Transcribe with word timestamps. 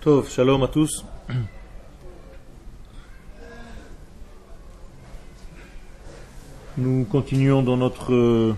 Tov, 0.00 0.30
shalom 0.30 0.62
à 0.62 0.68
tous. 0.68 1.04
Nous 6.78 7.04
continuons 7.04 7.62
dans 7.62 7.76
notre 7.76 8.14
euh, 8.14 8.56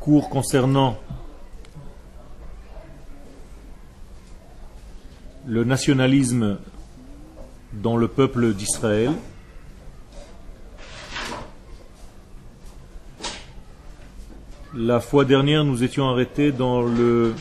cours 0.00 0.30
concernant 0.30 0.98
le 5.46 5.62
nationalisme 5.62 6.58
dans 7.72 7.96
le 7.96 8.08
peuple 8.08 8.54
d'Israël. 8.54 9.12
La 14.74 14.98
fois 14.98 15.24
dernière, 15.24 15.64
nous 15.64 15.84
étions 15.84 16.08
arrêtés 16.08 16.50
dans 16.50 16.82
le 16.82 17.32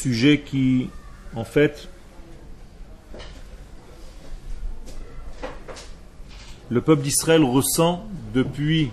sujet 0.00 0.40
qui, 0.40 0.88
en 1.34 1.44
fait, 1.44 1.88
le 6.70 6.80
peuple 6.80 7.02
d'Israël 7.02 7.44
ressent 7.44 8.06
depuis 8.32 8.90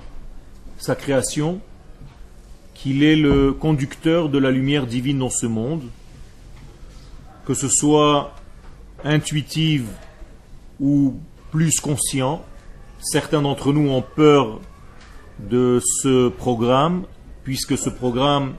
sa 0.78 0.96
création 0.96 1.62
qu'il 2.74 3.04
est 3.04 3.16
le 3.16 3.54
conducteur 3.54 4.28
de 4.30 4.38
la 4.38 4.52
lumière 4.52 4.86
divine 4.86 5.20
dans 5.20 5.30
ce 5.30 5.46
monde, 5.46 5.84
que 7.46 7.54
ce 7.54 7.70
soit 7.70 8.36
intuitive 9.04 9.88
ou 10.82 11.16
plus 11.52 11.80
conscient. 11.80 12.44
Certains 13.00 13.42
d'entre 13.42 13.72
nous 13.72 13.90
ont 13.90 14.04
peur 14.04 14.60
de 15.40 15.80
ce 16.02 16.28
programme, 16.28 17.06
puisque 17.44 17.78
ce 17.78 17.90
programme 17.90 18.56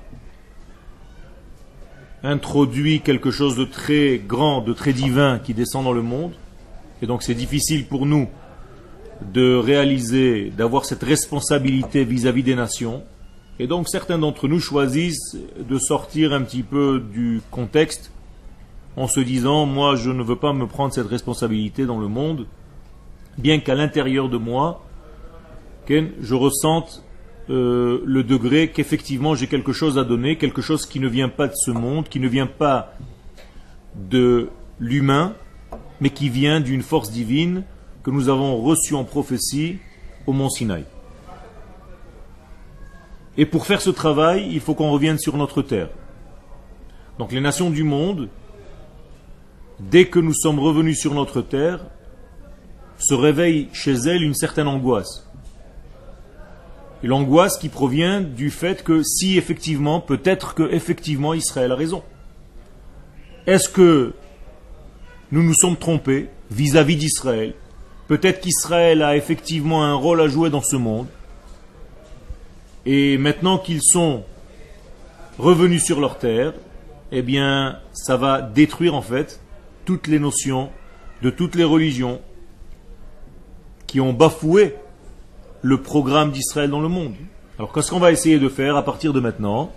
introduit 2.23 3.01
quelque 3.01 3.31
chose 3.31 3.57
de 3.57 3.65
très 3.65 4.19
grand, 4.19 4.61
de 4.61 4.73
très 4.73 4.93
divin 4.93 5.39
qui 5.39 5.55
descend 5.55 5.85
dans 5.85 5.93
le 5.93 6.03
monde. 6.03 6.33
Et 7.03 7.07
donc 7.07 7.23
c'est 7.23 7.35
difficile 7.35 7.87
pour 7.87 8.07
nous 8.07 8.29
de 9.33 9.57
réaliser, 9.57 10.51
d'avoir 10.57 10.85
cette 10.85 11.03
responsabilité 11.03 12.05
vis-à-vis 12.05 12.43
des 12.43 12.55
nations. 12.55 13.03
Et 13.59 13.67
donc 13.67 13.89
certains 13.89 14.19
d'entre 14.19 14.49
nous 14.49 14.61
choisissent 14.61 15.37
de 15.59 15.79
sortir 15.79 16.33
un 16.33 16.43
petit 16.43 16.63
peu 16.63 17.01
du 17.01 17.41
contexte 17.51 18.13
en 18.97 19.09
se 19.09 19.21
disant, 19.21 19.67
moi 19.67 19.97
je 19.97 20.11
ne 20.11 20.23
veux 20.23 20.37
pas 20.37 20.53
me 20.53 20.67
prendre 20.67 20.93
cette 20.93 21.09
responsabilité 21.09 21.87
dans 21.87 21.99
le 21.99 22.09
monde, 22.09 22.47
bien 23.37 23.61
qu'à 23.61 23.75
l'intérieur 23.75 24.29
de 24.29 24.37
moi, 24.37 24.85
je 25.89 26.35
ressente 26.35 27.03
euh, 27.51 28.03
le 28.05 28.25
degré 28.25 28.69
qu'effectivement 28.69 29.35
j'ai 29.35 29.47
quelque 29.47 29.73
chose 29.73 29.99
à 29.99 30.05
donner, 30.05 30.37
quelque 30.37 30.61
chose 30.61 30.85
qui 30.85 31.01
ne 31.01 31.09
vient 31.09 31.31
pas 31.31 31.49
de 31.49 31.55
ce 31.55 31.71
monde, 31.71 32.09
qui 32.09 32.21
ne 32.21 32.29
vient 32.29 32.47
pas 32.47 32.95
de 33.95 34.51
l'humain, 34.79 35.35
mais 36.01 36.11
qui 36.11 36.29
vient 36.29 36.61
d'une 36.61 36.83
force 36.83 37.11
divine 37.11 37.65
que 38.03 38.11
nous 38.11 38.29
avons 38.29 38.61
reçue 38.63 38.95
en 38.95 39.05
prophétie 39.05 39.79
au 40.27 40.33
mont 40.33 40.51
Sinaï. 40.51 40.85
Et 43.37 43.47
pour 43.47 43.67
faire 43.67 43.81
ce 43.81 43.91
travail, 43.91 44.49
il 44.51 44.61
faut 44.61 44.75
qu'on 44.75 44.91
revienne 44.91 45.19
sur 45.19 45.37
notre 45.37 45.63
terre. 45.63 45.89
Donc 47.19 47.33
les 47.33 47.41
nations 47.41 47.71
du 47.71 47.83
monde, 47.83 48.29
dès 49.81 50.07
que 50.07 50.19
nous 50.19 50.35
sommes 50.35 50.59
revenus 50.59 50.99
sur 50.99 51.15
notre 51.15 51.41
terre, 51.41 51.87
se 52.99 53.15
réveille 53.15 53.69
chez 53.73 53.93
elles 53.93 54.23
une 54.23 54.35
certaine 54.35 54.67
angoisse. 54.67 55.28
L'angoisse 57.03 57.59
qui 57.59 57.69
provient 57.69 58.21
du 58.21 58.51
fait 58.51 58.83
que 58.83 59.03
si 59.03 59.39
effectivement, 59.39 60.01
peut-être 60.01 60.55
que 60.55 60.69
effectivement 60.73 61.33
Israël 61.33 61.71
a 61.73 61.77
raison. 61.77 62.03
Est-ce 63.47 63.69
que 63.69 64.13
nous 65.31 65.43
nous 65.43 65.55
sommes 65.55 65.77
trompés 65.77 66.29
vis-à-vis 66.51 66.97
d'Israël? 66.97 67.55
Peut-être 68.09 68.41
qu'Israël 68.41 69.03
a 69.03 69.17
effectivement 69.17 69.85
un 69.85 69.95
rôle 69.95 70.21
à 70.21 70.29
jouer 70.29 70.51
dans 70.51 70.63
ce 70.63 70.77
monde. 70.77 71.07
Et 72.85 73.19
maintenant 73.19 73.59
qu'ils 73.59 73.83
sont 73.83 74.25
revenus 75.39 75.85
sur 75.85 76.01
leur 76.01 76.19
terre, 76.19 76.55
eh 77.13 77.23
bien, 77.23 77.79
ça 77.93 78.17
va 78.17 78.41
détruire 78.43 78.95
en 78.95 79.03
fait 79.03 79.41
toutes 79.85 80.07
les 80.07 80.19
notions 80.19 80.71
de 81.23 81.31
toutes 81.31 81.55
les 81.55 81.65
religions 81.65 82.21
qui 83.87 84.01
ont 84.01 84.13
bafoué 84.13 84.75
le 85.63 85.83
programme 85.83 86.31
d'Israël 86.33 86.71
dans 86.71 86.81
le 86.81 86.89
monde. 86.89 87.15
Alors 87.59 87.73
qu'est-ce 87.73 87.91
qu'on 87.91 87.99
va 87.99 88.13
essayer 88.13 88.39
de 88.39 88.49
faire 88.49 88.77
à 88.77 88.85
partir 88.85 89.13
de 89.13 89.21
maintenant? 89.21 89.73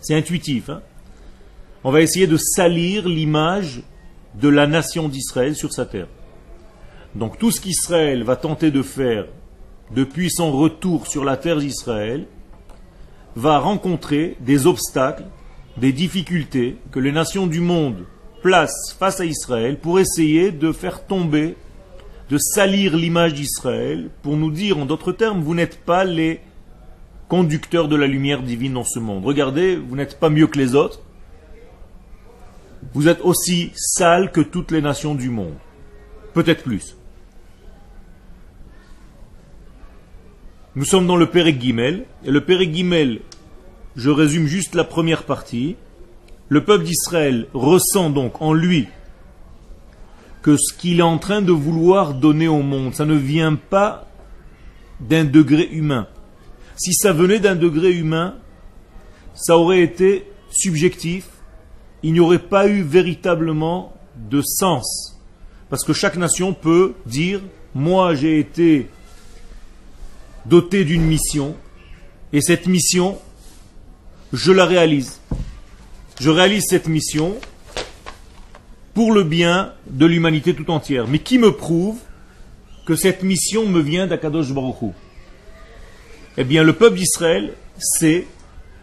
C'est 0.00 0.14
intuitif. 0.14 0.70
Hein? 0.70 0.82
on 1.84 1.90
va 1.90 2.02
essayer 2.02 2.26
de 2.26 2.36
salir 2.36 3.08
l'image 3.08 3.82
de 4.34 4.48
la 4.48 4.66
nation 4.66 5.08
d'Israël 5.08 5.56
sur 5.56 5.72
sa 5.72 5.86
terre. 5.86 6.08
Donc 7.14 7.38
tout 7.38 7.50
ce 7.50 7.60
qu'Israël 7.60 8.22
va 8.22 8.36
tenter 8.36 8.70
de 8.70 8.82
faire 8.82 9.26
depuis 9.94 10.30
son 10.30 10.52
retour 10.52 11.06
sur 11.06 11.24
la 11.24 11.36
terre 11.36 11.58
d'Israël 11.58 12.26
va 13.34 13.58
rencontrer 13.58 14.36
des 14.40 14.66
obstacles, 14.66 15.24
des 15.76 15.92
difficultés 15.92 16.76
que 16.92 17.00
les 17.00 17.12
nations 17.12 17.46
du 17.46 17.60
monde 17.60 18.04
placent 18.42 18.94
face 18.98 19.20
à 19.20 19.24
Israël 19.24 19.78
pour 19.78 19.98
essayer 19.98 20.52
de 20.52 20.72
faire 20.72 21.06
tomber 21.06 21.56
de 22.30 22.38
salir 22.38 22.96
l'image 22.96 23.34
d'Israël 23.34 24.08
pour 24.22 24.36
nous 24.36 24.52
dire, 24.52 24.78
en 24.78 24.86
d'autres 24.86 25.12
termes, 25.12 25.42
vous 25.42 25.54
n'êtes 25.54 25.80
pas 25.84 26.04
les 26.04 26.40
conducteurs 27.28 27.88
de 27.88 27.96
la 27.96 28.06
lumière 28.06 28.42
divine 28.42 28.74
dans 28.74 28.84
ce 28.84 29.00
monde. 29.00 29.24
Regardez, 29.24 29.74
vous 29.74 29.96
n'êtes 29.96 30.18
pas 30.20 30.30
mieux 30.30 30.46
que 30.46 30.58
les 30.58 30.76
autres. 30.76 31.02
Vous 32.94 33.08
êtes 33.08 33.20
aussi 33.22 33.72
sales 33.74 34.30
que 34.30 34.40
toutes 34.40 34.70
les 34.70 34.80
nations 34.80 35.16
du 35.16 35.28
monde. 35.28 35.54
Peut-être 36.32 36.62
plus. 36.62 36.96
Nous 40.76 40.84
sommes 40.84 41.08
dans 41.08 41.16
le 41.16 41.26
Père 41.26 41.50
Guimel, 41.50 42.06
et 42.24 42.30
le 42.30 42.44
Père 42.44 42.64
Guimel, 42.64 43.20
je 43.96 44.08
résume 44.08 44.46
juste 44.46 44.76
la 44.76 44.84
première 44.84 45.24
partie. 45.24 45.74
Le 46.48 46.64
peuple 46.64 46.84
d'Israël 46.84 47.48
ressent 47.54 48.08
donc 48.08 48.40
en 48.40 48.52
lui 48.52 48.86
que 50.42 50.56
ce 50.56 50.74
qu'il 50.74 51.00
est 51.00 51.02
en 51.02 51.18
train 51.18 51.42
de 51.42 51.52
vouloir 51.52 52.14
donner 52.14 52.48
au 52.48 52.62
monde, 52.62 52.94
ça 52.94 53.04
ne 53.04 53.14
vient 53.14 53.54
pas 53.54 54.06
d'un 55.00 55.24
degré 55.24 55.68
humain. 55.70 56.06
Si 56.76 56.94
ça 56.94 57.12
venait 57.12 57.40
d'un 57.40 57.56
degré 57.56 57.92
humain, 57.92 58.36
ça 59.34 59.56
aurait 59.56 59.82
été 59.82 60.26
subjectif, 60.50 61.26
il 62.02 62.12
n'y 62.12 62.20
aurait 62.20 62.38
pas 62.38 62.68
eu 62.68 62.82
véritablement 62.82 63.94
de 64.16 64.40
sens. 64.42 65.18
Parce 65.68 65.84
que 65.84 65.92
chaque 65.92 66.16
nation 66.16 66.54
peut 66.54 66.94
dire, 67.06 67.40
moi 67.74 68.14
j'ai 68.14 68.38
été 68.38 68.88
doté 70.46 70.84
d'une 70.84 71.04
mission, 71.04 71.54
et 72.32 72.40
cette 72.40 72.66
mission, 72.66 73.18
je 74.32 74.52
la 74.52 74.64
réalise. 74.64 75.20
Je 76.20 76.30
réalise 76.30 76.64
cette 76.68 76.88
mission, 76.88 77.36
pour 78.94 79.12
le 79.12 79.22
bien 79.22 79.72
de 79.88 80.06
l'humanité 80.06 80.54
tout 80.54 80.70
entière. 80.70 81.06
Mais 81.06 81.18
qui 81.18 81.38
me 81.38 81.52
prouve 81.52 81.98
que 82.86 82.96
cette 82.96 83.22
mission 83.22 83.66
me 83.66 83.80
vient 83.80 84.06
d'Akadosh 84.06 84.52
Baruch 84.52 84.92
Eh 86.36 86.44
bien, 86.44 86.62
le 86.62 86.72
peuple 86.72 86.96
d'Israël 86.96 87.52
sait, 87.78 88.26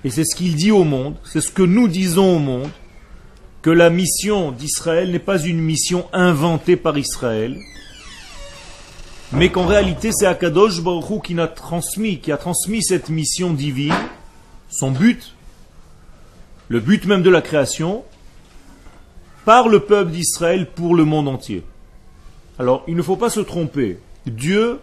et 0.04 0.10
c'est 0.10 0.24
ce 0.24 0.36
qu'il 0.36 0.56
dit 0.56 0.72
au 0.72 0.84
monde, 0.84 1.16
c'est 1.24 1.42
ce 1.42 1.52
que 1.52 1.64
nous 1.64 1.88
disons 1.88 2.38
au 2.38 2.40
monde, 2.40 2.70
que 3.62 3.70
la 3.70 3.90
mission 3.90 4.52
d'Israël 4.52 5.12
n'est 5.12 5.20
pas 5.20 5.40
une 5.40 5.60
mission 5.60 6.08
inventée 6.14 6.78
par 6.78 6.98
Israël, 6.98 7.58
mais 9.34 9.50
qu'en 9.50 9.66
réalité 9.66 10.12
c'est 10.14 10.26
Akadosh 10.26 10.82
Baruch 10.82 11.26
qui 11.26 11.38
a 11.40 11.48
transmis, 11.48 12.20
qui 12.20 12.32
a 12.32 12.38
transmis 12.38 12.82
cette 12.82 13.10
mission 13.10 13.52
divine, 13.52 13.94
son 14.70 14.92
but, 14.92 15.36
le 16.70 16.80
but 16.80 17.06
même 17.06 17.24
de 17.24 17.30
la 17.30 17.42
création, 17.42 18.04
par 19.48 19.70
le 19.70 19.80
peuple 19.80 20.12
d'Israël 20.12 20.68
pour 20.76 20.94
le 20.94 21.06
monde 21.06 21.30
entier. 21.30 21.64
Alors, 22.60 22.84
il 22.86 22.98
ne 22.98 23.02
faut 23.02 23.16
pas 23.16 23.30
se 23.30 23.40
tromper. 23.40 23.98
Dieu 24.26 24.80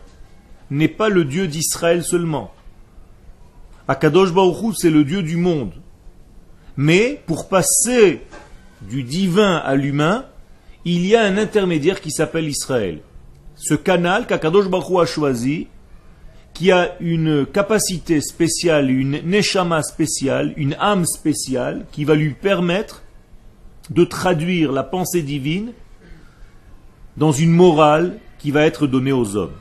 n'est 0.70 0.88
pas 0.88 1.10
le 1.10 1.26
Dieu 1.26 1.46
d'Israël 1.48 2.02
seulement. 2.02 2.50
Akadosh 3.88 4.32
Baruch 4.32 4.76
c'est 4.78 4.88
le 4.88 5.04
Dieu 5.04 5.22
du 5.22 5.36
monde. 5.36 5.74
Mais 6.78 7.20
pour 7.26 7.50
passer 7.50 8.22
du 8.80 9.02
divin 9.02 9.56
à 9.56 9.74
l'humain, 9.74 10.24
il 10.86 11.04
y 11.04 11.14
a 11.14 11.24
un 11.24 11.36
intermédiaire 11.36 12.00
qui 12.00 12.10
s'appelle 12.10 12.48
Israël. 12.48 13.00
Ce 13.56 13.74
canal 13.74 14.26
qu'Akadosh 14.26 14.68
Baruch 14.68 14.98
a 14.98 15.04
choisi, 15.04 15.66
qui 16.54 16.72
a 16.72 16.96
une 17.00 17.44
capacité 17.44 18.22
spéciale, 18.22 18.90
une 18.90 19.20
neshama 19.26 19.82
spéciale, 19.82 20.54
une 20.56 20.74
âme 20.80 21.04
spéciale, 21.04 21.84
qui 21.92 22.06
va 22.06 22.14
lui 22.14 22.32
permettre 22.32 23.03
de 23.90 24.04
traduire 24.04 24.72
la 24.72 24.82
pensée 24.82 25.22
divine 25.22 25.72
dans 27.16 27.32
une 27.32 27.52
morale 27.52 28.18
qui 28.38 28.50
va 28.50 28.62
être 28.62 28.86
donnée 28.86 29.12
aux 29.12 29.36
hommes. 29.36 29.54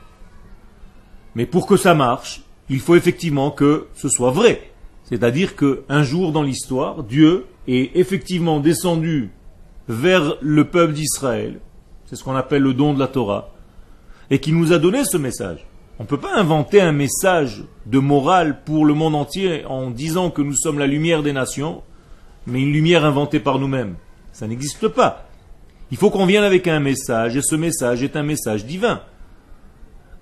Mais 1.34 1.46
pour 1.46 1.66
que 1.66 1.76
ça 1.76 1.94
marche, 1.94 2.42
il 2.68 2.80
faut 2.80 2.96
effectivement 2.96 3.50
que 3.50 3.86
ce 3.94 4.08
soit 4.08 4.30
vrai. 4.30 4.70
C'est-à-dire 5.04 5.54
qu'un 5.56 6.02
jour 6.02 6.32
dans 6.32 6.42
l'histoire, 6.42 7.02
Dieu 7.02 7.46
est 7.68 7.90
effectivement 7.94 8.60
descendu 8.60 9.30
vers 9.88 10.36
le 10.40 10.64
peuple 10.64 10.94
d'Israël, 10.94 11.60
c'est 12.06 12.16
ce 12.16 12.24
qu'on 12.24 12.36
appelle 12.36 12.62
le 12.62 12.74
don 12.74 12.94
de 12.94 12.98
la 12.98 13.08
Torah, 13.08 13.50
et 14.30 14.38
qui 14.38 14.52
nous 14.52 14.72
a 14.72 14.78
donné 14.78 15.04
ce 15.04 15.18
message. 15.18 15.66
On 15.98 16.04
ne 16.04 16.08
peut 16.08 16.18
pas 16.18 16.34
inventer 16.36 16.80
un 16.80 16.92
message 16.92 17.64
de 17.86 17.98
morale 17.98 18.62
pour 18.64 18.86
le 18.86 18.94
monde 18.94 19.14
entier 19.14 19.64
en 19.66 19.90
disant 19.90 20.30
que 20.30 20.42
nous 20.42 20.56
sommes 20.56 20.78
la 20.78 20.86
lumière 20.86 21.22
des 21.22 21.32
nations, 21.32 21.82
mais 22.46 22.62
une 22.62 22.72
lumière 22.72 23.04
inventée 23.04 23.40
par 23.40 23.58
nous-mêmes. 23.58 23.96
Ça 24.34 24.48
n'existe 24.48 24.88
pas. 24.88 25.28
Il 25.92 25.96
faut 25.96 26.10
qu'on 26.10 26.26
vienne 26.26 26.42
avec 26.42 26.66
un 26.66 26.80
message, 26.80 27.36
et 27.36 27.40
ce 27.40 27.54
message 27.54 28.02
est 28.02 28.16
un 28.16 28.24
message 28.24 28.66
divin. 28.66 29.00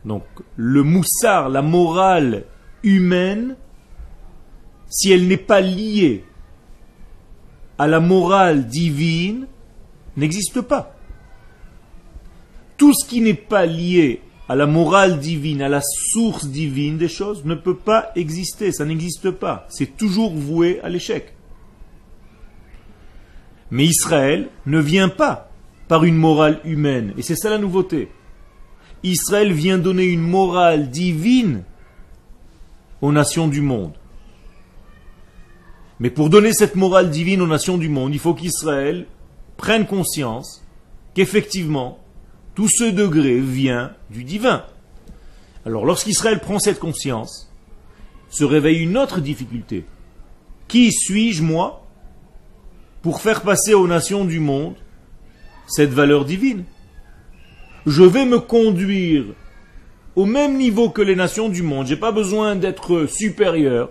Donc, 0.04 0.24
le 0.56 0.82
moussard, 0.82 1.48
la 1.48 1.62
morale 1.62 2.44
humaine, 2.82 3.56
si 4.90 5.10
elle 5.10 5.26
n'est 5.26 5.38
pas 5.38 5.62
liée 5.62 6.24
à 7.78 7.86
la 7.86 8.00
morale 8.00 8.66
divine, 8.66 9.46
n'existe 10.18 10.60
pas. 10.60 10.94
Tout 12.76 12.92
ce 12.92 13.08
qui 13.08 13.22
n'est 13.22 13.32
pas 13.32 13.64
lié 13.64 14.20
à 14.46 14.56
la 14.56 14.66
morale 14.66 15.20
divine, 15.20 15.62
à 15.62 15.70
la 15.70 15.80
source 16.12 16.48
divine 16.48 16.98
des 16.98 17.08
choses, 17.08 17.46
ne 17.46 17.54
peut 17.54 17.78
pas 17.78 18.10
exister, 18.14 18.72
ça 18.72 18.84
n'existe 18.84 19.30
pas. 19.30 19.66
C'est 19.70 19.96
toujours 19.96 20.34
voué 20.34 20.80
à 20.82 20.90
l'échec. 20.90 21.32
Mais 23.72 23.86
Israël 23.86 24.50
ne 24.66 24.78
vient 24.78 25.08
pas 25.08 25.50
par 25.88 26.04
une 26.04 26.16
morale 26.16 26.60
humaine, 26.62 27.14
et 27.16 27.22
c'est 27.22 27.36
ça 27.36 27.48
la 27.48 27.56
nouveauté. 27.56 28.10
Israël 29.02 29.50
vient 29.54 29.78
donner 29.78 30.04
une 30.04 30.20
morale 30.20 30.90
divine 30.90 31.64
aux 33.00 33.12
nations 33.12 33.48
du 33.48 33.62
monde. 33.62 33.94
Mais 36.00 36.10
pour 36.10 36.28
donner 36.28 36.52
cette 36.52 36.76
morale 36.76 37.08
divine 37.08 37.40
aux 37.40 37.46
nations 37.46 37.78
du 37.78 37.88
monde, 37.88 38.12
il 38.12 38.20
faut 38.20 38.34
qu'Israël 38.34 39.06
prenne 39.56 39.86
conscience 39.86 40.62
qu'effectivement, 41.14 41.98
tout 42.54 42.68
ce 42.68 42.84
degré 42.84 43.40
vient 43.40 43.94
du 44.10 44.22
divin. 44.22 44.66
Alors 45.64 45.86
lorsqu'Israël 45.86 46.40
prend 46.40 46.58
cette 46.58 46.78
conscience, 46.78 47.50
se 48.28 48.44
réveille 48.44 48.80
une 48.80 48.98
autre 48.98 49.20
difficulté. 49.20 49.86
Qui 50.68 50.92
suis-je, 50.92 51.42
moi, 51.42 51.81
pour 53.02 53.20
faire 53.20 53.42
passer 53.42 53.74
aux 53.74 53.86
nations 53.86 54.24
du 54.24 54.38
monde 54.38 54.74
cette 55.66 55.90
valeur 55.90 56.24
divine 56.24 56.64
Je 57.86 58.02
vais 58.02 58.24
me 58.24 58.38
conduire 58.38 59.24
au 60.14 60.24
même 60.24 60.56
niveau 60.56 60.90
que 60.90 61.02
les 61.02 61.16
nations 61.16 61.48
du 61.48 61.62
monde. 61.62 61.86
Je 61.86 61.94
n'ai 61.94 62.00
pas 62.00 62.12
besoin 62.12 62.54
d'être 62.56 63.06
supérieur. 63.06 63.90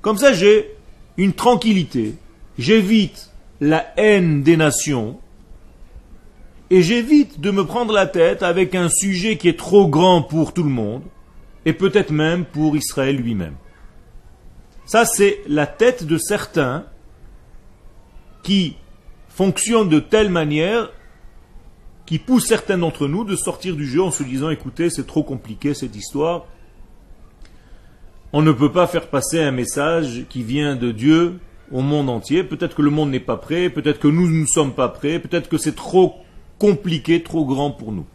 Comme 0.00 0.18
ça, 0.18 0.32
j'ai 0.32 0.70
une 1.16 1.32
tranquillité. 1.32 2.14
J'évite 2.58 3.30
la 3.60 3.92
haine 3.96 4.42
des 4.42 4.56
nations 4.56 5.18
et 6.70 6.82
j'évite 6.82 7.40
de 7.40 7.50
me 7.50 7.64
prendre 7.64 7.92
la 7.92 8.06
tête 8.06 8.42
avec 8.42 8.74
un 8.74 8.88
sujet 8.88 9.36
qui 9.36 9.48
est 9.48 9.58
trop 9.58 9.88
grand 9.88 10.22
pour 10.22 10.52
tout 10.52 10.64
le 10.64 10.70
monde, 10.70 11.02
et 11.64 11.72
peut-être 11.72 12.10
même 12.10 12.44
pour 12.44 12.76
Israël 12.76 13.16
lui-même. 13.16 13.54
Ça, 14.84 15.04
c'est 15.04 15.40
la 15.48 15.66
tête 15.66 16.04
de 16.04 16.18
certains 16.18 16.84
qui 18.46 18.76
fonctionnent 19.28 19.88
de 19.88 19.98
telle 19.98 20.30
manière 20.30 20.92
qui 22.06 22.20
pousse 22.20 22.46
certains 22.46 22.78
d'entre 22.78 23.08
nous 23.08 23.24
de 23.24 23.34
sortir 23.34 23.74
du 23.74 23.84
jeu 23.84 24.00
en 24.00 24.12
se 24.12 24.22
disant 24.22 24.50
écoutez, 24.50 24.88
c'est 24.88 25.04
trop 25.04 25.24
compliqué 25.24 25.74
cette 25.74 25.96
histoire. 25.96 26.46
On 28.32 28.42
ne 28.42 28.52
peut 28.52 28.70
pas 28.70 28.86
faire 28.86 29.08
passer 29.08 29.42
un 29.42 29.50
message 29.50 30.26
qui 30.28 30.44
vient 30.44 30.76
de 30.76 30.92
Dieu 30.92 31.40
au 31.72 31.80
monde 31.80 32.08
entier. 32.08 32.44
Peut-être 32.44 32.76
que 32.76 32.82
le 32.82 32.90
monde 32.90 33.10
n'est 33.10 33.18
pas 33.18 33.36
prêt, 33.36 33.68
peut-être 33.68 33.98
que 33.98 34.06
nous 34.06 34.30
ne 34.30 34.46
sommes 34.46 34.74
pas 34.74 34.90
prêts, 34.90 35.18
peut-être 35.18 35.48
que 35.48 35.58
c'est 35.58 35.74
trop 35.74 36.14
compliqué, 36.60 37.24
trop 37.24 37.44
grand 37.44 37.72
pour 37.72 37.90
nous. 37.90 38.06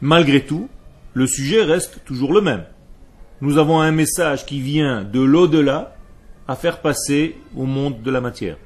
Malgré 0.00 0.46
tout, 0.46 0.68
le 1.14 1.26
sujet 1.26 1.64
reste 1.64 2.04
toujours 2.04 2.32
le 2.32 2.40
même. 2.40 2.66
Nous 3.40 3.58
avons 3.58 3.80
un 3.80 3.90
message 3.90 4.46
qui 4.46 4.60
vient 4.60 5.02
de 5.02 5.20
l'au-delà 5.20 5.96
à 6.50 6.56
faire 6.56 6.80
passer 6.80 7.36
au 7.56 7.64
monde 7.64 8.02
de 8.02 8.10
la 8.10 8.20
matière. 8.20 8.56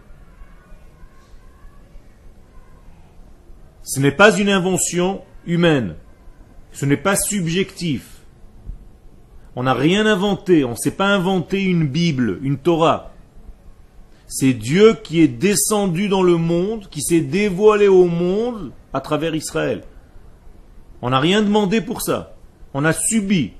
Ce 3.82 4.00
n'est 4.00 4.10
pas 4.10 4.34
une 4.38 4.48
invention 4.48 5.20
humaine. 5.44 5.94
Ce 6.72 6.86
n'est 6.86 6.96
pas 6.96 7.14
subjectif. 7.14 8.22
On 9.54 9.64
n'a 9.64 9.74
rien 9.74 10.06
inventé. 10.06 10.64
On 10.64 10.70
ne 10.70 10.76
s'est 10.76 10.92
pas 10.92 11.08
inventé 11.08 11.62
une 11.62 11.86
Bible, 11.86 12.38
une 12.40 12.56
Torah. 12.56 13.12
C'est 14.28 14.54
Dieu 14.54 14.94
qui 15.04 15.20
est 15.20 15.28
descendu 15.28 16.08
dans 16.08 16.22
le 16.22 16.38
monde, 16.38 16.88
qui 16.88 17.02
s'est 17.02 17.20
dévoilé 17.20 17.86
au 17.86 18.06
monde 18.06 18.72
à 18.94 19.02
travers 19.02 19.34
Israël. 19.34 19.82
On 21.02 21.10
n'a 21.10 21.20
rien 21.20 21.42
demandé 21.42 21.82
pour 21.82 22.00
ça. 22.00 22.34
On 22.72 22.86
a 22.86 22.94
subi. 22.94 23.52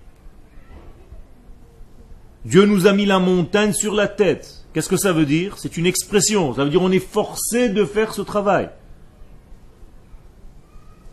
Dieu 2.45 2.65
nous 2.67 2.87
a 2.87 2.93
mis 2.93 3.07
la 3.07 3.19
montagne 3.19 3.73
sur 3.73 3.95
la 3.95 4.09
tête. 4.09 4.65
Qu'est-ce 4.73 4.89
que 4.89 4.97
ça 4.97 5.13
veut 5.13 5.27
dire? 5.27 5.57
C'est 5.59 5.77
une 5.77 5.87
expression. 5.87 6.55
Ça 6.55 6.65
veut 6.65 6.71
dire 6.71 6.83
on 6.83 6.91
est 6.91 6.99
forcé 6.99 7.69
de 7.69 7.85
faire 7.85 8.13
ce 8.13 8.23
travail. 8.23 8.71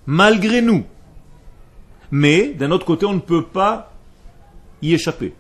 Malgré 0.05 0.61
nous. 0.61 0.83
Mais, 2.09 2.53
d'un 2.53 2.71
autre 2.71 2.85
côté, 2.85 3.05
on 3.05 3.13
ne 3.13 3.19
peut 3.19 3.45
pas 3.45 3.93
y 4.81 4.93
échapper. 4.93 5.33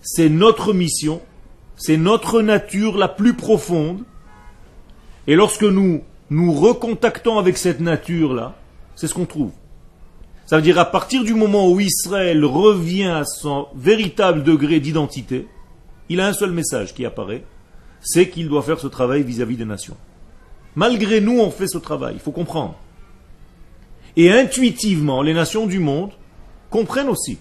C'est 0.00 0.28
notre 0.28 0.72
mission 0.72 1.20
c'est 1.76 1.96
notre 1.96 2.40
nature 2.40 2.96
la 2.96 3.08
plus 3.08 3.34
profonde. 3.34 4.04
Et 5.26 5.34
lorsque 5.34 5.64
nous 5.64 6.02
nous 6.30 6.52
recontactons 6.52 7.38
avec 7.38 7.56
cette 7.56 7.80
nature-là, 7.80 8.54
c'est 8.94 9.06
ce 9.06 9.14
qu'on 9.14 9.26
trouve. 9.26 9.52
Ça 10.46 10.56
veut 10.56 10.62
dire 10.62 10.78
à 10.78 10.84
partir 10.84 11.24
du 11.24 11.34
moment 11.34 11.70
où 11.70 11.80
Israël 11.80 12.44
revient 12.44 13.06
à 13.06 13.24
son 13.24 13.68
véritable 13.74 14.42
degré 14.42 14.78
d'identité, 14.78 15.48
il 16.08 16.20
a 16.20 16.26
un 16.26 16.34
seul 16.34 16.52
message 16.52 16.94
qui 16.94 17.06
apparaît, 17.06 17.44
c'est 18.00 18.28
qu'il 18.28 18.48
doit 18.48 18.62
faire 18.62 18.78
ce 18.78 18.86
travail 18.86 19.22
vis-à-vis 19.22 19.56
des 19.56 19.64
nations. 19.64 19.96
Malgré 20.76 21.20
nous, 21.20 21.40
on 21.40 21.50
fait 21.50 21.68
ce 21.68 21.78
travail, 21.78 22.14
il 22.16 22.20
faut 22.20 22.32
comprendre. 22.32 22.74
Et 24.16 24.30
intuitivement, 24.30 25.22
les 25.22 25.32
nations 25.32 25.66
du 25.66 25.78
monde 25.78 26.10
comprennent 26.68 27.08
aussi, 27.08 27.38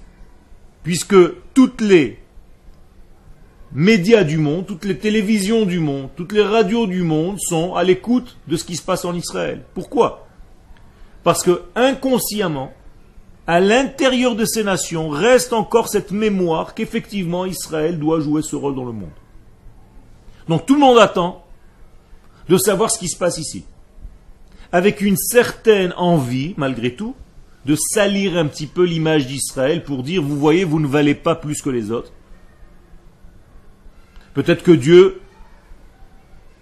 puisque 0.82 1.16
toutes 1.54 1.82
les 1.82 2.20
médias 3.74 4.24
du 4.24 4.38
monde, 4.38 4.66
toutes 4.66 4.86
les 4.86 4.98
télévisions 4.98 5.66
du 5.66 5.80
monde, 5.80 6.10
toutes 6.16 6.32
les 6.32 6.44
radios 6.44 6.88
du 6.88 7.02
monde 7.02 7.38
sont 7.40 7.76
à 7.76 7.84
l'écoute 7.84 8.38
de 8.48 8.56
ce 8.56 8.64
qui 8.64 8.76
se 8.76 8.82
passe 8.84 9.04
en 9.04 9.14
Israël. 9.14 9.64
Pourquoi? 9.74 10.28
Parce 11.24 11.44
que 11.44 11.64
inconsciemment, 11.76 12.72
à 13.46 13.60
l'intérieur 13.60 14.36
de 14.36 14.46
ces 14.46 14.64
nations, 14.64 15.10
reste 15.10 15.52
encore 15.52 15.90
cette 15.90 16.12
mémoire 16.12 16.74
qu'effectivement 16.74 17.46
Israël 17.46 18.00
doit 18.00 18.22
jouer 18.22 18.42
ce 18.42 18.56
rôle 18.56 18.76
dans 18.76 18.86
le 18.86 18.94
monde. 18.94 19.10
Donc 20.48 20.66
tout 20.66 20.76
le 20.76 20.80
monde 20.80 20.98
attend 20.98 21.44
de 22.48 22.58
savoir 22.58 22.92
ce 22.92 23.00
qui 23.00 23.10
se 23.10 23.18
passe 23.18 23.38
ici. 23.38 23.66
Avec 24.72 25.02
une 25.02 25.18
certaine 25.18 25.94
envie, 25.98 26.54
malgré 26.58 26.96
tout, 26.96 27.16
de 27.66 27.76
salir 27.76 28.38
un 28.38 28.48
petit 28.48 28.68
peu 28.68 28.84
l'image 28.84 29.28
d'Israël 29.28 29.84
pour 29.84 30.04
dire, 30.04 30.22
vous 30.22 30.38
voyez, 30.38 30.64
vous 30.64 30.80
ne 30.80 30.88
valez 30.88 31.16
pas 31.16 31.36
plus 31.36 31.62
que 31.62 31.70
les 31.70 31.92
autres. 31.92 32.12
Peut-être 34.34 34.64
que 34.64 34.72
Dieu 34.72 35.22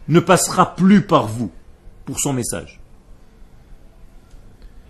ne 0.07 0.19
passera 0.19 0.75
plus 0.75 1.01
par 1.01 1.27
vous 1.27 1.51
pour 2.05 2.19
son 2.19 2.33
message. 2.33 2.79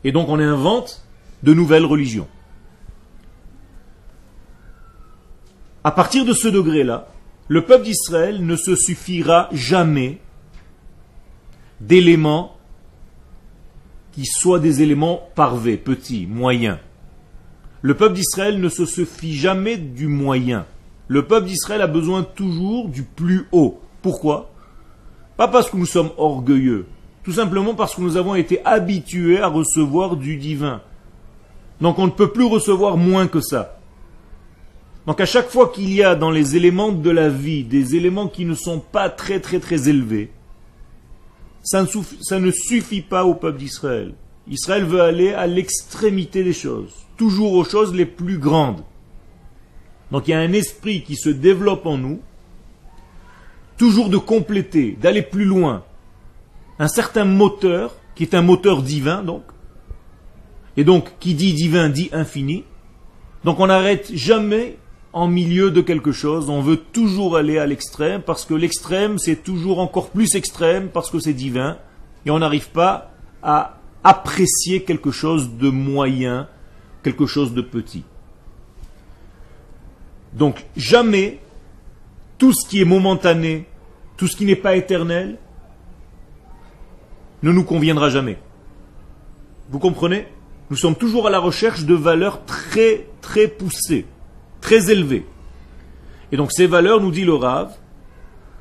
Et 0.04 0.12
donc 0.12 0.30
on 0.30 0.40
invente 0.40 1.06
de 1.44 1.54
nouvelles 1.54 1.86
religions. 1.86 2.28
À 5.84 5.92
partir 5.92 6.26
de 6.26 6.34
ce 6.34 6.48
degré-là, 6.48 7.08
le 7.48 7.66
peuple 7.66 7.86
d'Israël 7.86 8.46
ne 8.46 8.56
se 8.56 8.76
suffira 8.76 9.50
jamais 9.52 10.20
d'éléments 11.80 12.56
qui 14.12 14.26
soient 14.26 14.60
des 14.60 14.82
éléments 14.82 15.30
parvés, 15.36 15.78
petits, 15.78 16.28
moyens. 16.28 16.78
Le 17.82 17.96
peuple 17.96 18.16
d'Israël 18.16 18.60
ne 18.60 18.70
se 18.70 18.86
suffit 18.86 19.34
jamais 19.34 19.78
du 19.78 20.08
moyen. 20.08 20.66
Le 21.08 21.26
peuple 21.26 21.48
d'Israël 21.48 21.82
a 21.82 21.88
besoin 21.88 22.24
toujours 22.24 22.88
du 22.88 23.04
plus 23.04 23.48
haut. 23.52 23.82
Pourquoi? 24.02 24.52
Pas 25.36 25.48
parce 25.48 25.70
que 25.70 25.78
nous 25.78 25.86
sommes 25.86 26.12
orgueilleux, 26.18 26.86
tout 27.24 27.34
simplement 27.34 27.74
parce 27.74 27.96
que 27.96 28.02
nous 28.02 28.18
avons 28.18 28.36
été 28.36 28.64
habitués 28.66 29.42
à 29.42 29.48
recevoir 29.48 30.16
du 30.16 30.38
divin. 30.38 30.82
Donc 31.82 31.98
on 32.00 32.06
ne 32.06 32.12
peut 32.12 32.32
plus 32.32 32.46
recevoir 32.46 32.96
moins 32.98 33.28
que 33.28 33.42
ça. 33.42 33.80
Donc 35.08 35.20
à 35.20 35.26
chaque 35.26 35.50
fois 35.50 35.70
qu'il 35.70 35.92
y 35.92 36.04
a 36.04 36.16
dans 36.16 36.30
les 36.30 36.56
éléments 36.56 36.92
de 36.92 37.10
la 37.10 37.28
vie 37.28 37.64
des 37.64 37.96
éléments 37.96 38.28
qui 38.28 38.46
ne 38.46 38.54
sont 38.54 38.80
pas 38.80 39.10
très 39.10 39.40
très 39.40 39.60
très 39.60 39.90
élevés, 39.90 40.32
ça 41.64 41.84
ne, 42.40 42.52
suffit, 42.52 43.02
pas 43.02 43.26
au 43.26 43.36
peuple 43.36 43.60
d'Israël. 43.60 44.14
Israël 44.48 44.84
veut 44.84 45.02
aller 45.02 45.34
à 45.34 45.46
l'extrémité 45.48 46.44
des 46.44 46.54
choses, 46.54 46.92
toujours 47.18 47.54
aux 47.54 47.64
choses 47.64 47.94
les 47.94 48.06
plus 48.06 48.38
grandes. 48.38 48.84
Donc 50.12 50.28
il 50.28 50.32
y 50.32 50.34
a 50.34 50.40
un 50.40 50.54
esprit 50.54 51.04
qui 51.04 51.16
se 51.16 51.30
développe 51.30 51.86
en 51.86 51.98
nous, 51.98 52.20
toujours 53.78 54.10
de 54.10 54.18
compléter, 54.18 54.98
d'aller 55.00 55.22
plus 55.22 55.46
loin. 55.46 55.84
Un 56.80 56.88
certain 56.88 57.26
moteur, 57.26 57.96
qui 58.16 58.24
est 58.24 58.36
un 58.36 58.42
moteur 58.42 58.82
divin, 58.82 59.24
donc. 59.24 59.44
Et 60.78 60.84
donc, 60.84 61.18
qui 61.20 61.34
dit 61.34 61.54
divin 61.54 61.90
dit 61.90 62.10
infini. 62.12 62.64
Donc 63.44 63.60
on 63.60 63.68
n'arrête 63.68 64.12
jamais 64.14 64.78
en 65.14 65.28
milieu 65.28 65.72
de 65.72 65.82
quelque 65.82 66.12
chose, 66.12 66.50
on 66.50 66.62
veut 66.62 66.78
toujours 66.78 67.36
aller 67.36 67.58
à 67.58 67.66
l'extrême, 67.66 68.22
parce 68.22 68.46
que 68.46 68.54
l'extrême, 68.54 69.18
c'est 69.18 69.44
toujours 69.44 69.80
encore 69.80 70.10
plus 70.10 70.36
extrême, 70.36 70.88
parce 70.88 71.12
que 71.12 71.20
c'est 71.20 71.34
divin, 71.34 71.78
et 72.26 72.32
on 72.32 72.40
n'arrive 72.40 72.70
pas 72.70 73.12
à 73.44 73.78
apprécier 74.04 74.84
quelque 74.84 75.12
chose 75.12 75.58
de 75.58 75.70
moyen, 75.70 76.48
quelque 77.04 77.26
chose 77.26 77.54
de 77.54 77.62
petit. 77.62 78.04
Donc 80.34 80.66
jamais 80.78 81.40
tout 82.38 82.54
ce 82.54 82.68
qui 82.68 82.80
est 82.80 82.86
momentané, 82.86 83.66
tout 84.16 84.28
ce 84.28 84.38
qui 84.38 84.46
n'est 84.46 84.56
pas 84.56 84.76
éternel, 84.76 85.38
ne 87.44 87.52
nous 87.52 87.64
conviendra 87.64 88.10
jamais. 88.10 88.38
Vous 89.70 89.80
comprenez? 89.80 90.28
Nous 90.72 90.78
sommes 90.78 90.96
toujours 90.96 91.28
à 91.28 91.30
la 91.30 91.40
recherche 91.40 91.84
de 91.84 91.94
valeurs 91.94 92.46
très 92.46 93.06
très 93.20 93.50
poussées, 93.50 94.06
très 94.62 94.90
élevées. 94.90 95.26
Et 96.32 96.38
donc 96.38 96.54
ces 96.54 96.66
valeurs, 96.66 97.02
nous 97.02 97.12
dit 97.12 97.26
le 97.26 97.34
Rav, 97.34 97.74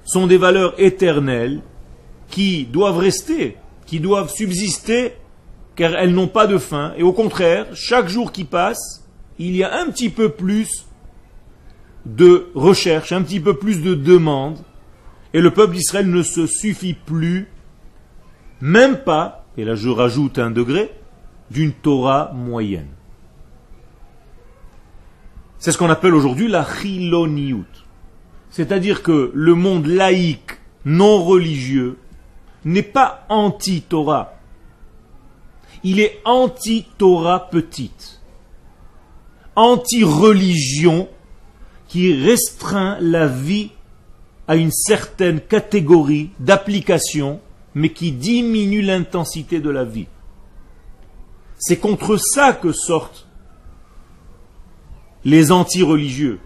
sont 0.05 0.27
des 0.27 0.37
valeurs 0.37 0.75
éternelles 0.79 1.63
qui 2.29 2.65
doivent 2.65 2.99
rester, 2.99 3.57
qui 3.87 4.01
doivent 4.01 4.29
subsister, 4.29 5.13
car 5.77 5.95
elles 5.95 6.13
n'ont 6.13 6.27
pas 6.27 6.49
de 6.49 6.59
fin. 6.59 6.95
Et 6.97 7.05
au 7.05 7.13
contraire, 7.13 7.67
chaque 7.75 8.09
jour 8.09 8.33
qui 8.33 8.43
passe, 8.43 9.09
il 9.39 9.55
y 9.55 9.63
a 9.63 9.81
un 9.81 9.87
petit 9.87 10.11
peu 10.11 10.31
plus 10.31 10.87
de 12.07 12.49
recherche, 12.57 13.13
un 13.13 13.23
petit 13.23 13.39
peu 13.39 13.55
plus 13.55 13.83
de 13.83 13.95
demande, 13.95 14.59
et 15.33 15.41
le 15.41 15.53
peuple 15.53 15.75
d'Israël 15.75 16.11
ne 16.11 16.25
se 16.25 16.49
suffit 16.49 16.95
plus, 16.95 17.47
même 18.61 18.97
pas, 18.97 19.47
et 19.57 19.65
là 19.65 19.77
je 19.77 19.89
rajoute 19.89 20.41
un 20.41 20.51
degré, 20.51 20.91
d'une 21.51 21.73
Torah 21.73 22.33
moyenne. 22.35 22.89
C'est 25.59 25.73
ce 25.73 25.79
qu'on 25.79 25.91
appelle 25.91 26.15
aujourd'hui 26.15 26.49
la 26.49 26.65
chiloniout. 26.65 27.67
C'est-à-dire 28.51 29.03
que 29.03 29.31
le 29.35 29.55
monde 29.55 29.87
laïque, 29.87 30.59
non 30.85 31.23
religieux, 31.23 31.99
n'est 32.65 32.83
pas 32.83 33.27
anti-Torah. 33.29 34.35
Il 35.85 36.01
est 36.01 36.21
anti-Torah 36.25 37.51
petite. 37.51 38.21
Anti-religion 39.57 41.09
qui 41.89 42.15
restreint 42.15 42.97
la 43.01 43.27
vie 43.27 43.71
à 44.47 44.57
une 44.57 44.71
certaine 44.71 45.41
catégorie 45.41 46.31
d'application, 46.39 47.41
mais 47.75 47.91
qui 47.91 48.13
diminue 48.13 48.83
l'intensité 48.83 49.61
de 49.61 49.71
la 49.71 49.85
vie. 49.85 50.07
C'est 51.61 51.77
contre 51.77 52.17
ça 52.17 52.55
que 52.55 52.73
sortent 52.73 53.29
les 55.25 55.53
anti-religieux. 55.53 56.41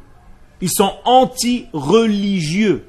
Ils 0.61 0.71
sont 0.71 0.93
anti-religieux. 1.05 2.85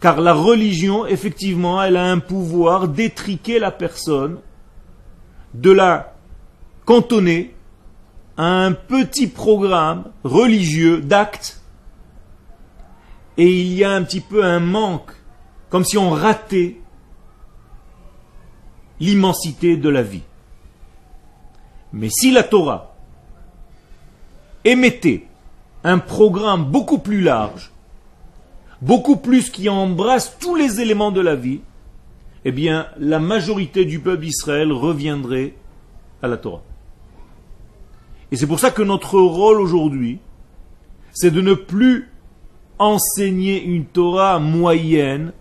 Car 0.00 0.20
la 0.20 0.32
religion, 0.32 1.06
effectivement, 1.06 1.82
elle 1.82 1.96
a 1.96 2.10
un 2.10 2.18
pouvoir 2.18 2.88
d'étriquer 2.88 3.58
la 3.58 3.70
personne, 3.70 4.38
de 5.52 5.70
la 5.70 6.14
cantonner 6.86 7.54
un 8.38 8.72
petit 8.72 9.26
programme 9.26 10.10
religieux 10.24 11.02
d'actes 11.02 11.60
et 13.36 13.60
il 13.60 13.74
y 13.74 13.84
a 13.84 13.92
un 13.92 14.02
petit 14.02 14.20
peu 14.20 14.44
un 14.44 14.60
manque, 14.60 15.12
comme 15.68 15.84
si 15.84 15.98
on 15.98 16.10
ratait 16.10 16.80
l'immensité 18.98 19.76
de 19.76 19.88
la 19.88 20.02
vie. 20.02 20.22
Mais 21.92 22.08
si 22.10 22.30
la 22.30 22.42
Torah 22.42 22.94
émettait 24.64 25.26
un 25.84 25.98
programme 25.98 26.64
beaucoup 26.64 26.98
plus 26.98 27.20
large, 27.20 27.72
beaucoup 28.82 29.16
plus 29.16 29.50
qui 29.50 29.68
embrasse 29.68 30.36
tous 30.38 30.54
les 30.54 30.80
éléments 30.80 31.12
de 31.12 31.20
la 31.20 31.34
vie, 31.34 31.60
eh 32.44 32.52
bien 32.52 32.86
la 32.98 33.18
majorité 33.18 33.84
du 33.84 33.98
peuple 34.00 34.22
d'Israël 34.22 34.72
reviendrait 34.72 35.54
à 36.22 36.28
la 36.28 36.36
Torah. 36.36 36.62
Et 38.30 38.36
c'est 38.36 38.46
pour 38.46 38.60
ça 38.60 38.70
que 38.70 38.82
notre 38.82 39.18
rôle 39.18 39.60
aujourd'hui, 39.60 40.18
c'est 41.12 41.30
de 41.30 41.40
ne 41.40 41.54
plus 41.54 42.10
enseigner 42.78 43.62
une 43.62 43.86
Torah 43.86 44.38
moyenne, 44.38 45.32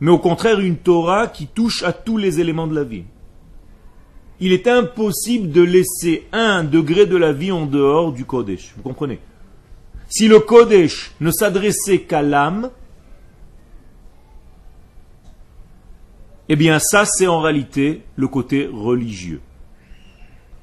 mais 0.00 0.10
au 0.10 0.18
contraire 0.18 0.60
une 0.60 0.76
Torah 0.76 1.26
qui 1.26 1.46
touche 1.46 1.82
à 1.82 1.92
tous 1.92 2.16
les 2.16 2.40
éléments 2.40 2.66
de 2.66 2.74
la 2.74 2.84
vie. 2.84 3.04
Il 4.40 4.52
est 4.52 4.68
impossible 4.68 5.50
de 5.50 5.62
laisser 5.62 6.26
un 6.32 6.62
degré 6.62 7.06
de 7.06 7.16
la 7.16 7.32
vie 7.32 7.52
en 7.52 7.66
dehors 7.66 8.12
du 8.12 8.24
Kodesh. 8.24 8.74
Vous 8.76 8.82
comprenez? 8.82 9.18
Si 10.08 10.28
le 10.28 10.40
Kodesh 10.40 11.12
ne 11.20 11.30
s'adressait 11.30 12.00
qu'à 12.00 12.22
l'âme, 12.22 12.70
eh 16.48 16.56
bien 16.56 16.78
ça 16.78 17.04
c'est 17.06 17.26
en 17.26 17.40
réalité 17.40 18.02
le 18.16 18.28
côté 18.28 18.68
religieux. 18.72 19.40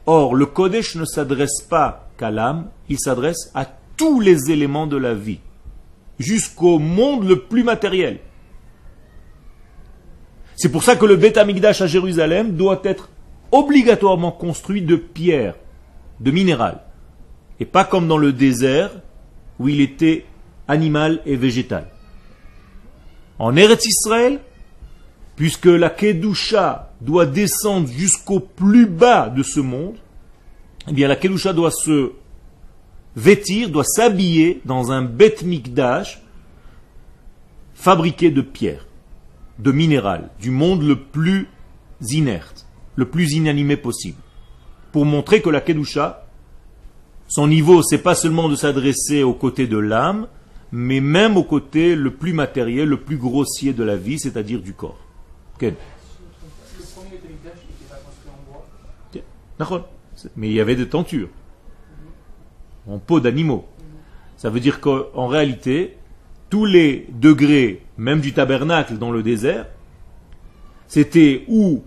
Or, 0.06 0.36
le 0.36 0.46
Kodesh 0.46 0.96
ne 0.96 1.06
s'adresse 1.06 1.62
pas 1.62 2.10
qu'à 2.18 2.30
l'âme, 2.30 2.70
il 2.90 3.00
s'adresse 3.00 3.52
à 3.54 3.66
tous 3.98 4.20
les 4.20 4.52
éléments 4.52 4.88
de 4.88 4.98
la 4.98 5.14
vie, 5.14 5.40
jusqu'au 6.20 6.80
monde 6.80 7.28
le 7.28 7.40
plus 7.40 7.64
matériel. 7.64 8.20
C'est 10.56 10.72
pour 10.72 10.84
ça 10.84 10.96
que 10.96 11.06
le 11.06 11.16
Beth 11.16 11.38
Amikdash 11.38 11.82
à 11.82 11.88
Jérusalem 11.88 12.56
doit 12.56 12.82
être 12.84 13.10
obligatoirement 13.54 14.32
construit 14.32 14.82
de 14.82 14.96
pierre, 14.96 15.56
de 16.20 16.32
minéral, 16.32 16.82
et 17.60 17.66
pas 17.66 17.86
comme 17.86 18.08
dans 18.08 18.18
le 18.18 18.34
désert 18.34 18.92
où 19.60 19.70
il 19.70 19.80
était 19.80 20.26
animal 20.68 21.22
et 21.26 21.36
végétal. 21.36 21.88
En 23.38 23.56
Eretz 23.56 23.86
Israël, 23.86 24.40
puisque 25.36 25.68
la 25.68 25.92
Kedusha 25.92 26.94
doit 27.00 27.28
descendre 27.28 27.88
jusqu'au 27.88 28.40
plus 28.40 28.88
bas 28.88 29.30
de 29.30 29.44
ce 29.44 29.60
monde, 29.60 29.98
eh 30.90 30.94
bien 30.94 31.08
la 31.08 31.16
Kedusha 31.16 31.54
doit 31.54 31.72
se 31.72 32.12
vêtir, 33.16 33.70
doit 33.70 33.84
s'habiller 33.84 34.62
dans 34.66 34.92
un 34.92 35.04
Bet 35.04 35.38
Mikdash 35.44 36.22
fabriqué 37.76 38.32
de 38.32 38.42
pierre, 38.42 38.88
de 39.60 39.72
minéral, 39.72 40.30
du 40.40 40.50
monde 40.50 40.82
le 40.82 41.00
plus 41.00 41.48
inerte, 42.10 42.53
le 42.96 43.06
plus 43.06 43.34
inanimé 43.34 43.78
possible, 43.78 44.18
pour 44.92 45.06
montrer 45.06 45.42
que 45.42 45.50
la 45.50 45.62
Kedusha, 45.62 46.28
son 47.28 47.48
niveau, 47.48 47.82
c'est 47.82 47.98
pas 47.98 48.16
seulement 48.16 48.50
de 48.50 48.56
s'adresser 48.56 49.24
aux 49.24 49.34
côtés 49.34 49.68
de 49.68 49.78
l'âme, 49.78 50.28
mais 50.72 51.00
même 51.00 51.38
au 51.38 51.44
côté 51.44 51.96
le 51.96 52.12
plus 52.12 52.34
matériel, 52.34 52.90
le 52.90 53.00
plus 53.00 53.18
grossier 53.18 53.74
de 53.74 53.84
la 53.84 53.96
vie, 53.96 54.20
c'est-à-dire 54.20 54.60
du 54.60 54.74
corps. 54.74 55.00
Mais 60.36 60.50
il 60.50 60.54
y 60.54 60.60
avait 60.60 60.76
des 60.76 60.90
tentures 60.90 61.30
en 62.88 63.00
peau 63.00 63.20
d'animaux. 63.20 63.66
Ça 64.38 64.50
veut 64.50 64.60
dire 64.60 64.82
qu'en 64.82 65.28
réalité, 65.28 65.96
tous 66.50 66.66
les 66.66 67.08
degrés, 67.14 67.82
même 67.98 68.20
du 68.20 68.34
tabernacle 68.34 68.98
dans 68.98 69.12
le 69.12 69.24
désert, 69.24 69.68
c'était 70.88 71.46
où, 71.48 71.82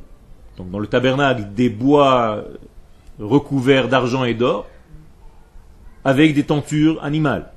donc 0.57 0.71
dans 0.71 0.79
le 0.79 0.87
tabernacle, 0.87 1.49
des 1.55 1.69
bois 1.69 2.45
recouverts 3.19 3.89
d'argent 3.89 4.25
et 4.25 4.35
d'or, 4.35 4.67
avec 6.05 6.35
des 6.35 6.45
tentures 6.45 7.03
animales. 7.03 7.53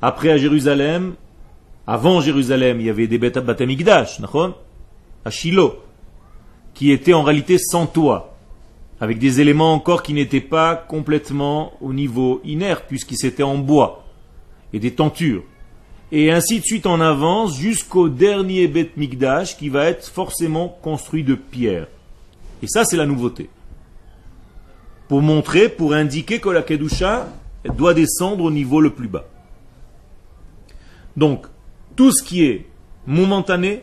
Après 0.00 0.30
à 0.30 0.36
Jérusalem, 0.36 1.14
avant 1.86 2.20
Jérusalem, 2.20 2.80
il 2.80 2.86
y 2.86 2.90
avait 2.90 3.06
des 3.06 3.18
batamigdash, 3.18 4.20
à 5.24 5.30
Shiloh, 5.30 5.76
qui 6.74 6.92
étaient 6.92 7.14
en 7.14 7.22
réalité 7.22 7.58
sans 7.58 7.86
toit 7.86 8.38
avec 9.00 9.18
des 9.18 9.40
éléments 9.40 9.74
encore 9.74 10.02
qui 10.02 10.12
n'étaient 10.12 10.40
pas 10.40 10.74
complètement 10.74 11.72
au 11.80 11.92
niveau 11.92 12.40
inerte, 12.44 12.84
puisqu'ils 12.88 13.24
étaient 13.24 13.42
en 13.42 13.58
bois, 13.58 14.04
et 14.72 14.78
des 14.78 14.92
tentures. 14.92 15.44
Et 16.10 16.32
ainsi 16.32 16.60
de 16.60 16.64
suite 16.64 16.86
en 16.86 17.00
avance 17.00 17.56
jusqu'au 17.56 18.08
dernier 18.08 18.66
Bet 18.66 18.92
Mikdash 18.96 19.56
qui 19.56 19.68
va 19.68 19.86
être 19.86 20.08
forcément 20.08 20.68
construit 20.82 21.22
de 21.22 21.34
pierre. 21.34 21.86
Et 22.62 22.66
ça, 22.66 22.84
c'est 22.84 22.96
la 22.96 23.06
nouveauté. 23.06 23.50
Pour 25.08 25.22
montrer, 25.22 25.68
pour 25.68 25.94
indiquer 25.94 26.40
que 26.40 26.48
la 26.48 26.62
Kedusha 26.62 27.28
doit 27.76 27.94
descendre 27.94 28.44
au 28.44 28.50
niveau 28.50 28.80
le 28.80 28.90
plus 28.90 29.08
bas. 29.08 29.26
Donc, 31.16 31.46
tout 31.96 32.12
ce 32.12 32.22
qui 32.22 32.44
est 32.44 32.66
momentané, 33.06 33.82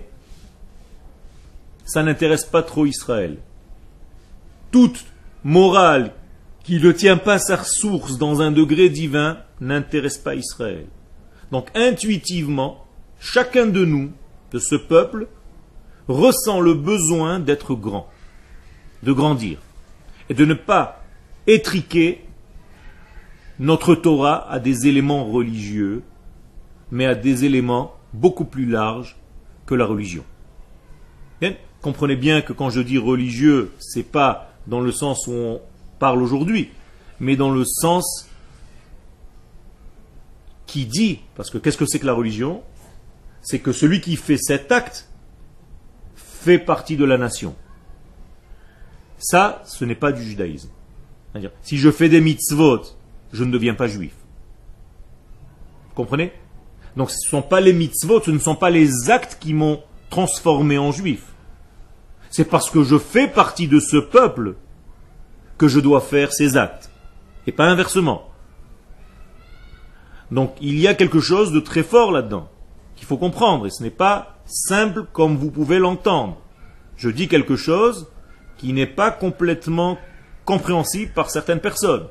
ça 1.83 2.03
n'intéresse 2.03 2.45
pas 2.45 2.63
trop 2.63 2.85
Israël 2.85 3.37
toute 4.75 5.05
morale 5.45 6.11
qui 6.65 6.81
ne 6.81 6.91
tient 6.91 7.15
pas 7.15 7.39
sa 7.39 7.63
source 7.63 8.17
dans 8.17 8.41
un 8.41 8.51
degré 8.51 8.89
divin 8.89 9.37
n'intéresse 9.61 10.17
pas 10.17 10.35
Israël. 10.35 10.87
Donc 11.53 11.69
intuitivement, 11.75 12.85
chacun 13.17 13.67
de 13.67 13.85
nous, 13.85 14.11
de 14.51 14.59
ce 14.59 14.75
peuple, 14.75 15.27
ressent 16.09 16.59
le 16.59 16.73
besoin 16.73 17.39
d'être 17.39 17.73
grand, 17.73 18.09
de 19.05 19.13
grandir, 19.13 19.59
et 20.29 20.33
de 20.33 20.43
ne 20.43 20.53
pas 20.53 21.03
étriquer 21.47 22.25
notre 23.59 23.95
Torah 23.95 24.51
à 24.51 24.59
des 24.59 24.87
éléments 24.87 25.23
religieux, 25.23 26.03
mais 26.91 27.05
à 27.05 27.15
des 27.15 27.45
éléments 27.45 27.95
beaucoup 28.11 28.45
plus 28.45 28.65
larges 28.65 29.15
que 29.65 29.75
la 29.75 29.85
religion. 29.85 30.25
Comprenez 31.85 32.15
bien 32.15 32.41
que 32.41 32.51
quand 32.51 32.71
je 32.71 32.81
dis 32.81 32.97
religieux, 32.97 33.71
c'est 33.77 34.01
pas 34.01 34.49
dans 34.65 34.81
le 34.81 34.91
sens 34.91 35.27
où 35.27 35.33
on 35.33 35.61
parle 35.99 36.19
aujourd'hui, 36.23 36.71
mais 37.19 37.35
dans 37.35 37.51
le 37.51 37.63
sens 37.63 38.27
qui 40.65 40.87
dit, 40.87 41.19
parce 41.35 41.51
que 41.51 41.59
qu'est-ce 41.59 41.77
que 41.77 41.85
c'est 41.85 41.99
que 41.99 42.07
la 42.07 42.13
religion? 42.13 42.63
C'est 43.43 43.59
que 43.59 43.71
celui 43.71 44.01
qui 44.01 44.15
fait 44.15 44.39
cet 44.39 44.71
acte 44.71 45.07
fait 46.15 46.57
partie 46.57 46.97
de 46.97 47.05
la 47.05 47.19
nation. 47.19 47.53
Ça, 49.17 49.61
ce 49.65 49.85
n'est 49.85 49.95
pas 49.95 50.11
du 50.11 50.23
judaïsme. 50.23 50.69
Si 51.61 51.77
je 51.77 51.91
fais 51.91 52.09
des 52.09 52.21
mitzvot, 52.21 52.81
je 53.33 53.43
ne 53.43 53.51
deviens 53.51 53.73
pas 53.73 53.87
juif. 53.87 54.13
Vous 55.89 55.95
comprenez? 55.95 56.31
Donc 56.95 57.11
ce 57.11 57.17
ne 57.27 57.29
sont 57.29 57.41
pas 57.41 57.59
les 57.59 57.73
mitzvot, 57.73 58.21
ce 58.21 58.31
ne 58.31 58.39
sont 58.39 58.55
pas 58.55 58.69
les 58.69 59.09
actes 59.09 59.37
qui 59.39 59.53
m'ont 59.53 59.81
transformé 60.09 60.77
en 60.77 60.91
juif. 60.91 61.23
C'est 62.29 62.45
parce 62.45 62.69
que 62.69 62.83
je 62.83 62.97
fais 62.97 63.27
partie 63.27 63.67
de 63.67 63.79
ce 63.79 63.97
peuple 63.97 64.55
que 65.57 65.67
je 65.67 65.79
dois 65.79 66.01
faire 66.01 66.31
ces 66.33 66.57
actes. 66.57 66.89
Et 67.47 67.51
pas 67.51 67.65
inversement. 67.65 68.29
Donc 70.31 70.55
il 70.61 70.79
y 70.79 70.87
a 70.87 70.95
quelque 70.95 71.19
chose 71.19 71.51
de 71.51 71.59
très 71.59 71.83
fort 71.83 72.11
là-dedans, 72.11 72.49
qu'il 72.95 73.05
faut 73.05 73.17
comprendre, 73.17 73.67
et 73.67 73.69
ce 73.69 73.83
n'est 73.83 73.89
pas 73.89 74.37
simple 74.45 75.05
comme 75.11 75.37
vous 75.37 75.51
pouvez 75.51 75.79
l'entendre. 75.79 76.41
Je 76.97 77.09
dis 77.09 77.27
quelque 77.27 77.55
chose 77.55 78.07
qui 78.65 78.73
n'est 78.73 78.87
pas 78.87 79.11
complètement 79.11 79.99
compréhensible 80.43 81.11
par 81.13 81.29
certaines 81.29 81.59
personnes. 81.59 82.07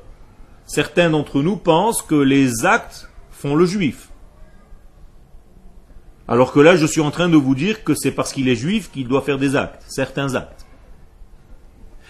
Certains 0.65 1.09
d'entre 1.09 1.41
nous 1.41 1.57
pensent 1.57 2.01
que 2.01 2.15
les 2.15 2.65
actes 2.65 3.09
font 3.29 3.55
le 3.55 3.65
juif. 3.65 4.07
Alors 6.29 6.53
que 6.53 6.61
là, 6.61 6.77
je 6.77 6.85
suis 6.85 7.01
en 7.01 7.11
train 7.11 7.27
de 7.27 7.35
vous 7.35 7.55
dire 7.55 7.83
que 7.83 7.93
c'est 7.93 8.11
parce 8.11 8.31
qu'il 8.31 8.47
est 8.47 8.55
juif 8.55 8.89
qu'il 8.89 9.05
doit 9.05 9.21
faire 9.21 9.37
des 9.37 9.57
actes, 9.57 9.83
certains 9.89 10.33
actes. 10.33 10.65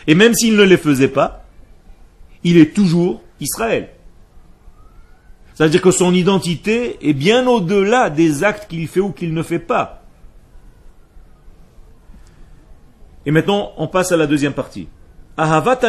Et 0.05 0.13
même 0.13 0.35
s'il 0.35 0.55
ne 0.55 0.63
les 0.63 0.77
faisait 0.77 1.07
pas, 1.07 1.43
il 2.43 2.59
est 2.59 2.75
toujours 2.75 3.23
Israël. 3.39 3.89
C'est-à-dire 5.55 5.81
que 5.81 5.89
son 5.89 6.13
identité 6.13 6.99
est 7.01 7.13
bien 7.13 7.47
au-delà 7.47 8.11
des 8.11 8.43
actes 8.43 8.69
qu'il 8.69 8.87
fait 8.87 8.99
ou 8.99 9.11
qu'il 9.11 9.33
ne 9.33 9.41
fait 9.41 9.57
pas. 9.57 10.04
Et 13.25 13.32
maintenant, 13.32 13.74
on 13.77 13.88
passe 13.88 14.12
à 14.12 14.17
la 14.17 14.27
deuxième 14.27 14.53
partie. 14.53 14.88
Ahavat 15.38 15.79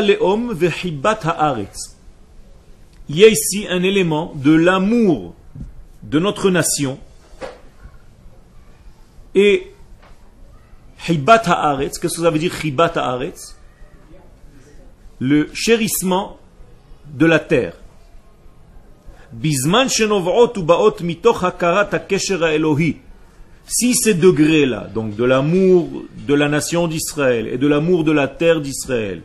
Il 3.09 3.19
y 3.19 3.25
a 3.25 3.28
ici 3.28 3.66
un 3.69 3.83
élément 3.83 4.33
de 4.35 4.52
l'amour 4.52 5.35
de 6.02 6.19
notre 6.19 6.50
nation 6.50 6.99
et 9.35 9.73
hibat 11.09 11.43
haaretz. 11.47 11.99
Qu'est-ce 11.99 12.16
que 12.16 12.23
ça 12.23 12.31
veut 12.31 12.38
dire 12.38 12.64
hibat 12.64 12.93
haaretz? 12.97 13.57
Le 15.21 15.50
chérissement 15.55 16.38
de 17.07 17.26
la 17.26 17.38
terre. 17.38 17.75
Si 23.66 23.94
ces 23.94 24.14
degrés-là, 24.14 24.88
donc 24.94 25.16
de 25.16 25.25
l'amour 25.25 25.88
de 26.26 26.34
la 26.34 26.49
nation 26.49 26.86
d'Israël 26.86 27.49
et 27.49 27.58
de 27.58 27.67
l'amour 27.67 28.04
de 28.04 28.12
la 28.12 28.28
terre 28.28 28.60
d'Israël, 28.60 29.23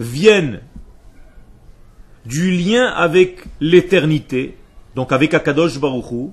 viennent 0.00 0.60
du 2.26 2.50
lien 2.50 2.86
avec 2.86 3.44
l'éternité, 3.60 4.56
donc 4.96 5.12
avec 5.12 5.32
Akadosh 5.32 5.78
Baruch 5.78 6.30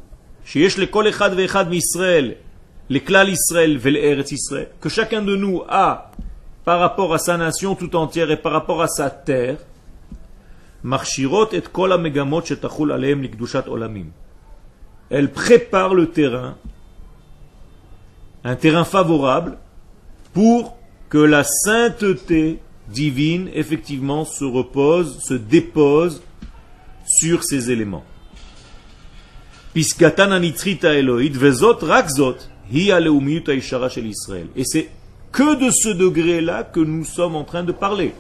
que 4.82 4.90
chacun 4.90 5.22
de 5.22 5.36
nous 5.36 5.62
a 5.70 6.12
par 6.64 6.80
rapport 6.80 7.14
à 7.14 7.20
sa 7.20 7.38
nation 7.38 7.76
tout 7.76 7.96
entière 7.96 8.32
et 8.32 8.38
par 8.38 8.52
rapport 8.52 8.82
à 8.82 8.88
sa 8.88 9.12
terre, 9.12 9.58
elle 15.10 15.32
prépare 15.32 15.94
le 15.94 16.08
terrain, 16.08 16.56
un 18.44 18.56
terrain 18.56 18.84
favorable, 18.84 19.58
pour 20.34 20.78
que 21.10 21.18
la 21.18 21.44
sainteté 21.44 22.60
divine, 22.90 23.50
effectivement, 23.54 24.26
se 24.26 24.44
repose, 24.44 25.20
se 25.24 25.34
dépose 25.34 26.22
sur 27.06 27.44
ces 27.44 27.72
éléments. 27.72 28.04
Et 29.76 29.84
c'est 34.64 34.90
que 35.32 35.56
de 35.56 35.70
ce 35.72 35.90
degré-là 35.90 36.64
que 36.64 36.80
nous 36.80 37.04
sommes 37.04 37.36
en 37.36 37.44
train 37.44 37.64
de 37.64 37.72
parler. 37.74 38.14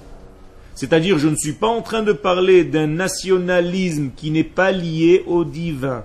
C'est-à-dire, 0.74 1.17
je 1.17 1.30
ne 1.30 1.36
suis 1.38 1.54
pas 1.54 1.67
en 1.67 1.82
train 1.82 2.04
de 2.04 2.12
parler 2.12 2.65
d'un 2.65 2.88
nationalisme 2.88 4.10
qui 4.15 4.32
n'est 4.32 4.43
pas 4.43 4.74
lié 4.74 5.24
au 5.26 5.45
divin. 5.45 6.04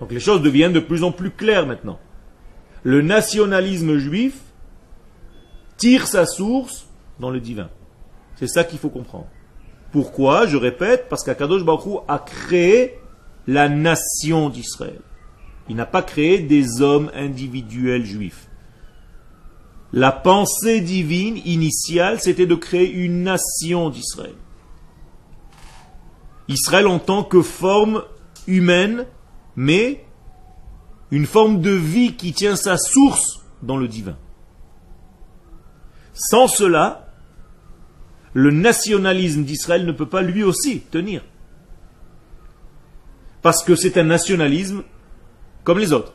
Donc 0.00 0.12
les 0.12 0.20
choses 0.20 0.42
deviennent 0.42 0.72
de 0.72 0.80
plus 0.80 1.02
en 1.02 1.12
plus 1.12 1.30
claires 1.30 1.66
maintenant. 1.66 1.98
Le 2.82 3.02
nationalisme 3.02 3.98
juif 3.98 4.34
tire 5.76 6.06
sa 6.06 6.26
source 6.26 6.86
dans 7.18 7.30
le 7.30 7.40
divin. 7.40 7.68
C'est 8.36 8.46
ça 8.46 8.64
qu'il 8.64 8.78
faut 8.78 8.90
comprendre. 8.90 9.26
Pourquoi 9.90 10.46
Je 10.46 10.56
répète, 10.56 11.08
parce 11.08 11.24
qu'Akadosh 11.24 11.64
Baruch 11.64 12.02
a 12.06 12.18
créé 12.18 12.98
la 13.46 13.68
nation 13.68 14.50
d'Israël. 14.50 15.00
Il 15.68 15.76
n'a 15.76 15.86
pas 15.86 16.02
créé 16.02 16.38
des 16.38 16.82
hommes 16.82 17.10
individuels 17.14 18.04
juifs. 18.04 18.48
La 19.92 20.12
pensée 20.12 20.80
divine 20.82 21.38
initiale, 21.44 22.20
c'était 22.20 22.46
de 22.46 22.54
créer 22.54 22.90
une 22.90 23.22
nation 23.22 23.88
d'Israël. 23.88 24.34
Israël 26.48 26.86
en 26.86 26.98
tant 26.98 27.24
que 27.24 27.42
forme 27.42 28.02
humaine, 28.46 29.06
mais 29.58 30.04
une 31.10 31.26
forme 31.26 31.60
de 31.60 31.72
vie 31.72 32.14
qui 32.14 32.32
tient 32.32 32.54
sa 32.54 32.76
source 32.76 33.44
dans 33.60 33.76
le 33.76 33.88
divin. 33.88 34.16
Sans 36.14 36.46
cela, 36.46 37.08
le 38.34 38.52
nationalisme 38.52 39.42
d'Israël 39.42 39.84
ne 39.84 39.90
peut 39.90 40.08
pas 40.08 40.22
lui 40.22 40.44
aussi 40.44 40.78
tenir. 40.78 41.24
Parce 43.42 43.64
que 43.64 43.74
c'est 43.74 43.98
un 43.98 44.04
nationalisme 44.04 44.84
comme 45.64 45.80
les 45.80 45.92
autres, 45.92 46.14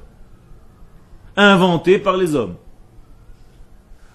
inventé 1.36 2.00
par 2.00 2.16
les 2.16 2.36
hommes. 2.36 2.56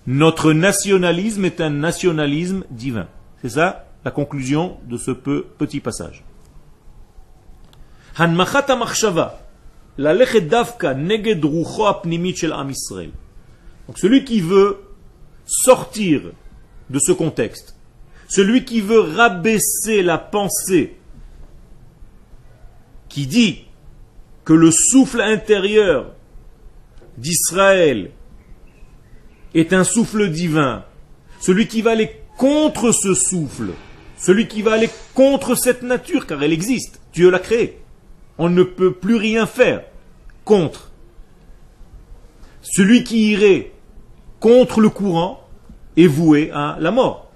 Notre 0.07 0.55
nationalisme 0.55 1.45
est 1.45 1.61
un 1.61 1.69
nationalisme 1.69 2.65
divin. 2.71 3.09
C'est 3.43 3.51
ça 3.51 3.89
la 4.07 4.11
conclusion 4.11 4.79
de 4.89 4.97
ce 4.97 5.11
petit 5.11 5.81
passage. 5.81 6.25
Donc 13.87 13.97
celui 13.97 14.25
qui 14.25 14.41
veut 14.41 14.79
sortir 15.47 16.33
de 16.91 16.99
ce 16.99 17.13
contexte, 17.13 17.77
celui 18.29 18.65
qui 18.65 18.81
veut 18.81 18.99
rabaisser 18.99 20.03
la 20.03 20.19
pensée 20.19 20.97
qui 23.09 23.29
dit 23.29 23.65
que 24.45 24.53
le 24.53 24.73
souffle 24.73 25.21
intérieur 25.21 26.13
d'Israël 27.19 28.11
est 29.55 29.73
un 29.73 29.85
souffle 29.85 30.29
divin, 30.29 30.85
celui 31.41 31.69
qui 31.69 31.83
va 31.83 31.93
aller 31.93 32.11
contre 32.37 32.91
ce 32.91 33.15
souffle, 33.15 33.71
celui 34.17 34.49
qui 34.49 34.63
va 34.63 34.73
aller 34.73 34.91
contre 35.15 35.55
cette 35.55 35.83
nature, 35.83 36.27
car 36.27 36.43
elle 36.43 36.53
existe, 36.53 37.01
Dieu 37.13 37.31
l'a 37.31 37.39
créée. 37.39 37.79
On 38.39 38.49
ne 38.49 38.63
peut 38.63 38.93
plus 38.93 39.17
rien 39.17 39.47
faire 39.47 39.83
contre. 40.45 40.91
Celui 42.63 43.05
qui 43.05 43.33
irait 43.33 43.73
contre 44.41 44.81
le 44.81 44.89
courant 44.89 45.45
est 45.97 46.07
voué 46.07 46.51
à 46.53 46.77
la 46.81 46.91
mort. 46.91 47.31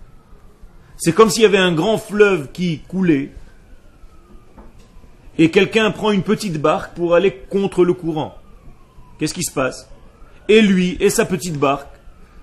C'est 0.96 1.12
comme 1.12 1.30
s'il 1.30 1.42
y 1.42 1.46
avait 1.46 1.58
un 1.58 1.72
grand 1.72 1.98
fleuve 1.98 2.52
qui 2.52 2.80
coulait 2.80 3.32
et 5.38 5.50
quelqu'un 5.50 5.90
prend 5.90 6.10
une 6.10 6.22
petite 6.22 6.60
barque 6.60 6.94
pour 6.94 7.14
aller 7.14 7.32
contre 7.32 7.84
le 7.84 7.94
courant. 7.94 8.34
Qu'est-ce 9.18 9.34
qui 9.34 9.42
se 9.42 9.52
passe? 9.52 9.88
Et 10.48 10.60
lui 10.60 10.96
et 11.00 11.10
sa 11.10 11.24
petite 11.24 11.58
barque 11.58 11.88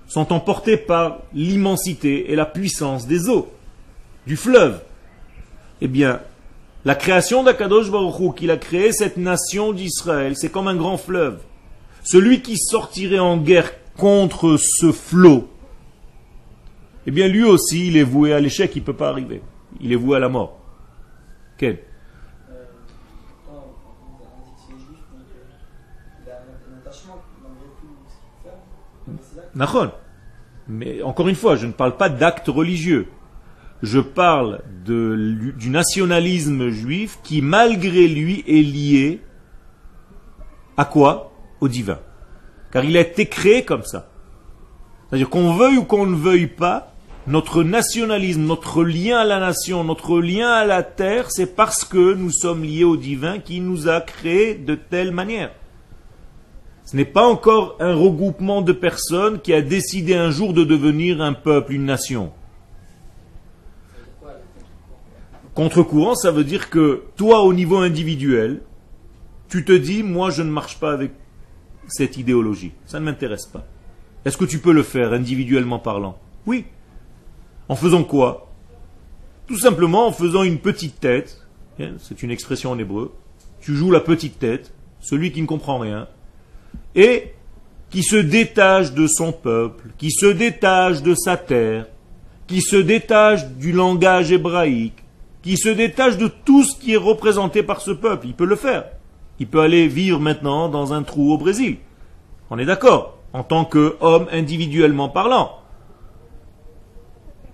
sont 0.08 0.32
emportés 0.32 0.76
par 0.76 1.20
l'immensité 1.32 2.32
et 2.32 2.36
la 2.36 2.46
puissance 2.46 3.06
des 3.06 3.28
eaux, 3.28 3.52
du 4.26 4.36
fleuve. 4.36 4.82
Eh 5.80 5.88
bien, 5.88 6.20
la 6.84 6.94
création 6.94 7.42
d'Akadosh 7.42 7.90
Baruch 7.90 8.34
qu'il 8.36 8.50
a 8.50 8.56
créé 8.56 8.92
cette 8.92 9.16
nation 9.16 9.72
d'Israël, 9.72 10.34
c'est 10.36 10.50
comme 10.50 10.68
un 10.68 10.76
grand 10.76 10.96
fleuve. 10.96 11.40
Celui 12.02 12.40
qui 12.40 12.56
sortirait 12.56 13.18
en 13.18 13.36
guerre 13.36 13.72
contre 13.96 14.56
ce 14.56 14.90
flot, 14.90 15.48
eh 17.06 17.10
bien 17.10 17.28
lui 17.28 17.44
aussi, 17.44 17.88
il 17.88 17.96
est 17.96 18.02
voué 18.02 18.32
à 18.32 18.40
l'échec, 18.40 18.74
il 18.76 18.80
ne 18.80 18.84
peut 18.84 18.96
pas 18.96 19.10
arriver. 19.10 19.42
Il 19.80 19.92
est 19.92 19.96
voué 19.96 20.16
à 20.16 20.20
la 20.20 20.28
mort. 20.28 20.58
Quel 21.58 21.78
Mais 30.68 31.02
encore 31.02 31.28
une 31.28 31.34
fois, 31.34 31.56
je 31.56 31.66
ne 31.66 31.72
parle 31.72 31.96
pas 31.96 32.08
d'actes 32.08 32.48
religieux. 32.48 33.08
Je 33.82 34.00
parle 34.00 34.60
du 34.84 35.70
nationalisme 35.70 36.68
juif 36.70 37.18
qui, 37.22 37.40
malgré 37.40 38.08
lui, 38.08 38.44
est 38.46 38.62
lié 38.62 39.20
à 40.76 40.84
quoi? 40.84 41.32
Au 41.60 41.68
divin. 41.68 41.98
Car 42.72 42.84
il 42.84 42.96
a 42.96 43.00
été 43.00 43.26
créé 43.26 43.64
comme 43.64 43.84
ça. 43.84 44.10
C'est-à-dire 45.08 45.28
qu'on 45.28 45.54
veuille 45.54 45.78
ou 45.78 45.84
qu'on 45.84 46.06
ne 46.06 46.16
veuille 46.16 46.46
pas, 46.46 46.94
notre 47.26 47.62
nationalisme, 47.62 48.42
notre 48.42 48.82
lien 48.82 49.18
à 49.18 49.24
la 49.24 49.40
nation, 49.40 49.84
notre 49.84 50.20
lien 50.20 50.48
à 50.48 50.64
la 50.64 50.82
terre, 50.82 51.30
c'est 51.30 51.54
parce 51.54 51.84
que 51.84 52.14
nous 52.14 52.30
sommes 52.30 52.64
liés 52.64 52.84
au 52.84 52.96
divin 52.96 53.38
qui 53.38 53.60
nous 53.60 53.88
a 53.88 54.00
créés 54.00 54.54
de 54.54 54.74
telle 54.74 55.12
manière. 55.12 55.52
Ce 56.84 56.96
n'est 56.96 57.04
pas 57.04 57.26
encore 57.26 57.76
un 57.78 57.94
regroupement 57.94 58.62
de 58.62 58.72
personnes 58.72 59.40
qui 59.40 59.52
a 59.52 59.62
décidé 59.62 60.14
un 60.14 60.30
jour 60.30 60.54
de 60.54 60.64
devenir 60.64 61.20
un 61.20 61.34
peuple, 61.34 61.74
une 61.74 61.84
nation. 61.84 62.32
Contre-courant, 65.60 66.14
ça 66.14 66.30
veut 66.30 66.44
dire 66.44 66.70
que 66.70 67.02
toi, 67.16 67.42
au 67.42 67.52
niveau 67.52 67.76
individuel, 67.76 68.62
tu 69.50 69.62
te 69.62 69.72
dis, 69.72 70.02
moi, 70.02 70.30
je 70.30 70.40
ne 70.40 70.50
marche 70.50 70.80
pas 70.80 70.90
avec 70.90 71.10
cette 71.86 72.16
idéologie. 72.16 72.72
Ça 72.86 72.98
ne 72.98 73.04
m'intéresse 73.04 73.44
pas. 73.44 73.66
Est-ce 74.24 74.38
que 74.38 74.46
tu 74.46 74.58
peux 74.58 74.72
le 74.72 74.82
faire 74.82 75.12
individuellement 75.12 75.78
parlant? 75.78 76.16
Oui. 76.46 76.64
En 77.68 77.76
faisant 77.76 78.04
quoi? 78.04 78.50
Tout 79.48 79.58
simplement 79.58 80.06
en 80.06 80.12
faisant 80.12 80.44
une 80.44 80.60
petite 80.60 80.98
tête. 80.98 81.46
Hein, 81.78 81.96
c'est 81.98 82.22
une 82.22 82.30
expression 82.30 82.70
en 82.70 82.78
hébreu. 82.78 83.12
Tu 83.60 83.74
joues 83.76 83.90
la 83.90 84.00
petite 84.00 84.38
tête, 84.38 84.72
celui 84.98 85.30
qui 85.30 85.42
ne 85.42 85.46
comprend 85.46 85.78
rien, 85.78 86.08
et 86.94 87.34
qui 87.90 88.02
se 88.02 88.16
détache 88.16 88.94
de 88.94 89.06
son 89.06 89.30
peuple, 89.30 89.90
qui 89.98 90.10
se 90.10 90.24
détache 90.24 91.02
de 91.02 91.14
sa 91.14 91.36
terre, 91.36 91.86
qui 92.46 92.62
se 92.62 92.76
détache 92.76 93.46
du 93.46 93.72
langage 93.72 94.32
hébraïque, 94.32 95.04
qui 95.42 95.56
se 95.56 95.68
détache 95.68 96.18
de 96.18 96.28
tout 96.28 96.64
ce 96.64 96.78
qui 96.78 96.92
est 96.92 96.98
représenté 96.98 97.62
par 97.62 97.80
ce 97.80 97.90
peuple. 97.90 98.26
Il 98.26 98.34
peut 98.34 98.44
le 98.44 98.56
faire. 98.56 98.84
Il 99.38 99.46
peut 99.46 99.60
aller 99.60 99.88
vivre 99.88 100.20
maintenant 100.20 100.68
dans 100.68 100.92
un 100.92 101.02
trou 101.02 101.32
au 101.32 101.38
Brésil. 101.38 101.78
On 102.50 102.58
est 102.58 102.66
d'accord, 102.66 103.18
en 103.32 103.42
tant 103.42 103.64
qu'homme 103.64 104.26
individuellement 104.32 105.08
parlant. 105.08 105.56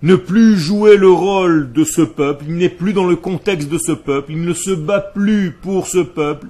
Ne 0.01 0.15
plus 0.15 0.57
jouer 0.57 0.97
le 0.97 1.09
rôle 1.09 1.71
de 1.71 1.83
ce 1.83 2.01
peuple, 2.01 2.45
il 2.47 2.55
n'est 2.55 2.69
plus 2.69 2.93
dans 2.93 3.05
le 3.05 3.15
contexte 3.15 3.69
de 3.69 3.77
ce 3.77 3.93
peuple, 3.93 4.33
il 4.33 4.41
ne 4.41 4.53
se 4.53 4.71
bat 4.71 4.99
plus 4.99 5.51
pour 5.51 5.87
ce 5.87 5.99
peuple, 5.99 6.47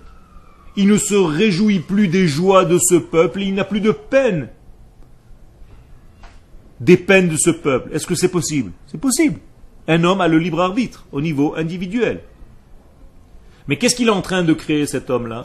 il 0.75 0.87
ne 0.87 0.97
se 0.97 1.15
réjouit 1.15 1.79
plus 1.79 2.07
des 2.09 2.27
joies 2.27 2.65
de 2.65 2.77
ce 2.77 2.95
peuple, 2.95 3.41
il 3.41 3.53
n'a 3.53 3.63
plus 3.63 3.79
de 3.79 3.91
peine 3.91 4.49
des 6.79 6.97
peines 6.97 7.29
de 7.29 7.37
ce 7.37 7.49
peuple. 7.49 7.89
Est-ce 7.93 8.05
que 8.05 8.15
c'est 8.15 8.29
possible? 8.29 8.71
C'est 8.87 8.99
possible. 8.99 9.39
Un 9.87 10.03
homme 10.03 10.21
a 10.21 10.27
le 10.27 10.37
libre 10.37 10.61
arbitre 10.61 11.05
au 11.11 11.21
niveau 11.21 11.55
individuel. 11.55 12.21
Mais 13.67 13.77
qu'est-ce 13.77 13.95
qu'il 13.95 14.07
est 14.07 14.11
en 14.11 14.21
train 14.21 14.43
de 14.43 14.53
créer 14.53 14.85
cet 14.85 15.09
homme-là? 15.09 15.43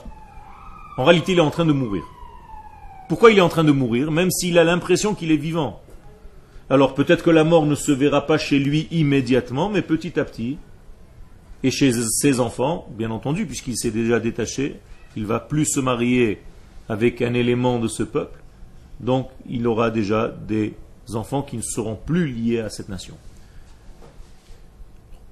En 0.97 1.05
réalité, 1.05 1.33
il 1.33 1.39
est 1.39 1.43
en 1.43 1.51
train 1.51 1.65
de 1.65 1.73
mourir. 1.73 2.03
Pourquoi 3.09 3.31
il 3.31 3.39
est 3.39 3.43
en 3.43 3.49
train 3.49 3.65
de 3.65 3.73
mourir, 3.73 4.11
même 4.11 4.31
s'il 4.31 4.59
a 4.59 4.65
l'impression 4.65 5.15
qu'il 5.15 5.31
est 5.31 5.37
vivant? 5.37 5.81
Alors 6.71 6.95
peut-être 6.95 7.23
que 7.23 7.31
la 7.31 7.45
mort 7.45 7.67
ne 7.67 7.75
se 7.75 7.93
verra 7.93 8.27
pas 8.27 8.39
chez 8.39 8.59
lui 8.59 8.89
immédiatement, 8.91 9.69
mais 9.69 9.83
petit 9.83 10.19
à 10.19 10.25
petit, 10.25 10.57
et 11.63 11.71
chez 11.71 11.93
ses 11.93 12.41
enfants, 12.41 12.89
bien 12.97 13.11
entendu, 13.11 13.47
puisqu'il 13.47 13.77
s'est 13.77 13.91
déjà 13.91 14.19
détaché, 14.21 14.77
il 15.17 15.27
va 15.27 15.39
plus 15.39 15.67
se 15.67 15.81
marier 15.81 16.41
avec 16.89 17.23
un 17.23 17.35
élément 17.35 17.79
de 17.79 17.89
ce 17.89 18.03
peuple, 18.03 18.41
donc 19.01 19.29
il 19.49 19.67
aura 19.67 19.91
déjà 19.91 20.29
des 20.29 20.75
enfants 21.15 21.43
qui 21.43 21.57
ne 21.57 21.63
seront 21.63 21.97
plus 21.97 22.27
liés 22.27 22.61
à 22.61 22.71
cette 22.71 22.89
nation. 22.89 23.17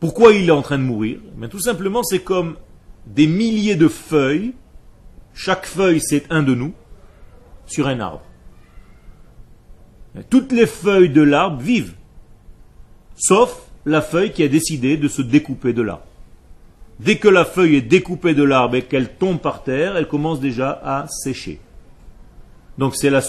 Pourquoi 0.01 0.33
il 0.33 0.49
est 0.49 0.53
en 0.53 0.63
train 0.63 0.79
de 0.79 0.83
mourir 0.83 1.19
Mais 1.37 1.49
Tout 1.49 1.61
simplement, 1.61 2.03
c'est 2.03 2.25
comme 2.25 2.57
des 3.07 3.27
milliers 3.27 3.77
de 3.77 3.89
feuilles, 3.89 4.55
chaque 5.35 5.67
feuille 5.67 6.01
c'est 6.01 6.25
un 6.31 6.43
de 6.43 6.55
nous, 6.55 6.73
sur 7.67 7.87
un 7.87 8.01
arbre. 8.01 8.23
Toutes 10.29 10.53
les 10.53 10.67
feuilles 10.67 11.11
de 11.11 11.23
l'arbre 11.23 11.61
vivent, 11.61 11.95
sauf 13.15 13.63
la 13.87 14.03
feuille 14.03 14.33
qui 14.33 14.43
a 14.43 14.49
décidé 14.49 14.97
de 14.97 15.07
se 15.07 15.23
découper 15.23 15.73
de 15.73 15.83
l'arbre. 15.83 16.07
Dès 16.99 17.17
que 17.17 17.29
la 17.29 17.45
feuille 17.45 17.77
est 17.77 17.83
découpée 17.83 18.35
de 18.35 18.43
l'arbre 18.43 18.77
et 18.77 18.83
qu'elle 18.83 19.15
tombe 19.15 19.39
par 19.39 19.63
terre, 19.63 19.97
elle 19.97 20.09
commence 20.09 20.41
déjà 20.41 20.71
à 20.83 21.07
sécher. 21.09 21.61
Donc 22.77 22.97
c'est 22.97 23.11
la, 23.11 23.21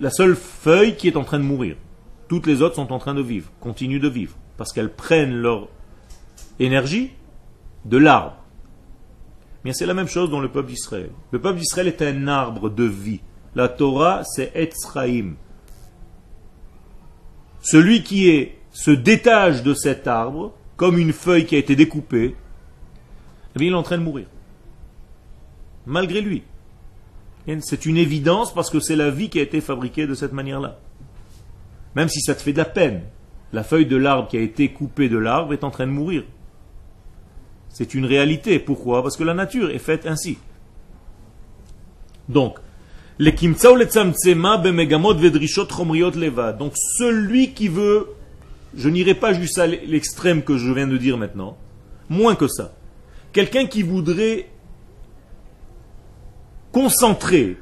la 0.00 0.10
seule 0.10 0.36
feuille 0.36 0.96
qui 0.96 1.08
est 1.08 1.16
en 1.16 1.24
train 1.24 1.38
de 1.38 1.44
mourir. 1.44 1.76
Toutes 2.28 2.46
les 2.46 2.62
autres 2.62 2.76
sont 2.76 2.92
en 2.92 2.98
train 2.98 3.14
de 3.14 3.22
vivre, 3.22 3.50
continuent 3.60 4.00
de 4.00 4.08
vivre, 4.08 4.34
parce 4.56 4.72
qu'elles 4.72 4.92
prennent 4.92 5.34
leur 5.34 5.68
énergie 6.60 7.10
de 7.84 7.96
l'arbre. 7.96 8.36
Mais 9.64 9.72
c'est 9.72 9.86
la 9.86 9.94
même 9.94 10.08
chose 10.08 10.30
dans 10.30 10.40
le 10.40 10.50
peuple 10.50 10.68
d'Israël. 10.68 11.10
Le 11.32 11.40
peuple 11.40 11.58
d'Israël 11.58 11.88
est 11.88 12.02
un 12.02 12.28
arbre 12.28 12.70
de 12.70 12.84
vie. 12.84 13.20
La 13.54 13.68
Torah, 13.68 14.22
c'est 14.24 14.52
Etzraïm. 14.54 15.34
Celui 17.60 18.02
qui 18.02 18.30
est, 18.30 18.58
se 18.72 18.90
détache 18.90 19.62
de 19.62 19.74
cet 19.74 20.06
arbre, 20.06 20.54
comme 20.76 20.96
une 20.96 21.12
feuille 21.12 21.44
qui 21.44 21.56
a 21.56 21.58
été 21.58 21.76
découpée, 21.76 22.36
eh 23.56 23.64
il 23.64 23.72
est 23.72 23.74
en 23.74 23.82
train 23.82 23.98
de 23.98 24.04
mourir. 24.04 24.26
Malgré 25.86 26.20
lui. 26.20 26.44
C'est 27.60 27.84
une 27.84 27.96
évidence 27.96 28.54
parce 28.54 28.70
que 28.70 28.78
c'est 28.78 28.96
la 28.96 29.10
vie 29.10 29.28
qui 29.28 29.40
a 29.40 29.42
été 29.42 29.60
fabriquée 29.60 30.06
de 30.06 30.14
cette 30.14 30.32
manière-là. 30.32 30.78
Même 31.96 32.08
si 32.08 32.20
ça 32.20 32.34
te 32.34 32.42
fait 32.42 32.52
de 32.52 32.58
la 32.58 32.64
peine, 32.64 33.02
la 33.52 33.64
feuille 33.64 33.86
de 33.86 33.96
l'arbre 33.96 34.28
qui 34.28 34.36
a 34.36 34.40
été 34.40 34.70
coupée 34.72 35.08
de 35.08 35.18
l'arbre 35.18 35.52
est 35.52 35.64
en 35.64 35.70
train 35.70 35.86
de 35.86 35.92
mourir. 35.92 36.22
C'est 37.70 37.94
une 37.94 38.04
réalité. 38.04 38.58
Pourquoi? 38.58 39.02
Parce 39.02 39.16
que 39.16 39.24
la 39.24 39.34
nature 39.34 39.70
est 39.70 39.78
faite 39.78 40.06
ainsi. 40.06 40.36
Donc, 42.28 42.58
donc 43.18 43.38
celui 46.74 47.52
qui 47.52 47.68
veut, 47.68 48.08
je 48.76 48.88
n'irai 48.88 49.14
pas 49.14 49.32
jusqu'à 49.32 49.66
l'extrême 49.66 50.42
que 50.42 50.56
je 50.56 50.72
viens 50.72 50.86
de 50.86 50.96
dire 50.96 51.18
maintenant, 51.18 51.56
moins 52.08 52.34
que 52.34 52.48
ça. 52.48 52.72
Quelqu'un 53.32 53.66
qui 53.66 53.82
voudrait 53.82 54.48
concentrer 56.72 57.56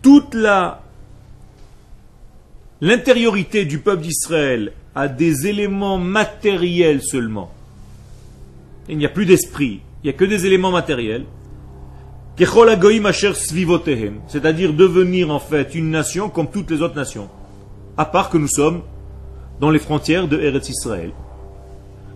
toute 0.00 0.34
la 0.34 0.82
l'intériorité 2.80 3.64
du 3.64 3.78
peuple 3.78 4.02
d'Israël 4.02 4.72
à 4.94 5.08
des 5.08 5.46
éléments 5.46 5.98
matériels 5.98 7.00
seulement. 7.02 7.52
Il 8.88 8.98
n'y 8.98 9.06
a 9.06 9.10
plus 9.10 9.26
d'esprit, 9.26 9.80
il 10.02 10.06
n'y 10.06 10.10
a 10.10 10.12
que 10.12 10.24
des 10.24 10.46
éléments 10.46 10.70
matériels. 10.70 11.24
C'est-à-dire 12.36 14.72
devenir 14.72 15.30
en 15.30 15.38
fait 15.38 15.74
une 15.74 15.90
nation 15.90 16.28
comme 16.28 16.50
toutes 16.50 16.70
les 16.70 16.82
autres 16.82 16.96
nations. 16.96 17.28
À 17.96 18.04
part 18.04 18.30
que 18.30 18.38
nous 18.38 18.48
sommes 18.48 18.82
dans 19.60 19.70
les 19.70 19.78
frontières 19.78 20.28
de 20.28 20.40
Eretz 20.40 20.70
Israël. 20.70 21.12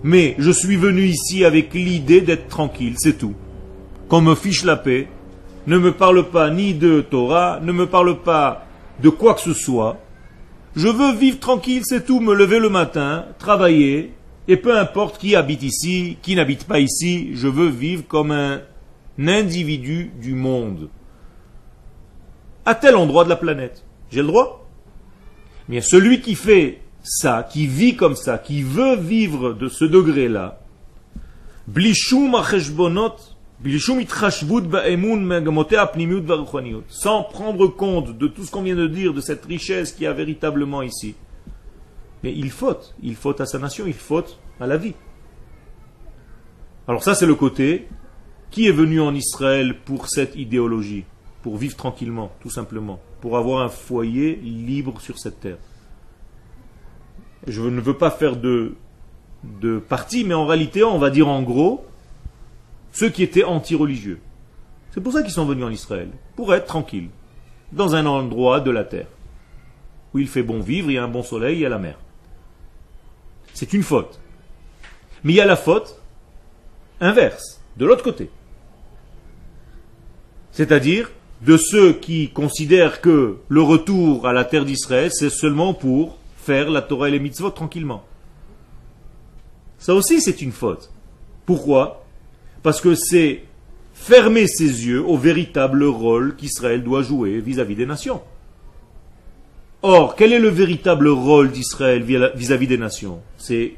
Mais 0.03 0.35
je 0.39 0.51
suis 0.51 0.77
venu 0.77 1.03
ici 1.03 1.45
avec 1.45 1.75
l'idée 1.75 2.21
d'être 2.21 2.49
tranquille, 2.49 2.95
c'est 2.97 3.19
tout. 3.19 3.35
Qu'on 4.09 4.21
me 4.21 4.35
fiche 4.35 4.65
la 4.65 4.77
paix, 4.77 5.09
ne 5.67 5.79
me 5.79 5.93
parle 5.93 6.29
pas 6.31 6.51
ni 6.51 6.75
de 6.75 7.01
Torah, 7.01 7.61
ne 7.63 7.73
me 7.73 7.87
parle 7.87 8.23
pas 8.23 8.67
de 9.03 9.09
quoi 9.09 9.35
que 9.35 9.41
ce 9.41 9.53
soit. 9.53 9.99
Je 10.75 10.89
veux 10.89 11.15
vivre 11.15 11.39
tranquille, 11.39 11.83
c'est 11.85 12.05
tout, 12.05 12.21
me 12.21 12.35
lever 12.35 12.59
le 12.59 12.69
matin, 12.69 13.25
travailler, 13.39 14.13
et 14.49 14.57
peu 14.57 14.79
importe 14.79 15.19
qui 15.19 15.35
habite 15.35 15.63
ici, 15.63 16.19
qui 16.23 16.37
n'habite 16.37 16.65
pas 16.65 16.79
ici, 16.79 17.31
je 17.35 17.49
veux 17.49 17.69
vivre 17.69 18.05
comme 18.07 18.31
un 18.31 18.61
individu 19.19 20.13
du 20.21 20.35
monde. 20.35 20.89
À 22.65 22.75
tel 22.75 22.97
endroit 22.97 23.25
de 23.25 23.29
la 23.29 23.37
planète. 23.37 23.85
J'ai 24.11 24.21
le 24.21 24.29
droit? 24.29 24.67
Mais 25.69 25.81
celui 25.81 26.21
qui 26.21 26.35
fait 26.35 26.81
ça, 27.03 27.49
qui 27.51 27.67
vit 27.67 27.97
comme 27.97 28.17
ça, 28.17 28.39
qui 28.39 28.63
veut 28.63 28.97
vivre 28.97 29.53
de 29.53 29.69
ce 29.69 29.85
degré-là, 29.85 30.61
sans 36.89 37.23
prendre 37.23 37.67
compte 37.69 38.19
de 38.19 38.27
tout 38.29 38.45
ce 38.45 38.51
qu'on 38.51 38.63
vient 38.63 38.77
de 38.77 38.87
dire, 38.87 39.15
de 39.15 39.21
cette 39.21 39.45
richesse 39.45 39.93
qu'il 39.93 40.05
y 40.05 40.07
a 40.07 40.13
véritablement 40.13 40.83
ici. 40.83 41.15
Mais 42.23 42.33
il 42.33 42.51
faute, 42.51 42.95
il 43.03 43.15
faute 43.15 43.41
à 43.41 43.47
sa 43.47 43.59
nation, 43.59 43.87
il 43.87 43.95
faute 43.95 44.39
à 44.61 44.67
la 44.67 44.77
vie. 44.77 44.95
Alors 46.89 47.03
ça 47.03 47.15
c'est 47.15 47.27
le 47.27 47.35
côté 47.35 47.89
qui 48.51 48.69
est 48.69 48.73
venu 48.73 49.01
en 49.01 49.15
Israël 49.15 49.77
pour 49.85 50.09
cette 50.09 50.37
idéologie, 50.37 51.05
pour 51.43 51.57
vivre 51.57 51.77
tranquillement, 51.77 52.33
tout 52.41 52.51
simplement, 52.51 53.01
pour 53.21 53.37
avoir 53.37 53.63
un 53.63 53.69
foyer 53.69 54.37
libre 54.37 55.01
sur 55.01 55.19
cette 55.19 55.41
terre? 55.41 55.59
Je 57.47 57.63
ne 57.63 57.81
veux 57.81 57.97
pas 57.97 58.11
faire 58.11 58.37
de, 58.37 58.75
de 59.45 59.79
partie, 59.79 60.25
mais 60.25 60.35
en 60.35 60.47
réalité 60.47 60.85
on 60.85 60.99
va 60.99 61.11
dire 61.11 61.29
en 61.29 61.43
gros, 61.43 61.85
ceux 62.93 63.11
qui 63.11 63.23
étaient 63.23 63.45
anti-religieux. 63.45 64.21
C'est 64.91 65.03
pour 65.03 65.13
ça 65.13 65.23
qu'ils 65.23 65.33
sont 65.33 65.45
venus 65.45 65.65
en 65.65 65.71
Israël, 65.71 66.09
pour 66.35 66.55
être 66.55 66.67
tranquilles, 66.67 67.11
dans 67.73 67.95
un 67.95 68.07
endroit 68.07 68.61
de 68.61 68.71
la 68.71 68.85
terre, 68.85 69.09
où 70.15 70.19
il 70.19 70.29
fait 70.29 70.43
bon 70.43 70.61
vivre, 70.61 70.91
il 70.91 70.95
y 70.95 70.99
a 70.99 71.05
un 71.05 71.09
bon 71.09 71.23
soleil, 71.23 71.59
il 71.59 71.61
y 71.61 71.67
a 71.67 71.69
la 71.69 71.79
mer. 71.79 71.99
C'est 73.57 73.73
une 73.73 73.83
faute. 73.83 74.21
Mais 75.25 75.33
il 75.33 75.37
y 75.37 75.41
a 75.41 75.47
la 75.47 75.57
faute 75.57 75.99
inverse, 77.01 77.59
de 77.79 77.87
l'autre 77.87 78.05
côté. 78.05 78.29
C'est-à-dire 80.53 81.11
de 81.41 81.57
ceux 81.57 81.95
qui 81.95 82.29
considèrent 82.29 83.01
que 83.01 83.39
le 83.49 83.63
retour 83.63 84.27
à 84.27 84.35
la 84.35 84.45
terre 84.45 84.67
d'Israël, 84.67 85.11
c'est 85.11 85.31
seulement 85.31 85.73
pour 85.73 86.19
faire 86.37 86.69
la 86.69 86.83
Torah 86.83 87.09
et 87.09 87.13
les 87.13 87.19
mitzvot 87.19 87.49
tranquillement. 87.49 88.05
Ça 89.79 89.95
aussi, 89.95 90.21
c'est 90.21 90.43
une 90.43 90.53
faute. 90.53 90.91
Pourquoi? 91.47 92.05
Parce 92.63 92.83
que 92.83 92.95
c'est 92.95 93.45
fermer 93.95 94.47
ses 94.49 94.87
yeux 94.87 95.03
au 95.03 95.17
véritable 95.17 95.85
rôle 95.85 96.37
qu'Israël 96.37 96.85
doit 96.85 97.03
jouer 97.03 97.41
vis-à-vis 97.41 97.75
des 97.75 97.87
nations. 97.87 98.21
Or, 99.83 100.17
quel 100.17 100.33
est 100.33 100.41
le 100.41 100.49
véritable 100.49 101.09
rôle 101.09 101.51
d'Israël 101.53 102.03
vis-à-vis 102.03 102.67
des 102.67 102.79
nations? 102.79 103.23
C'est 103.47 103.75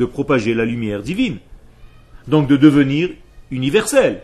de 0.00 0.04
propager 0.04 0.52
la 0.52 0.64
lumière 0.64 1.00
divine. 1.02 1.38
Donc 2.26 2.48
de 2.48 2.56
devenir 2.56 3.10
universel. 3.52 4.22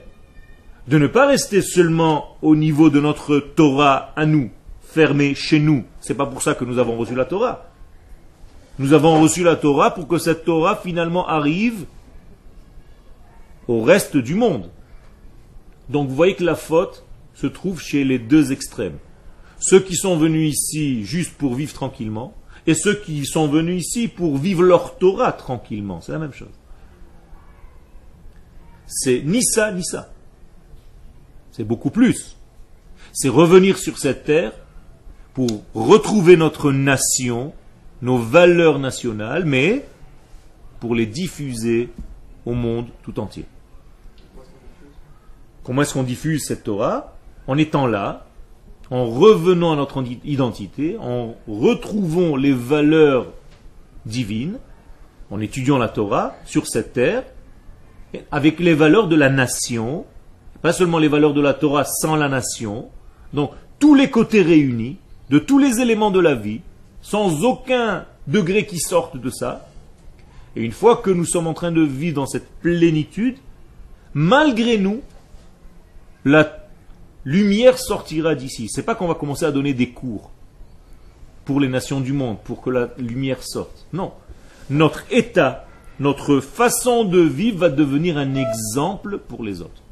De 0.88 0.98
ne 0.98 1.06
pas 1.06 1.28
rester 1.28 1.62
seulement 1.62 2.36
au 2.42 2.56
niveau 2.56 2.90
de 2.90 2.98
notre 2.98 3.38
Torah 3.38 4.12
à 4.16 4.26
nous, 4.26 4.50
fermé 4.82 5.36
chez 5.36 5.60
nous. 5.60 5.84
C'est 6.00 6.16
pas 6.16 6.26
pour 6.26 6.42
ça 6.42 6.54
que 6.54 6.64
nous 6.64 6.78
avons 6.78 6.96
reçu 6.96 7.14
la 7.14 7.26
Torah. 7.26 7.70
Nous 8.80 8.92
avons 8.92 9.20
reçu 9.20 9.44
la 9.44 9.54
Torah 9.54 9.94
pour 9.94 10.08
que 10.08 10.18
cette 10.18 10.44
Torah 10.44 10.74
finalement 10.74 11.28
arrive 11.28 11.86
au 13.68 13.82
reste 13.82 14.16
du 14.16 14.34
monde. 14.34 14.68
Donc 15.88 16.08
vous 16.08 16.16
voyez 16.16 16.34
que 16.34 16.44
la 16.44 16.56
faute 16.56 17.04
se 17.34 17.46
trouve 17.46 17.80
chez 17.80 18.02
les 18.02 18.18
deux 18.18 18.50
extrêmes. 18.50 18.98
Ceux 19.60 19.78
qui 19.78 19.94
sont 19.94 20.16
venus 20.16 20.54
ici 20.54 21.04
juste 21.04 21.34
pour 21.34 21.54
vivre 21.54 21.72
tranquillement, 21.72 22.34
et 22.66 22.74
ceux 22.74 22.94
qui 22.94 23.24
sont 23.24 23.48
venus 23.48 23.86
ici 23.86 24.08
pour 24.08 24.36
vivre 24.36 24.62
leur 24.62 24.98
Torah 24.98 25.32
tranquillement. 25.32 26.00
C'est 26.00 26.12
la 26.12 26.18
même 26.18 26.32
chose. 26.32 26.48
C'est 28.86 29.22
ni 29.24 29.42
ça, 29.42 29.72
ni 29.72 29.84
ça. 29.84 30.12
C'est 31.52 31.64
beaucoup 31.64 31.90
plus. 31.90 32.36
C'est 33.12 33.28
revenir 33.28 33.78
sur 33.78 33.98
cette 33.98 34.24
terre 34.24 34.52
pour 35.32 35.62
retrouver 35.74 36.36
notre 36.36 36.72
nation, 36.72 37.52
nos 38.02 38.18
valeurs 38.18 38.78
nationales, 38.78 39.44
mais 39.44 39.86
pour 40.80 40.94
les 40.94 41.06
diffuser 41.06 41.90
au 42.44 42.52
monde 42.52 42.88
tout 43.02 43.18
entier. 43.20 43.44
Comment 45.62 45.82
est-ce 45.82 45.94
qu'on 45.94 46.02
diffuse 46.02 46.46
cette 46.46 46.64
Torah? 46.64 47.16
En 47.46 47.58
étant 47.58 47.86
là, 47.86 48.25
en 48.90 49.06
revenant 49.06 49.72
à 49.72 49.76
notre 49.76 50.02
identité, 50.24 50.96
en 51.00 51.34
retrouvant 51.48 52.36
les 52.36 52.52
valeurs 52.52 53.26
divines, 54.04 54.58
en 55.30 55.40
étudiant 55.40 55.78
la 55.78 55.88
Torah 55.88 56.36
sur 56.44 56.66
cette 56.66 56.92
terre, 56.92 57.24
avec 58.30 58.60
les 58.60 58.74
valeurs 58.74 59.08
de 59.08 59.16
la 59.16 59.28
nation, 59.28 60.04
pas 60.62 60.72
seulement 60.72 60.98
les 60.98 61.08
valeurs 61.08 61.34
de 61.34 61.40
la 61.40 61.54
Torah 61.54 61.84
sans 61.84 62.16
la 62.16 62.28
nation, 62.28 62.88
donc 63.32 63.50
tous 63.78 63.94
les 63.94 64.10
côtés 64.10 64.42
réunis, 64.42 64.98
de 65.30 65.38
tous 65.38 65.58
les 65.58 65.80
éléments 65.80 66.12
de 66.12 66.20
la 66.20 66.34
vie, 66.34 66.60
sans 67.02 67.44
aucun 67.44 68.04
degré 68.28 68.66
qui 68.66 68.78
sorte 68.78 69.16
de 69.16 69.30
ça. 69.30 69.68
Et 70.54 70.62
une 70.62 70.72
fois 70.72 70.96
que 70.96 71.10
nous 71.10 71.24
sommes 71.24 71.48
en 71.48 71.54
train 71.54 71.72
de 71.72 71.82
vivre 71.82 72.16
dans 72.16 72.26
cette 72.26 72.48
plénitude, 72.60 73.36
malgré 74.14 74.78
nous, 74.78 75.00
la 76.24 76.65
lumière 77.26 77.76
sortira 77.76 78.34
d'ici. 78.34 78.68
C'est 78.70 78.84
pas 78.84 78.94
qu'on 78.94 79.08
va 79.08 79.14
commencer 79.14 79.44
à 79.44 79.50
donner 79.50 79.74
des 79.74 79.90
cours 79.90 80.30
pour 81.44 81.60
les 81.60 81.68
nations 81.68 82.00
du 82.00 82.12
monde, 82.12 82.38
pour 82.42 82.62
que 82.62 82.70
la 82.70 82.88
lumière 82.96 83.42
sorte. 83.42 83.86
Non. 83.92 84.12
Notre 84.70 85.04
état, 85.10 85.66
notre 86.00 86.40
façon 86.40 87.04
de 87.04 87.20
vivre 87.20 87.58
va 87.58 87.68
devenir 87.68 88.16
un 88.16 88.34
exemple 88.34 89.18
pour 89.18 89.44
les 89.44 89.60
autres. 89.60 89.82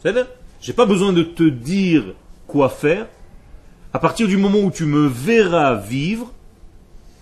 C'est-à-dire, 0.00 0.28
j'ai 0.60 0.72
pas 0.72 0.86
besoin 0.86 1.12
de 1.12 1.22
te 1.22 1.42
dire 1.42 2.14
quoi 2.46 2.68
faire. 2.68 3.06
À 3.92 3.98
partir 3.98 4.28
du 4.28 4.36
moment 4.36 4.58
où 4.58 4.70
tu 4.70 4.84
me 4.84 5.06
verras 5.06 5.74
vivre 5.74 6.32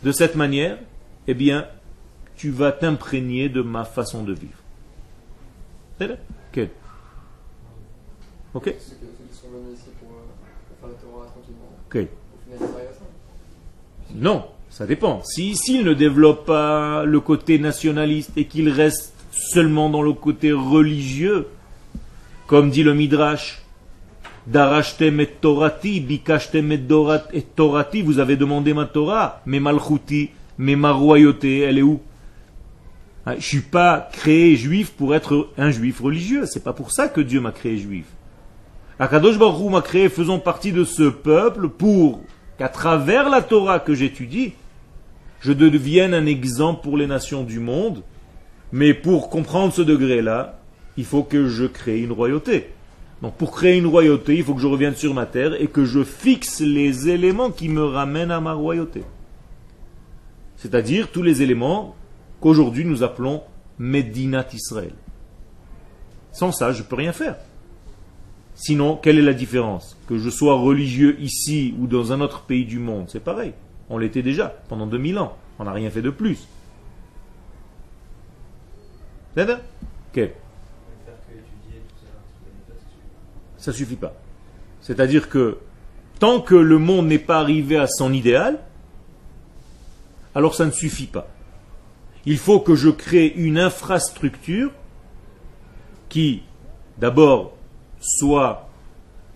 de 0.02 0.12
cette 0.12 0.34
manière, 0.34 0.78
eh 1.26 1.34
bien, 1.34 1.66
tu 2.36 2.50
vas 2.50 2.72
t'imprégner 2.72 3.48
de 3.48 3.62
ma 3.62 3.84
façon 3.84 4.22
de 4.22 4.32
vivre. 4.32 4.58
C'est-à-dire, 5.98 6.18
Ok 8.54 8.64
Ceux 8.64 8.72
qui 8.72 9.38
sont 9.38 9.48
venus 9.48 9.78
ici 9.78 9.90
pour, 10.00 10.10
faire 10.80 10.88
le 10.88 10.94
Torah 10.94 11.26
tranquillement. 11.26 11.70
Ok. 11.86 11.96
Au 11.96 12.56
final, 12.56 12.58
ils 12.58 12.88
à 12.88 12.92
ça 12.92 13.04
Non, 14.14 14.44
ça 14.70 14.86
dépend. 14.86 15.22
Si 15.24 15.54
s'ils 15.54 15.84
ne 15.84 15.94
développent 15.94 16.46
pas 16.46 17.04
le 17.04 17.20
côté 17.20 17.58
nationaliste 17.58 18.32
et 18.36 18.46
qu'ils 18.46 18.70
restent 18.70 19.14
seulement 19.30 19.88
dans 19.88 20.02
le 20.02 20.12
côté 20.12 20.52
religieux, 20.52 21.46
comme 22.46 22.70
dit 22.70 22.82
le 22.82 22.94
Midrash, 22.94 23.62
Darashtem 24.46 25.20
et 25.20 25.26
Torati, 25.26 26.00
Bikashtem 26.00 26.72
et 26.72 27.42
Torati, 27.42 28.02
vous 28.02 28.18
avez 28.18 28.36
demandé 28.36 28.74
ma 28.74 28.86
Torah, 28.86 29.42
mais 29.46 29.60
Malchuti, 29.60 30.30
mais 30.58 30.74
ma 30.74 30.90
royauté, 30.90 31.60
elle 31.60 31.78
est 31.78 31.82
où? 31.82 32.00
Ah, 33.24 33.32
Je 33.32 33.36
ne 33.36 33.42
suis 33.42 33.60
pas 33.60 34.08
créé 34.12 34.56
juif 34.56 34.90
pour 34.90 35.14
être 35.14 35.50
un 35.56 35.70
juif 35.70 36.00
religieux. 36.00 36.46
C'est 36.46 36.64
pas 36.64 36.72
pour 36.72 36.90
ça 36.90 37.08
que 37.08 37.20
Dieu 37.20 37.40
m'a 37.40 37.52
créé 37.52 37.76
juif. 37.76 38.06
Akadosh 39.00 39.38
Baruch 39.38 39.70
m'a 39.70 39.80
créé 39.80 40.10
faisant 40.10 40.38
partie 40.38 40.72
de 40.72 40.84
ce 40.84 41.04
peuple 41.04 41.70
pour 41.70 42.20
qu'à 42.58 42.68
travers 42.68 43.30
la 43.30 43.40
Torah 43.40 43.80
que 43.80 43.94
j'étudie, 43.94 44.52
je 45.40 45.54
devienne 45.54 46.12
un 46.12 46.26
exemple 46.26 46.82
pour 46.82 46.98
les 46.98 47.06
nations 47.06 47.42
du 47.42 47.60
monde. 47.60 48.02
Mais 48.72 48.92
pour 48.92 49.30
comprendre 49.30 49.72
ce 49.72 49.80
degré-là, 49.80 50.60
il 50.98 51.06
faut 51.06 51.22
que 51.22 51.48
je 51.48 51.64
crée 51.64 52.02
une 52.02 52.12
royauté. 52.12 52.72
Donc 53.22 53.36
pour 53.36 53.52
créer 53.52 53.78
une 53.78 53.86
royauté, 53.86 54.36
il 54.36 54.44
faut 54.44 54.54
que 54.54 54.60
je 54.60 54.66
revienne 54.66 54.94
sur 54.94 55.14
ma 55.14 55.24
terre 55.24 55.58
et 55.58 55.68
que 55.68 55.86
je 55.86 56.04
fixe 56.04 56.60
les 56.60 57.08
éléments 57.08 57.50
qui 57.50 57.70
me 57.70 57.82
ramènent 57.82 58.30
à 58.30 58.40
ma 58.40 58.52
royauté. 58.52 59.02
C'est-à-dire 60.56 61.10
tous 61.10 61.22
les 61.22 61.40
éléments 61.40 61.96
qu'aujourd'hui 62.38 62.84
nous 62.84 63.02
appelons 63.02 63.42
Medinat 63.78 64.48
Israël. 64.52 64.92
Sans 66.32 66.52
ça, 66.52 66.72
je 66.72 66.82
ne 66.82 66.86
peux 66.86 66.96
rien 66.96 67.14
faire. 67.14 67.36
Sinon, 68.60 68.96
quelle 68.96 69.18
est 69.18 69.22
la 69.22 69.32
différence 69.32 69.96
Que 70.06 70.18
je 70.18 70.28
sois 70.28 70.54
religieux 70.54 71.18
ici 71.18 71.74
ou 71.80 71.86
dans 71.86 72.12
un 72.12 72.20
autre 72.20 72.42
pays 72.42 72.66
du 72.66 72.78
monde, 72.78 73.06
c'est 73.08 73.24
pareil. 73.24 73.54
On 73.88 73.96
l'était 73.96 74.20
déjà 74.20 74.54
pendant 74.68 74.86
2000 74.86 75.18
ans. 75.18 75.34
On 75.58 75.64
n'a 75.64 75.72
rien 75.72 75.88
fait 75.88 76.02
de 76.02 76.10
plus. 76.10 76.46
Ok. 79.38 80.30
Ça 83.56 83.72
suffit 83.72 83.96
pas. 83.96 84.12
C'est-à-dire 84.82 85.30
que 85.30 85.56
tant 86.18 86.42
que 86.42 86.54
le 86.54 86.76
monde 86.76 87.06
n'est 87.06 87.18
pas 87.18 87.40
arrivé 87.40 87.78
à 87.78 87.86
son 87.86 88.12
idéal, 88.12 88.60
alors 90.34 90.54
ça 90.54 90.66
ne 90.66 90.70
suffit 90.70 91.06
pas. 91.06 91.28
Il 92.26 92.36
faut 92.36 92.60
que 92.60 92.74
je 92.74 92.90
crée 92.90 93.28
une 93.28 93.58
infrastructure 93.58 94.70
qui, 96.10 96.42
d'abord, 96.98 97.56
soit 98.00 98.68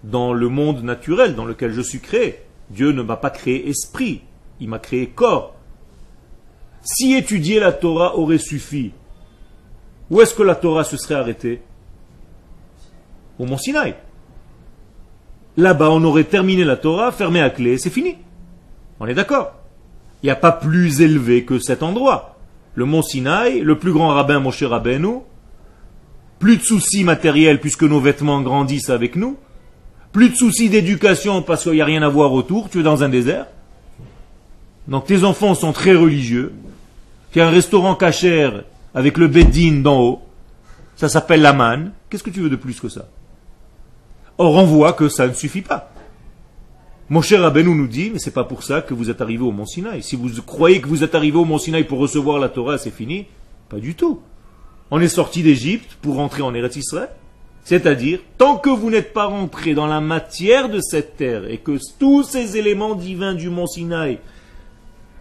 dans 0.03 0.33
le 0.33 0.49
monde 0.49 0.83
naturel 0.83 1.35
dans 1.35 1.45
lequel 1.45 1.73
je 1.73 1.81
suis 1.81 2.01
créé. 2.01 2.41
Dieu 2.71 2.93
ne 2.93 3.03
m'a 3.03 3.17
pas 3.17 3.31
créé 3.31 3.69
esprit, 3.69 4.23
il 4.61 4.69
m'a 4.69 4.79
créé 4.79 5.09
corps. 5.09 5.55
Si 6.83 7.15
étudier 7.15 7.61
la 7.61 7.73
Torah 7.73 8.17
aurait 8.17 8.39
suffi, 8.39 8.93
où 10.11 10.21
est-ce 10.21 10.35
que 10.35 10.43
la 10.43 10.55
Torah 10.55 10.85
se 10.85 10.97
serait 10.97 11.15
arrêtée? 11.15 11.63
Au 13.39 13.47
mont 13.47 13.57
Sinaï. 13.57 13.95
Là-bas, 15.57 15.91
on 15.91 16.05
aurait 16.05 16.25
terminé 16.25 16.65
la 16.65 16.77
Torah, 16.77 17.13
fermé 17.13 17.41
à 17.41 17.51
clé, 17.51 17.79
c'est 17.79 17.91
fini. 17.91 18.17
On 19.01 19.07
est 19.07 19.15
d'accord? 19.15 19.55
Il 20.23 20.27
n'y 20.27 20.31
a 20.31 20.37
pas 20.37 20.53
plus 20.53 21.01
élevé 21.01 21.45
que 21.45 21.59
cet 21.59 21.83
endroit. 21.83 22.37
Le 22.75 22.85
mont 22.85 23.03
Sinaï, 23.03 23.61
le 23.61 23.79
plus 23.79 23.93
grand 23.93 24.09
rabbin 24.09 24.41
Moshe 24.41 24.63
Rabbeinu, 24.63 25.21
plus 26.45 26.59
de 26.59 26.63
soucis 26.63 27.05
matériels 27.05 27.59
puisque 27.59 27.85
nos 27.85 28.01
vêtements 28.01 28.43
grandissent 28.43 28.91
avec 28.91 29.17
nous, 29.17 29.39
plus 30.13 30.29
de 30.29 30.35
soucis 30.35 30.69
d'éducation 30.69 31.41
parce 31.41 31.63
qu'il 31.63 31.73
n'y 31.73 31.81
a 31.81 31.87
rien 31.87 32.03
à 32.03 32.09
voir 32.11 32.35
autour, 32.35 32.69
tu 32.69 32.81
es 32.81 32.83
dans 32.83 33.03
un 33.03 33.09
désert. 33.09 33.47
Donc 34.87 35.07
tes 35.07 35.25
enfants 35.25 35.55
sont 35.55 35.73
très 35.73 35.95
religieux, 35.95 36.53
tu 37.33 37.41
as 37.41 37.47
un 37.47 37.51
restaurant 37.51 37.95
cachère 37.95 38.65
avec 38.95 39.17
le 39.17 39.27
beddin 39.27 39.81
d'en 39.81 40.03
haut, 40.03 40.23
ça 40.97 41.09
s'appelle 41.09 41.41
la 41.41 41.55
manne, 41.55 41.93
qu'est-ce 42.11 42.23
que 42.23 42.29
tu 42.29 42.41
veux 42.41 42.51
de 42.51 42.57
plus 42.57 42.79
que 42.79 42.91
ça? 42.91 43.07
Or 44.37 44.55
on 44.57 44.65
voit 44.65 44.93
que 44.93 45.09
ça 45.09 45.27
ne 45.27 45.33
suffit 45.33 45.63
pas. 45.63 45.93
Mon 47.09 47.23
cher 47.23 47.41
Rabbeinu 47.41 47.75
nous 47.75 47.89
dit, 47.89 48.11
mais 48.13 48.19
c'est 48.19 48.33
pas 48.33 48.45
pour 48.45 48.65
ça 48.65 48.83
que 48.83 48.93
vous 48.93 49.09
êtes 49.09 49.23
arrivé 49.23 49.43
au 49.43 49.51
Mont 49.51 49.65
Sinaï. 49.65 50.03
Si 50.03 50.15
vous 50.15 50.29
croyez 50.43 50.83
que 50.83 50.89
vous 50.89 51.03
êtes 51.03 51.15
arrivé 51.15 51.39
au 51.39 51.47
Mont 51.47 51.57
Sinaï 51.57 51.85
pour 51.85 52.01
recevoir 52.01 52.39
la 52.39 52.51
Torah, 52.51 52.77
c'est 52.77 52.91
fini. 52.91 53.29
Pas 53.71 53.79
du 53.79 53.95
tout. 53.95 54.21
On 54.91 55.01
est 55.01 55.09
sorti 55.09 55.43
d'Égypte 55.43 55.97
pour 56.03 56.17
rentrer 56.17 56.43
en 56.43 56.55
Eretz 56.55 56.77
Israël. 56.77 57.11
C'est-à-dire, 57.65 58.21
tant 58.37 58.57
que 58.57 58.69
vous 58.69 58.91
n'êtes 58.91 59.15
pas 59.15 59.25
rentré 59.25 59.73
dans 59.73 59.87
la 59.87 60.01
matière 60.01 60.69
de 60.69 60.81
cette 60.81 61.17
terre 61.17 61.51
et 61.51 61.59
que 61.59 61.79
tous 61.99 62.23
ces 62.23 62.59
éléments 62.59 62.95
divins 62.95 63.35
du 63.35 63.49
Mont 63.49 63.67
Sinaï 63.67 64.19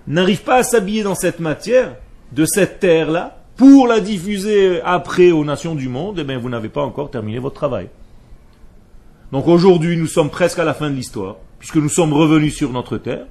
n'arrivent 0.08 0.44
pas 0.44 0.58
à 0.58 0.64
s'habiller 0.64 1.04
dans 1.04 1.16
cette 1.16 1.40
matière, 1.40 1.96
de 2.34 2.46
cette 2.46 2.82
terre-là, 2.82 3.38
pour 3.56 3.88
la 3.88 4.02
diffuser 4.02 4.82
après 4.82 5.32
aux 5.32 5.46
nations 5.46 5.76
du 5.76 5.88
monde, 5.88 6.20
eh 6.28 6.36
vous 6.36 6.50
n'avez 6.50 6.70
pas 6.70 6.82
encore 6.82 7.12
terminé 7.12 7.40
votre 7.40 7.56
travail. 7.56 7.88
Donc 9.32 9.48
aujourd'hui, 9.48 9.96
nous 9.96 10.08
sommes 10.08 10.30
presque 10.30 10.60
à 10.60 10.66
la 10.66 10.74
fin 10.74 10.90
de 10.90 10.96
l'histoire 10.96 11.38
puisque 11.64 11.78
nous 11.78 11.88
sommes 11.88 12.12
revenus 12.12 12.58
sur 12.58 12.74
notre 12.74 12.98
terre. 12.98 13.26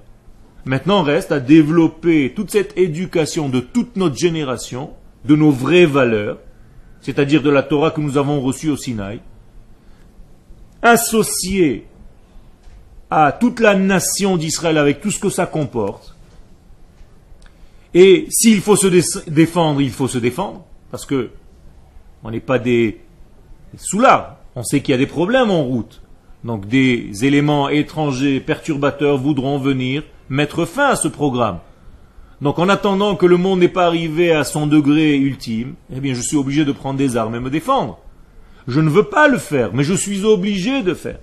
Maintenant, 0.64 1.02
reste 1.02 1.32
à 1.32 1.38
développer 1.38 2.32
toute 2.34 2.50
cette 2.50 2.78
éducation 2.78 3.50
de 3.50 3.60
toute 3.60 3.96
notre 3.96 4.16
génération, 4.16 4.90
de 5.24 5.36
nos 5.36 5.50
vraies 5.50 5.86
valeurs, 5.86 6.38
c'est-à-dire 7.00 7.42
de 7.42 7.50
la 7.50 7.62
Torah 7.62 7.90
que 7.90 8.00
nous 8.00 8.16
avons 8.16 8.40
reçue 8.40 8.70
au 8.70 8.76
Sinaï, 8.76 9.20
associée 10.82 11.86
à 13.10 13.32
toute 13.32 13.60
la 13.60 13.74
nation 13.74 14.36
d'Israël 14.36 14.78
avec 14.78 15.00
tout 15.00 15.10
ce 15.10 15.20
que 15.20 15.28
ça 15.28 15.46
comporte. 15.46 16.16
Et 17.94 18.26
s'il 18.30 18.60
faut 18.60 18.76
se 18.76 18.86
défendre, 19.28 19.80
il 19.80 19.90
faut 19.90 20.08
se 20.08 20.18
défendre, 20.18 20.64
parce 20.90 21.04
que 21.04 21.30
on 22.24 22.30
n'est 22.30 22.40
pas 22.40 22.58
des 22.58 23.00
soulards. 23.76 24.36
On 24.54 24.62
sait 24.62 24.80
qu'il 24.80 24.92
y 24.92 24.94
a 24.94 24.98
des 24.98 25.06
problèmes 25.06 25.50
en 25.50 25.64
route. 25.64 26.02
Donc 26.44 26.66
des 26.66 27.24
éléments 27.24 27.68
étrangers 27.68 28.40
perturbateurs 28.40 29.18
voudront 29.18 29.58
venir 29.58 30.02
mettre 30.28 30.64
fin 30.64 30.88
à 30.88 30.96
ce 30.96 31.08
programme. 31.08 31.58
Donc 32.42 32.58
en 32.58 32.68
attendant 32.68 33.14
que 33.14 33.24
le 33.24 33.36
monde 33.36 33.60
n'ait 33.60 33.68
pas 33.68 33.86
arrivé 33.86 34.32
à 34.32 34.42
son 34.42 34.66
degré 34.66 35.16
ultime, 35.16 35.74
eh 35.94 36.00
bien 36.00 36.12
je 36.12 36.20
suis 36.20 36.36
obligé 36.36 36.64
de 36.64 36.72
prendre 36.72 36.98
des 36.98 37.16
armes 37.16 37.36
et 37.36 37.40
me 37.40 37.50
défendre. 37.50 38.00
Je 38.66 38.80
ne 38.80 38.90
veux 38.90 39.04
pas 39.04 39.28
le 39.28 39.38
faire, 39.38 39.72
mais 39.72 39.84
je 39.84 39.94
suis 39.94 40.24
obligé 40.24 40.82
de 40.82 40.92
faire. 40.92 41.20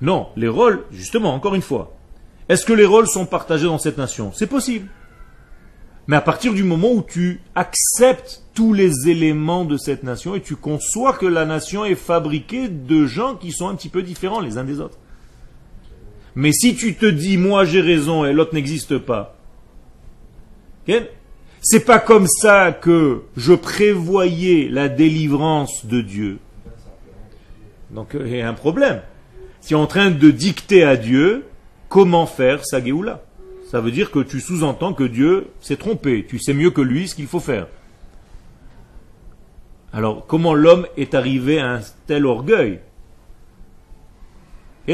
Non, 0.00 0.28
les 0.36 0.48
rôles, 0.48 0.84
justement, 0.90 1.34
encore 1.34 1.54
une 1.54 1.62
fois. 1.62 1.94
Est-ce 2.48 2.64
que 2.64 2.72
les 2.72 2.84
rôles 2.84 3.06
sont 3.06 3.26
partagés 3.26 3.66
dans 3.66 3.78
cette 3.78 3.98
nation? 3.98 4.32
C'est 4.34 4.48
possible. 4.48 4.88
Mais 6.08 6.16
à 6.16 6.20
partir 6.20 6.52
du 6.52 6.64
moment 6.64 6.90
où 6.90 7.02
tu 7.02 7.40
acceptes 7.54 8.42
tous 8.54 8.72
les 8.72 9.08
éléments 9.08 9.64
de 9.64 9.76
cette 9.76 10.02
nation 10.02 10.34
et 10.34 10.40
tu 10.40 10.56
conçois 10.56 11.12
que 11.12 11.26
la 11.26 11.44
nation 11.44 11.84
est 11.84 11.94
fabriquée 11.94 12.66
de 12.68 13.06
gens 13.06 13.36
qui 13.36 13.52
sont 13.52 13.68
un 13.68 13.76
petit 13.76 13.88
peu 13.88 14.02
différents 14.02 14.40
les 14.40 14.58
uns 14.58 14.64
des 14.64 14.80
autres. 14.80 14.98
Mais 16.34 16.52
si 16.52 16.76
tu 16.76 16.94
te 16.94 17.06
dis 17.06 17.38
moi 17.38 17.64
j'ai 17.64 17.80
raison 17.80 18.24
et 18.24 18.32
l'autre 18.32 18.54
n'existe 18.54 18.98
pas, 18.98 19.36
c'est 21.60 21.84
pas 21.84 21.98
comme 21.98 22.26
ça 22.26 22.72
que 22.72 23.22
je 23.36 23.52
prévoyais 23.52 24.68
la 24.70 24.88
délivrance 24.88 25.86
de 25.86 26.00
Dieu. 26.00 26.38
Donc 27.90 28.16
il 28.18 28.36
y 28.36 28.40
a 28.40 28.48
un 28.48 28.54
problème. 28.54 29.02
Si 29.60 29.74
on 29.74 29.82
en 29.82 29.86
train 29.86 30.10
de 30.10 30.30
dicter 30.30 30.84
à 30.84 30.96
Dieu 30.96 31.44
comment 31.90 32.26
faire 32.26 32.64
sa 32.64 32.82
Géoula. 32.82 33.22
Ça 33.70 33.80
veut 33.80 33.90
dire 33.90 34.10
que 34.10 34.20
tu 34.20 34.40
sous-entends 34.40 34.94
que 34.94 35.04
Dieu 35.04 35.48
s'est 35.60 35.76
trompé. 35.76 36.24
Tu 36.26 36.38
sais 36.38 36.54
mieux 36.54 36.70
que 36.70 36.80
lui 36.80 37.06
ce 37.06 37.14
qu'il 37.14 37.26
faut 37.26 37.40
faire. 37.40 37.66
Alors, 39.92 40.26
comment 40.26 40.54
l'homme 40.54 40.86
est 40.96 41.14
arrivé 41.14 41.60
à 41.60 41.74
un 41.74 41.80
tel 42.06 42.24
orgueil? 42.24 42.80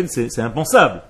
C'est 0.09 0.41
impensable. 0.41 1.03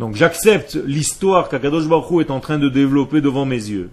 Donc, 0.00 0.16
j'accepte 0.16 0.76
l'histoire 0.76 1.50
qu'Akadosh 1.50 1.86
Baruch 1.86 2.26
est 2.26 2.30
en 2.30 2.40
train 2.40 2.56
de 2.56 2.70
développer 2.70 3.20
devant 3.20 3.44
mes 3.44 3.56
yeux. 3.56 3.90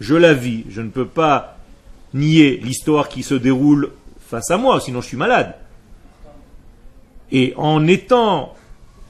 Je 0.00 0.14
la 0.14 0.32
vis. 0.32 0.64
Je 0.70 0.80
ne 0.80 0.88
peux 0.88 1.06
pas 1.06 1.58
nier 2.14 2.56
l'histoire 2.56 3.10
qui 3.10 3.22
se 3.22 3.34
déroule 3.34 3.90
face 4.20 4.50
à 4.50 4.56
moi, 4.56 4.80
sinon 4.80 5.02
je 5.02 5.08
suis 5.08 5.18
malade. 5.18 5.54
Et 7.30 7.52
en 7.58 7.86
étant 7.86 8.54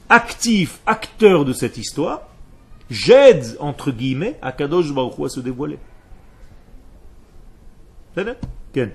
actif, 0.09 0.81
acteur 0.85 1.45
de 1.45 1.53
cette 1.53 1.77
histoire, 1.77 2.23
j'aide, 2.89 3.55
entre 3.61 3.89
guillemets, 3.89 4.37
à 4.41 4.51
Kadosh 4.51 4.91
Baruch 4.91 5.25
à 5.25 5.29
se 5.29 5.39
dévoiler. 5.39 5.79
C'est 8.13 8.37
Ken. 8.73 8.91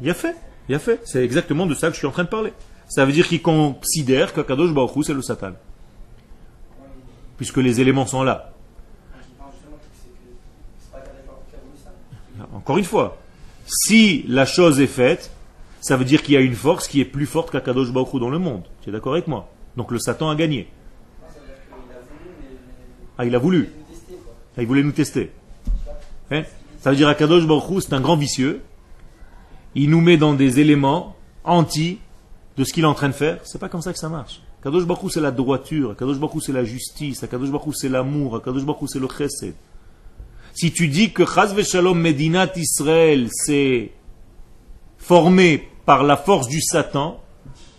Il 0.00 0.10
a 0.10 0.14
fait, 0.14 0.36
il 0.68 0.74
a 0.74 0.78
fait. 0.78 1.00
C'est 1.04 1.22
exactement 1.24 1.66
de 1.66 1.74
ça 1.74 1.88
que 1.88 1.94
je 1.94 1.98
suis 1.98 2.06
en 2.06 2.12
train 2.12 2.24
de 2.24 2.28
parler. 2.28 2.52
Ça 2.88 3.04
veut 3.04 3.12
dire 3.12 3.26
qu'il 3.26 3.42
considère 3.42 4.32
qu'Akadosh 4.32 4.72
Baruch 4.72 5.04
c'est 5.04 5.14
le 5.14 5.22
Satan. 5.22 5.52
Puisque 7.36 7.56
les 7.56 7.80
éléments 7.80 8.06
sont 8.06 8.22
là. 8.22 8.52
Encore 12.52 12.78
une 12.78 12.84
fois, 12.84 13.18
si 13.66 14.24
la 14.28 14.46
chose 14.46 14.80
est 14.80 14.86
faite, 14.86 15.30
ça 15.80 15.96
veut 15.96 16.04
dire 16.04 16.22
qu'il 16.22 16.34
y 16.34 16.36
a 16.36 16.40
une 16.40 16.54
force 16.54 16.88
qui 16.88 17.00
est 17.00 17.04
plus 17.04 17.26
forte 17.26 17.50
qu'Akadosh 17.50 17.92
Baruch 17.92 18.20
dans 18.20 18.30
le 18.30 18.38
monde. 18.38 18.62
Tu 18.82 18.90
es 18.90 18.92
d'accord 18.92 19.14
avec 19.14 19.26
moi? 19.26 19.48
Donc 19.76 19.90
le 19.90 19.98
Satan 19.98 20.30
a 20.30 20.34
gagné. 20.34 20.68
Ah, 23.18 23.24
il 23.24 23.34
a 23.34 23.38
voulu. 23.38 23.70
Ah, 24.56 24.62
il 24.62 24.66
voulait 24.66 24.82
nous 24.82 24.92
tester. 24.92 25.30
Hein? 26.30 26.44
Ça 26.80 26.90
veut 26.90 26.96
dire 26.96 27.08
Akadosh 27.08 27.46
Baruch 27.46 27.82
c'est 27.82 27.92
un 27.92 28.00
grand 28.00 28.16
vicieux. 28.16 28.62
Il 29.74 29.90
nous 29.90 30.00
met 30.00 30.16
dans 30.16 30.34
des 30.34 30.60
éléments 30.60 31.16
anti 31.42 31.98
de 32.56 32.64
ce 32.64 32.72
qu'il 32.72 32.84
est 32.84 32.86
en 32.86 32.94
train 32.94 33.08
de 33.08 33.14
faire. 33.14 33.40
C'est 33.44 33.58
pas 33.58 33.68
comme 33.68 33.82
ça 33.82 33.92
que 33.92 33.98
ça 33.98 34.08
marche. 34.08 34.40
Akadosh 34.60 34.86
Baruch 34.86 35.12
c'est 35.12 35.20
la 35.20 35.30
droiture. 35.30 35.90
Akadosh 35.90 36.18
Baruch 36.18 36.42
c'est 36.44 36.52
la 36.52 36.64
justice. 36.64 37.22
Akadosh 37.22 37.50
Baruch 37.50 37.74
c'est 37.74 37.88
l'amour. 37.88 38.36
Akadosh 38.36 38.64
Baruch 38.64 38.88
c'est 38.88 39.00
le 39.00 39.08
chesed. 39.08 39.54
Si 40.54 40.72
tu 40.72 40.88
dis 40.88 41.12
que 41.12 41.24
Chaz 41.26 41.60
Shalom 41.62 42.00
Medinat 42.00 42.52
Israël 42.56 43.28
c'est 43.30 43.90
formé 44.98 45.68
par 45.84 46.04
la 46.04 46.16
force 46.16 46.48
du 46.48 46.60
Satan. 46.62 47.20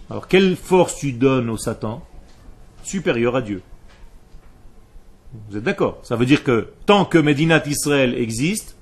Alors 0.10 0.27
quelle 0.27 0.55
force 0.55 0.97
tu 0.97 1.13
donnes 1.13 1.49
au 1.49 1.58
Satan 1.58 2.05
Supérieure 2.84 3.36
à 3.38 3.41
Dieu? 3.41 3.63
Vous 5.49 5.58
êtes 5.58 5.63
d'accord? 5.63 5.99
Ça 6.03 6.15
veut 6.15 6.25
dire 6.25 6.43
que 6.43 6.69
tant 6.86 7.05
que 7.05 7.17
Medinat 7.17 7.63
Israël 7.65 8.13
existe, 8.15 8.74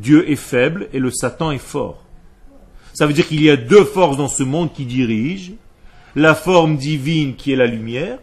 Dieu 0.00 0.30
est 0.30 0.36
faible 0.36 0.88
et 0.92 0.98
le 0.98 1.10
Satan 1.10 1.50
est 1.50 1.58
fort. 1.58 2.02
Ça 2.94 3.06
veut 3.06 3.12
dire 3.12 3.26
qu'il 3.26 3.42
y 3.42 3.50
a 3.50 3.56
deux 3.56 3.84
forces 3.84 4.16
dans 4.16 4.28
ce 4.28 4.42
monde 4.42 4.72
qui 4.72 4.84
dirigent. 4.84 5.52
La 6.16 6.34
forme 6.34 6.76
divine 6.76 7.36
qui 7.36 7.52
est 7.52 7.56
la 7.56 7.66
lumière, 7.66 8.18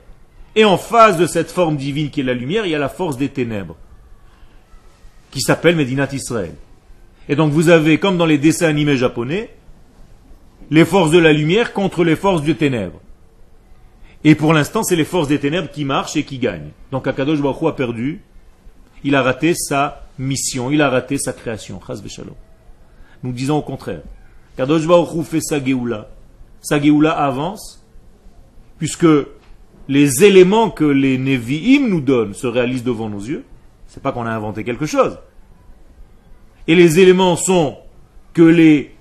et 0.55 0.65
en 0.65 0.77
face 0.77 1.17
de 1.17 1.25
cette 1.25 1.51
forme 1.51 1.77
divine 1.77 2.09
qui 2.09 2.19
est 2.19 2.23
la 2.23 2.33
lumière, 2.33 2.65
il 2.65 2.71
y 2.71 2.75
a 2.75 2.79
la 2.79 2.89
force 2.89 3.15
des 3.15 3.29
ténèbres, 3.29 3.77
qui 5.31 5.39
s'appelle 5.39 5.75
Medinat 5.75 6.09
Israël. 6.11 6.55
Et 7.29 7.35
donc 7.35 7.53
vous 7.53 7.69
avez, 7.69 7.97
comme 7.97 8.17
dans 8.17 8.25
les 8.25 8.37
dessins 8.37 8.67
animés 8.67 8.97
japonais, 8.97 9.51
les 10.69 10.83
forces 10.83 11.11
de 11.11 11.19
la 11.19 11.31
lumière 11.31 11.71
contre 11.73 12.03
les 12.03 12.15
forces 12.15 12.41
des 12.41 12.55
ténèbres. 12.55 12.99
Et 14.23 14.35
pour 14.35 14.51
l'instant, 14.51 14.83
c'est 14.83 14.95
les 14.95 15.05
forces 15.05 15.27
des 15.27 15.39
ténèbres 15.39 15.69
qui 15.69 15.85
marchent 15.85 16.17
et 16.17 16.23
qui 16.23 16.39
gagnent. 16.39 16.71
Donc 16.91 17.07
Akadosh 17.07 17.39
Baruch 17.39 17.63
a 17.63 17.71
perdu, 17.73 18.21
il 19.03 19.15
a 19.15 19.21
raté 19.21 19.53
sa 19.53 20.06
mission, 20.19 20.71
il 20.71 20.81
a 20.81 20.89
raté 20.89 21.17
sa 21.17 21.33
création. 21.33 21.79
Nous 23.23 23.31
disons 23.31 23.57
au 23.57 23.61
contraire. 23.61 24.01
Kadosh 24.55 24.87
Baruch 24.87 25.25
fait 25.25 25.41
sa 25.41 25.63
Géoula. 25.63 26.09
Sa 26.61 26.81
Géoula 26.81 27.11
avance, 27.11 27.83
puisque 28.79 29.07
les 29.87 30.23
éléments 30.23 30.69
que 30.69 30.83
les 30.83 31.17
Nevi'im 31.17 31.87
nous 31.87 32.01
donnent 32.01 32.33
se 32.33 32.47
réalisent 32.47 32.83
devant 32.83 33.09
nos 33.09 33.19
yeux. 33.19 33.45
C'est 33.87 34.03
pas 34.03 34.11
qu'on 34.11 34.25
a 34.25 34.31
inventé 34.31 34.63
quelque 34.63 34.85
chose. 34.85 35.17
Et 36.67 36.75
les 36.75 36.99
éléments 36.99 37.35
sont 37.35 37.77
que 38.33 38.41
les 38.41 38.95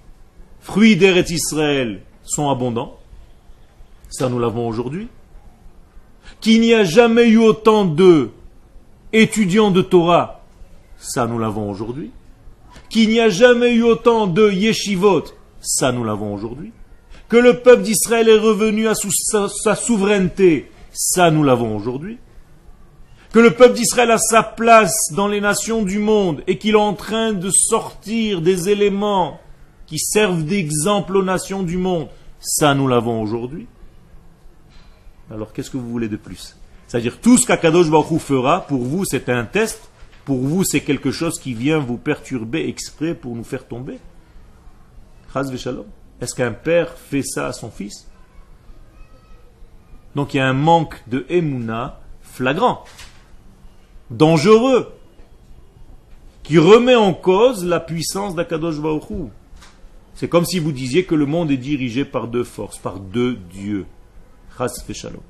fruits 0.60 0.96
d'Eretz 0.96 1.30
Israël 1.30 2.02
sont 2.22 2.50
abondants. 2.50 2.98
Ça, 4.08 4.28
nous 4.28 4.38
l'avons 4.38 4.68
aujourd'hui. 4.68 5.08
Qu'il 6.40 6.60
n'y 6.60 6.74
a 6.74 6.84
jamais 6.84 7.28
eu 7.28 7.38
autant 7.38 7.84
de 7.84 8.30
étudiants 9.12 9.70
de 9.70 9.82
Torah. 9.82 10.35
Ça, 11.06 11.26
nous 11.26 11.38
l'avons 11.38 11.70
aujourd'hui. 11.70 12.10
Qu'il 12.90 13.10
n'y 13.10 13.20
a 13.20 13.28
jamais 13.28 13.72
eu 13.72 13.82
autant 13.82 14.26
de 14.26 14.50
yeshivot. 14.50 15.24
Ça, 15.60 15.92
nous 15.92 16.04
l'avons 16.04 16.34
aujourd'hui. 16.34 16.72
Que 17.28 17.36
le 17.36 17.60
peuple 17.60 17.82
d'Israël 17.82 18.28
est 18.28 18.38
revenu 18.38 18.88
à 18.88 18.94
sa, 18.94 19.74
souveraineté. 19.74 20.70
Ça, 20.92 21.30
nous 21.30 21.44
l'avons 21.44 21.76
aujourd'hui. 21.76 22.18
que 23.32 23.38
le 23.38 23.52
peuple 23.52 23.74
d'Israël 23.74 24.10
a 24.10 24.18
sa 24.18 24.42
place 24.42 24.96
dans 25.12 25.28
les 25.28 25.40
nations 25.40 25.82
du 25.82 25.98
monde 25.98 26.42
et 26.46 26.58
qu'il 26.58 26.72
est 26.74 26.78
en 26.78 26.94
train 26.94 27.32
de 27.32 27.50
sortir 27.50 28.40
des 28.40 28.68
éléments 28.68 29.40
qui 29.86 29.98
servent 29.98 30.44
d'exemple 30.44 31.16
aux 31.16 31.22
nations 31.22 31.62
du 31.62 31.76
monde, 31.76 32.08
ça 32.40 32.74
nous 32.74 32.88
l'avons 32.88 33.22
aujourd'hui. 33.22 33.66
Alors 35.30 35.52
qu'est-ce 35.52 35.70
que 35.70 35.76
vous 35.76 35.88
voulez 35.88 36.08
de 36.08 36.16
plus? 36.16 36.56
C'est-à-dire 36.86 37.18
tout 37.20 37.36
ce 37.36 37.46
qu'Akadosh 37.46 37.90
Baruch 37.90 38.20
fera, 38.20 38.66
pour 38.66 38.82
vous 38.82 39.04
c'est 39.04 39.28
un 39.28 39.44
test, 39.44 39.90
pour 40.26 40.38
vous 40.38 40.64
c'est 40.64 40.80
quelque 40.80 41.12
chose 41.12 41.38
qui 41.38 41.54
vient 41.54 41.78
vous 41.78 41.96
perturber 41.96 42.68
exprès 42.68 43.14
pour 43.14 43.34
nous 43.34 43.44
faire 43.44 43.66
tomber? 43.66 43.98
Est-ce 46.20 46.34
qu'un 46.34 46.52
père 46.52 46.92
fait 46.92 47.22
ça 47.22 47.46
à 47.46 47.52
son 47.52 47.70
fils? 47.70 48.08
Donc 50.14 50.34
il 50.34 50.38
y 50.38 50.40
a 50.40 50.46
un 50.46 50.52
manque 50.52 51.02
de 51.06 51.24
Emouna 51.28 52.00
flagrant, 52.22 52.84
dangereux, 54.10 54.92
qui 56.42 56.58
remet 56.58 56.96
en 56.96 57.14
cause 57.14 57.64
la 57.64 57.80
puissance 57.80 58.34
d'Akadosh 58.34 58.80
Baruch 58.80 59.30
C'est 60.14 60.28
comme 60.28 60.44
si 60.44 60.58
vous 60.58 60.72
disiez 60.72 61.04
que 61.04 61.14
le 61.14 61.26
monde 61.26 61.50
est 61.50 61.56
dirigé 61.56 62.04
par 62.04 62.28
deux 62.28 62.44
forces, 62.44 62.78
par 62.78 62.98
deux 62.98 63.36
dieux. 63.36 63.86
Chas 64.56 64.82
shalom. 64.92 65.20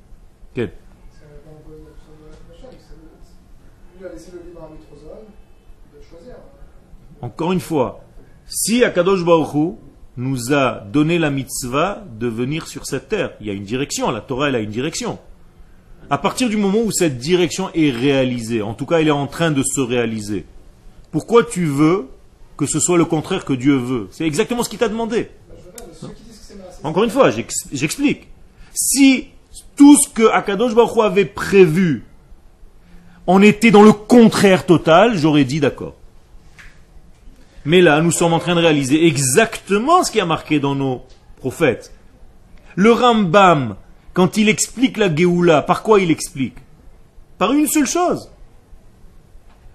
Encore 7.21 7.51
une 7.51 7.59
fois, 7.59 8.03
si 8.47 8.83
Akadosh 8.83 9.23
Baruch 9.23 9.75
nous 10.17 10.53
a 10.53 10.81
donné 10.91 11.17
la 11.19 11.29
mitzvah 11.29 12.03
de 12.19 12.27
venir 12.27 12.67
sur 12.67 12.85
cette 12.85 13.09
terre, 13.09 13.31
il 13.39 13.47
y 13.47 13.49
a 13.49 13.53
une 13.53 13.63
direction, 13.63 14.09
la 14.11 14.21
Torah 14.21 14.49
elle 14.49 14.55
a 14.55 14.59
une 14.59 14.69
direction. 14.69 15.19
À 16.09 16.17
partir 16.17 16.47
du 16.47 16.57
moment 16.57 16.79
où 16.79 16.91
cette 16.91 17.17
direction 17.17 17.69
est 17.73 17.91
réalisée, 17.91 18.61
en 18.61 18.73
tout 18.73 18.85
cas 18.85 18.99
elle 18.99 19.07
est 19.07 19.11
en 19.11 19.27
train 19.27 19.51
de 19.51 19.63
se 19.63 19.81
réaliser, 19.81 20.45
pourquoi 21.11 21.43
tu 21.43 21.65
veux 21.65 22.07
que 22.55 22.65
ce 22.65 22.79
soit 22.79 22.97
le 22.97 23.05
contraire 23.05 23.45
que 23.45 23.53
Dieu 23.53 23.75
veut? 23.75 24.07
C'est 24.11 24.25
exactement 24.25 24.63
ce 24.63 24.69
qu'il 24.69 24.79
t'a 24.79 24.89
demandé. 24.89 25.29
Encore 26.83 27.03
une 27.03 27.09
fois, 27.09 27.29
j'explique. 27.71 28.27
Si 28.73 29.27
tout 29.75 29.95
ce 29.97 30.09
que 30.09 30.27
Akadosh 30.29 30.73
Baruch 30.73 30.97
avait 31.03 31.25
prévu, 31.25 32.03
on 33.25 33.41
était 33.41 33.71
dans 33.71 33.83
le 33.83 33.91
contraire 33.91 34.65
total, 34.65 35.17
j'aurais 35.17 35.43
dit 35.43 35.59
d'accord. 35.59 35.95
Mais 37.67 37.81
là, 37.81 37.99
nous 37.99 38.11
sommes 38.11 38.31
en 38.31 38.39
train 38.39 38.55
de 38.55 38.61
réaliser 38.61 39.07
exactement 39.07 40.01
ce 40.01 40.09
qui 40.09 40.21
a 40.21 40.25
marqué 40.25 40.57
dans 40.57 40.73
nos 40.73 41.01
prophètes. 41.35 41.91
Le 42.75 42.93
Rambam, 42.93 43.75
quand 44.13 44.37
il 44.37 44.47
explique 44.47 44.95
la 44.95 45.13
Géoula, 45.13 45.63
par 45.63 45.83
quoi 45.83 45.99
il 45.99 46.09
explique? 46.09 46.55
Par 47.37 47.51
une 47.51 47.67
seule 47.67 47.85
chose. 47.85 48.31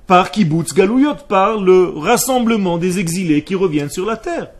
Par 0.06 0.30
Kibbutz 0.30 0.72
Galouyot, 0.72 1.16
par 1.28 1.60
le 1.60 1.90
rassemblement 1.94 2.78
des 2.78 2.98
exilés 2.98 3.44
qui 3.44 3.54
reviennent 3.54 3.90
sur 3.90 4.06
la 4.06 4.16
terre. 4.16 4.52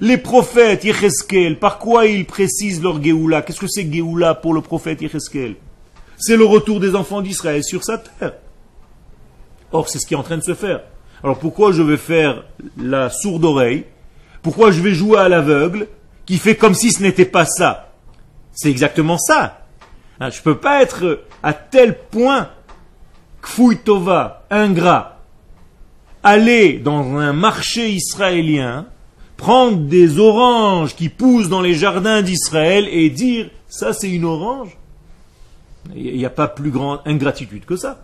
Les 0.00 0.16
prophètes, 0.16 0.84
Yecheskel, 0.84 1.58
par 1.58 1.80
quoi 1.80 2.06
ils 2.06 2.24
précisent 2.24 2.80
leur 2.80 3.02
Géoula? 3.02 3.42
Qu'est-ce 3.42 3.58
que 3.58 3.66
c'est 3.66 3.92
Géoula 3.92 4.36
pour 4.36 4.54
le 4.54 4.60
prophète 4.60 5.02
Yecheskel? 5.02 5.56
C'est 6.18 6.36
le 6.36 6.44
retour 6.44 6.78
des 6.78 6.94
enfants 6.94 7.20
d'Israël 7.20 7.64
sur 7.64 7.82
sa 7.82 7.98
terre. 7.98 8.34
Or, 9.72 9.88
c'est 9.88 9.98
ce 9.98 10.06
qui 10.06 10.14
est 10.14 10.16
en 10.16 10.22
train 10.22 10.38
de 10.38 10.44
se 10.44 10.54
faire. 10.54 10.82
Alors 11.22 11.38
pourquoi 11.38 11.72
je 11.72 11.82
vais 11.82 11.96
faire 11.96 12.44
la 12.76 13.10
sourde 13.10 13.44
oreille? 13.44 13.84
Pourquoi 14.42 14.70
je 14.70 14.80
vais 14.80 14.94
jouer 14.94 15.18
à 15.18 15.28
l'aveugle 15.28 15.88
qui 16.24 16.38
fait 16.38 16.56
comme 16.56 16.74
si 16.74 16.92
ce 16.92 17.02
n'était 17.02 17.24
pas 17.24 17.44
ça? 17.44 17.92
C'est 18.52 18.70
exactement 18.70 19.18
ça. 19.18 19.66
Hein, 20.20 20.30
je 20.30 20.38
ne 20.38 20.42
peux 20.42 20.58
pas 20.58 20.82
être 20.82 21.24
à 21.42 21.52
tel 21.52 21.98
point 21.98 22.48
kfouitova, 23.42 24.44
ingrat, 24.50 25.18
aller 26.22 26.78
dans 26.78 27.16
un 27.16 27.32
marché 27.32 27.90
israélien 27.90 28.86
prendre 29.36 29.78
des 29.78 30.18
oranges 30.18 30.94
qui 30.94 31.08
poussent 31.08 31.48
dans 31.48 31.60
les 31.60 31.74
jardins 31.74 32.22
d'Israël 32.22 32.88
et 32.90 33.10
dire 33.10 33.50
ça 33.68 33.92
c'est 33.92 34.10
une 34.10 34.24
orange? 34.24 34.76
Il 35.94 36.16
n'y 36.16 36.24
a 36.24 36.30
pas 36.30 36.48
plus 36.48 36.70
grande 36.70 37.00
ingratitude 37.04 37.64
que 37.64 37.76
ça. 37.76 38.00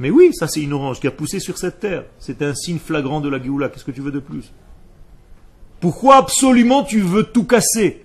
Mais 0.00 0.10
oui, 0.10 0.30
ça 0.32 0.48
c'est 0.48 0.62
une 0.62 0.72
orange 0.72 0.98
qui 0.98 1.06
a 1.06 1.10
poussé 1.10 1.38
sur 1.38 1.58
cette 1.58 1.78
terre. 1.78 2.04
C'est 2.18 2.40
un 2.42 2.54
signe 2.54 2.78
flagrant 2.78 3.20
de 3.20 3.28
la 3.28 3.40
Géoula. 3.40 3.68
Qu'est-ce 3.68 3.84
que 3.84 3.90
tu 3.90 4.00
veux 4.00 4.10
de 4.10 4.18
plus? 4.18 4.50
Pourquoi 5.78 6.16
absolument 6.16 6.82
tu 6.82 7.00
veux 7.00 7.24
tout 7.24 7.44
casser? 7.44 8.04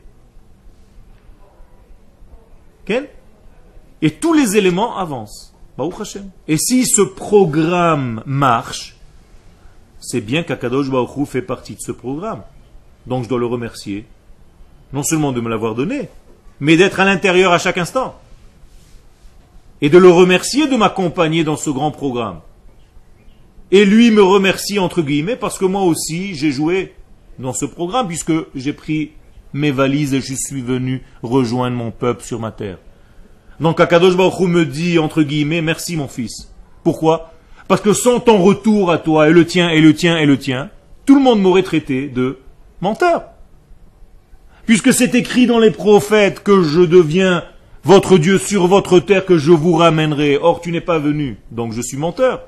Et 4.01 4.11
tous 4.11 4.33
les 4.33 4.57
éléments 4.57 4.97
avancent. 4.97 5.53
Et 6.47 6.57
si 6.57 6.85
ce 6.85 7.01
programme 7.01 8.21
marche, 8.25 8.95
c'est 9.99 10.21
bien 10.21 10.43
qu'Akadosh 10.43 10.89
Baruch 10.89 11.27
fait 11.27 11.41
partie 11.41 11.75
de 11.75 11.81
ce 11.81 11.91
programme. 11.91 12.43
Donc 13.07 13.23
je 13.23 13.29
dois 13.29 13.39
le 13.39 13.45
remercier, 13.45 14.05
non 14.93 15.03
seulement 15.03 15.31
de 15.31 15.41
me 15.41 15.49
l'avoir 15.49 15.75
donné, 15.75 16.09
mais 16.59 16.77
d'être 16.77 16.99
à 16.99 17.05
l'intérieur 17.05 17.51
à 17.51 17.57
chaque 17.57 17.77
instant. 17.77 18.19
Et 19.81 19.89
de 19.89 19.97
le 19.97 20.09
remercier 20.09 20.67
de 20.67 20.75
m'accompagner 20.75 21.43
dans 21.43 21.57
ce 21.57 21.69
grand 21.69 21.91
programme. 21.91 22.39
Et 23.71 23.85
lui 23.85 24.11
me 24.11 24.23
remercie 24.23 24.79
entre 24.79 25.01
guillemets 25.01 25.35
parce 25.35 25.57
que 25.57 25.65
moi 25.65 25.81
aussi 25.81 26.35
j'ai 26.35 26.51
joué 26.51 26.93
dans 27.39 27.53
ce 27.53 27.65
programme 27.65 28.07
puisque 28.07 28.33
j'ai 28.53 28.73
pris 28.73 29.11
mes 29.53 29.71
valises 29.71 30.13
et 30.13 30.21
je 30.21 30.33
suis 30.33 30.61
venu 30.61 31.03
rejoindre 31.23 31.75
mon 31.75 31.91
peuple 31.91 32.23
sur 32.23 32.39
ma 32.39 32.51
terre. 32.51 32.77
Donc 33.59 33.79
Akadosh 33.79 34.15
Baruch 34.15 34.47
me 34.47 34.65
dit 34.65 34.99
entre 34.99 35.23
guillemets 35.23 35.61
merci 35.61 35.95
mon 35.97 36.07
fils. 36.07 36.53
Pourquoi? 36.83 37.31
Parce 37.67 37.81
que 37.81 37.93
sans 37.93 38.19
ton 38.19 38.37
retour 38.37 38.91
à 38.91 38.99
toi, 38.99 39.27
et 39.27 39.33
le 39.33 39.45
tien, 39.45 39.69
et 39.69 39.81
le 39.81 39.93
tien, 39.95 40.17
et 40.17 40.25
le 40.25 40.37
tien, 40.37 40.69
tout 41.05 41.15
le 41.15 41.21
monde 41.21 41.41
m'aurait 41.41 41.63
traité 41.63 42.07
de 42.07 42.37
menteur. 42.79 43.23
Puisque 44.65 44.93
c'est 44.93 45.15
écrit 45.15 45.47
dans 45.47 45.59
les 45.59 45.71
prophètes 45.71 46.43
que 46.43 46.63
je 46.63 46.81
deviens 46.81 47.43
votre 47.85 48.17
Dieu 48.17 48.39
sur 48.39 48.65
votre 48.65 48.99
terre, 48.99 49.25
que 49.25 49.37
je 49.37 49.51
vous 49.51 49.73
ramènerai. 49.73 50.37
Or, 50.41 50.59
tu 50.59 50.71
n'es 50.71 50.81
pas 50.81 50.97
venu, 50.97 51.37
donc 51.51 51.71
je 51.71 51.81
suis 51.81 51.97
menteur. 51.97 52.47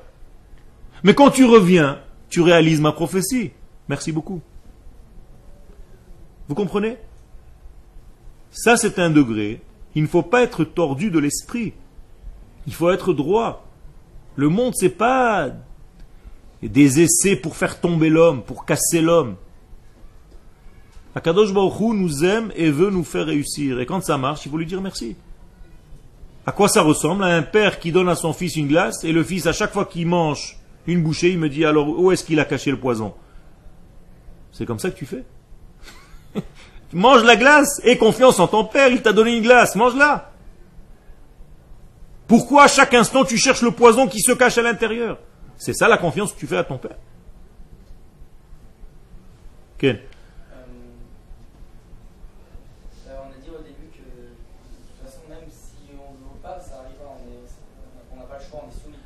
Mais 1.04 1.14
quand 1.14 1.30
tu 1.30 1.44
reviens, 1.44 2.00
tu 2.28 2.40
réalises 2.40 2.80
ma 2.80 2.90
prophétie. 2.90 3.52
Merci 3.88 4.10
beaucoup. 4.10 4.40
Vous 6.48 6.56
comprenez? 6.56 6.96
Ça, 8.50 8.76
c'est 8.76 8.98
un 8.98 9.10
degré. 9.10 9.60
Il 9.94 10.02
ne 10.02 10.08
faut 10.08 10.22
pas 10.22 10.42
être 10.42 10.64
tordu 10.64 11.10
de 11.10 11.20
l'esprit. 11.20 11.72
Il 12.66 12.74
faut 12.74 12.90
être 12.90 13.12
droit. 13.12 13.64
Le 14.34 14.48
monde, 14.48 14.74
c'est 14.76 14.88
pas 14.88 15.50
des 16.62 17.00
essais 17.00 17.36
pour 17.36 17.54
faire 17.56 17.80
tomber 17.80 18.10
l'homme, 18.10 18.42
pour 18.42 18.66
casser 18.66 19.00
l'homme. 19.00 19.36
Akadosh 21.14 21.52
Baruch 21.54 21.94
nous 21.94 22.24
aime 22.24 22.52
et 22.56 22.70
veut 22.70 22.90
nous 22.90 23.04
faire 23.04 23.26
réussir. 23.26 23.78
Et 23.78 23.86
quand 23.86 24.02
ça 24.02 24.18
marche, 24.18 24.44
il 24.46 24.50
faut 24.50 24.58
lui 24.58 24.66
dire 24.66 24.80
merci. 24.80 25.16
À 26.48 26.52
quoi 26.52 26.66
ça 26.66 26.80
ressemble? 26.80 27.24
À 27.24 27.26
un 27.26 27.42
père 27.42 27.78
qui 27.78 27.92
donne 27.92 28.08
à 28.08 28.14
son 28.14 28.32
fils 28.32 28.56
une 28.56 28.68
glace 28.68 29.04
et 29.04 29.12
le 29.12 29.22
fils, 29.22 29.46
à 29.46 29.52
chaque 29.52 29.70
fois 29.70 29.84
qu'il 29.84 30.06
mange 30.06 30.56
une 30.86 31.02
bouchée, 31.02 31.28
il 31.28 31.38
me 31.38 31.50
dit 31.50 31.66
alors 31.66 31.86
où 31.86 32.10
est-ce 32.10 32.24
qu'il 32.24 32.40
a 32.40 32.46
caché 32.46 32.70
le 32.70 32.78
poison? 32.78 33.12
C'est 34.52 34.64
comme 34.64 34.78
ça 34.78 34.90
que 34.90 34.96
tu 34.96 35.04
fais? 35.04 35.24
mange 36.94 37.22
la 37.24 37.36
glace 37.36 37.82
et 37.84 37.98
confiance 37.98 38.40
en 38.40 38.48
ton 38.48 38.64
père, 38.64 38.88
il 38.88 39.02
t'a 39.02 39.12
donné 39.12 39.36
une 39.36 39.42
glace, 39.42 39.76
mange-la. 39.76 40.32
Pourquoi 42.26 42.62
à 42.62 42.68
chaque 42.68 42.94
instant 42.94 43.26
tu 43.26 43.36
cherches 43.36 43.60
le 43.60 43.72
poison 43.72 44.06
qui 44.08 44.22
se 44.22 44.32
cache 44.32 44.56
à 44.56 44.62
l'intérieur? 44.62 45.18
C'est 45.58 45.74
ça 45.74 45.86
la 45.86 45.98
confiance 45.98 46.32
que 46.32 46.38
tu 46.38 46.46
fais 46.46 46.56
à 46.56 46.64
ton 46.64 46.78
père 46.78 46.96
on 53.22 53.30
a 53.30 53.40
dit 53.42 53.50
au 53.50 53.62
début 53.62 53.88
que 53.92 54.02
de 54.02 54.34
toute 54.86 55.04
façon, 55.04 55.20
même 55.28 55.48
si 55.50 55.92
on 55.92 56.12
ne 56.12 56.18
veut 56.18 56.40
pas, 56.42 56.60
ça 56.60 56.80
arrivera. 56.80 57.16
On 58.12 58.16
n'a 58.16 58.22
pas 58.22 58.38
le 58.38 58.44
choix, 58.44 58.64
on 58.64 58.70
est 58.70 58.82
soumis. 58.82 58.96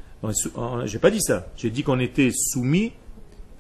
J'ai 0.84 0.98
pas 0.98 1.10
dit 1.10 1.20
ça. 1.20 1.46
J'ai 1.56 1.70
dit 1.70 1.82
qu'on 1.82 1.98
était 1.98 2.30
soumis 2.32 2.92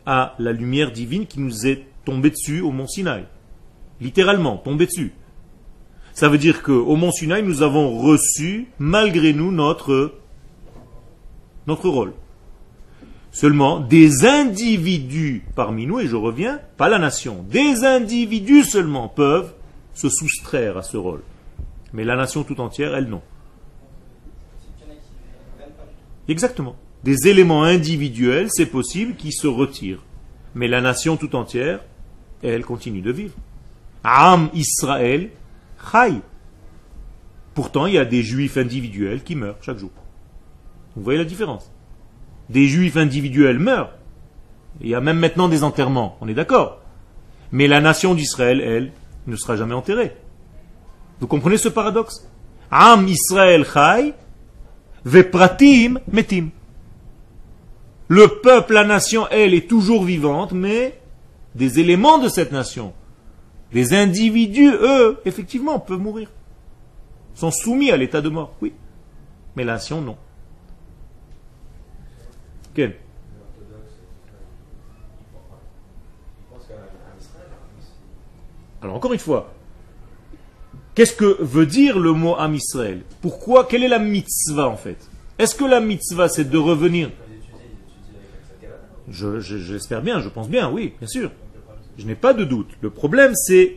à 0.06 0.34
la 0.38 0.52
lumière 0.52 0.92
divine 0.92 1.26
qui 1.26 1.40
nous 1.40 1.66
est 1.66 1.84
tombée 2.04 2.30
dessus 2.30 2.60
au 2.60 2.70
mont 2.70 2.86
Sinaï. 2.86 3.24
Littéralement, 4.00 4.56
tombée 4.56 4.86
dessus. 4.86 5.12
Ça 6.14 6.28
veut 6.28 6.38
dire 6.38 6.62
qu'au 6.62 6.94
Mont 6.96 7.10
Sinaï, 7.10 7.42
nous 7.42 7.62
avons 7.62 7.98
reçu, 7.98 8.68
malgré 8.78 9.32
nous, 9.32 9.50
notre, 9.50 10.12
notre 11.66 11.88
rôle. 11.88 12.12
Seulement, 13.30 13.80
des 13.80 14.26
individus 14.26 15.42
parmi 15.54 15.86
nous, 15.86 16.00
et 16.00 16.06
je 16.06 16.16
reviens, 16.16 16.60
pas 16.76 16.90
la 16.90 16.98
nation, 16.98 17.44
des 17.48 17.84
individus 17.84 18.64
seulement 18.64 19.08
peuvent 19.08 19.54
se 19.94 20.10
soustraire 20.10 20.76
à 20.76 20.82
ce 20.82 20.98
rôle. 20.98 21.22
Mais 21.94 22.04
la 22.04 22.16
nation 22.16 22.44
tout 22.44 22.60
entière, 22.60 22.94
elle 22.94 23.08
non. 23.08 23.22
Exactement. 26.28 26.76
Des 27.04 27.28
éléments 27.28 27.64
individuels, 27.64 28.48
c'est 28.50 28.66
possible, 28.66 29.16
qui 29.16 29.32
se 29.32 29.46
retirent. 29.46 30.04
Mais 30.54 30.68
la 30.68 30.80
nation 30.80 31.16
tout 31.16 31.34
entière, 31.34 31.80
elle 32.42 32.64
continue 32.64 33.02
de 33.02 33.10
vivre. 33.10 33.34
Am 34.04 34.50
Israël, 34.54 35.30
Chai. 35.90 36.14
Pourtant, 37.54 37.86
il 37.86 37.94
y 37.94 37.98
a 37.98 38.04
des 38.04 38.22
juifs 38.22 38.56
individuels 38.56 39.22
qui 39.22 39.36
meurent 39.36 39.58
chaque 39.62 39.78
jour. 39.78 39.90
Vous 40.96 41.02
voyez 41.02 41.18
la 41.18 41.24
différence? 41.24 41.70
Des 42.48 42.66
juifs 42.66 42.96
individuels 42.96 43.58
meurent. 43.58 43.92
Il 44.80 44.88
y 44.88 44.94
a 44.94 45.00
même 45.00 45.18
maintenant 45.18 45.48
des 45.48 45.64
enterrements, 45.64 46.16
on 46.20 46.28
est 46.28 46.34
d'accord. 46.34 46.80
Mais 47.50 47.66
la 47.66 47.80
nation 47.80 48.14
d'Israël, 48.14 48.60
elle, 48.60 48.92
ne 49.26 49.36
sera 49.36 49.56
jamais 49.56 49.74
enterrée. 49.74 50.16
Vous 51.20 51.26
comprenez 51.26 51.58
ce 51.58 51.68
paradoxe? 51.68 52.26
Am 52.70 53.06
Israël 53.06 53.64
chai, 53.64 54.14
vepratim 55.04 56.00
metim. 56.10 56.50
Le 58.08 58.28
peuple, 58.28 58.74
la 58.74 58.84
nation, 58.84 59.26
elle, 59.30 59.54
est 59.54 59.68
toujours 59.68 60.04
vivante, 60.04 60.52
mais 60.52 61.00
des 61.54 61.80
éléments 61.80 62.18
de 62.18 62.28
cette 62.28 62.52
nation, 62.52 62.92
des 63.72 63.94
individus, 63.94 64.70
eux, 64.70 65.18
effectivement, 65.24 65.78
peuvent 65.78 65.98
mourir. 65.98 66.28
Sont 67.34 67.50
soumis 67.50 67.90
à 67.90 67.96
l'état 67.96 68.20
de 68.20 68.28
mort, 68.28 68.54
oui. 68.60 68.72
Mais 69.56 69.64
la 69.64 69.74
nation, 69.74 70.00
non. 70.00 70.16
Alors 78.82 78.96
encore 78.96 79.12
une 79.12 79.18
fois, 79.18 79.51
qu'est-ce 80.94 81.14
que 81.14 81.42
veut 81.42 81.66
dire 81.66 81.98
le 81.98 82.12
mot 82.12 82.34
Am 82.36 82.54
Israël? 82.54 83.02
Pourquoi? 83.20 83.64
Quelle 83.64 83.82
est 83.82 83.88
la 83.88 83.98
mitzvah 83.98 84.68
en 84.68 84.76
fait? 84.76 84.98
Est-ce 85.38 85.54
que 85.54 85.64
la 85.64 85.80
mitzvah 85.80 86.28
c'est 86.28 86.48
de 86.48 86.58
revenir? 86.58 87.10
Je, 89.08 89.40
J'espère 89.40 90.02
bien, 90.02 90.20
je 90.20 90.28
pense 90.28 90.48
bien, 90.48 90.70
oui, 90.70 90.94
bien 90.98 91.08
sûr. 91.08 91.30
Je 91.98 92.06
n'ai 92.06 92.14
pas 92.14 92.32
de 92.32 92.44
doute. 92.44 92.70
Le 92.80 92.90
problème 92.90 93.34
c'est 93.34 93.76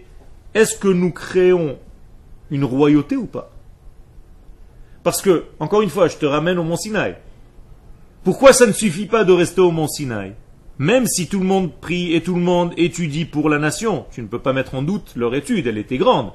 est-ce 0.53 0.77
que 0.77 0.87
nous 0.87 1.11
créons 1.11 1.77
une 2.51 2.63
royauté 2.63 3.17
ou 3.17 3.25
pas? 3.25 3.51
Parce 5.03 5.21
que, 5.21 5.45
encore 5.59 5.81
une 5.81 5.89
fois, 5.89 6.07
je 6.07 6.17
te 6.17 6.25
ramène 6.25 6.57
au 6.57 6.63
Mont 6.63 6.77
Sinaï. 6.77 7.15
Pourquoi 8.23 8.53
ça 8.53 8.65
ne 8.65 8.71
suffit 8.71 9.05
pas 9.05 9.23
de 9.23 9.33
rester 9.33 9.61
au 9.61 9.71
Mont 9.71 9.87
Sinaï? 9.87 10.33
Même 10.79 11.05
si 11.05 11.27
tout 11.27 11.39
le 11.39 11.45
monde 11.45 11.71
prie 11.79 12.15
et 12.15 12.21
tout 12.21 12.33
le 12.33 12.41
monde 12.41 12.73
étudie 12.75 13.25
pour 13.25 13.49
la 13.49 13.59
nation, 13.59 14.05
tu 14.11 14.21
ne 14.21 14.27
peux 14.27 14.39
pas 14.39 14.51
mettre 14.51 14.75
en 14.75 14.81
doute 14.81 15.13
leur 15.15 15.35
étude, 15.35 15.67
elle 15.67 15.77
était 15.77 15.97
grande. 15.97 16.31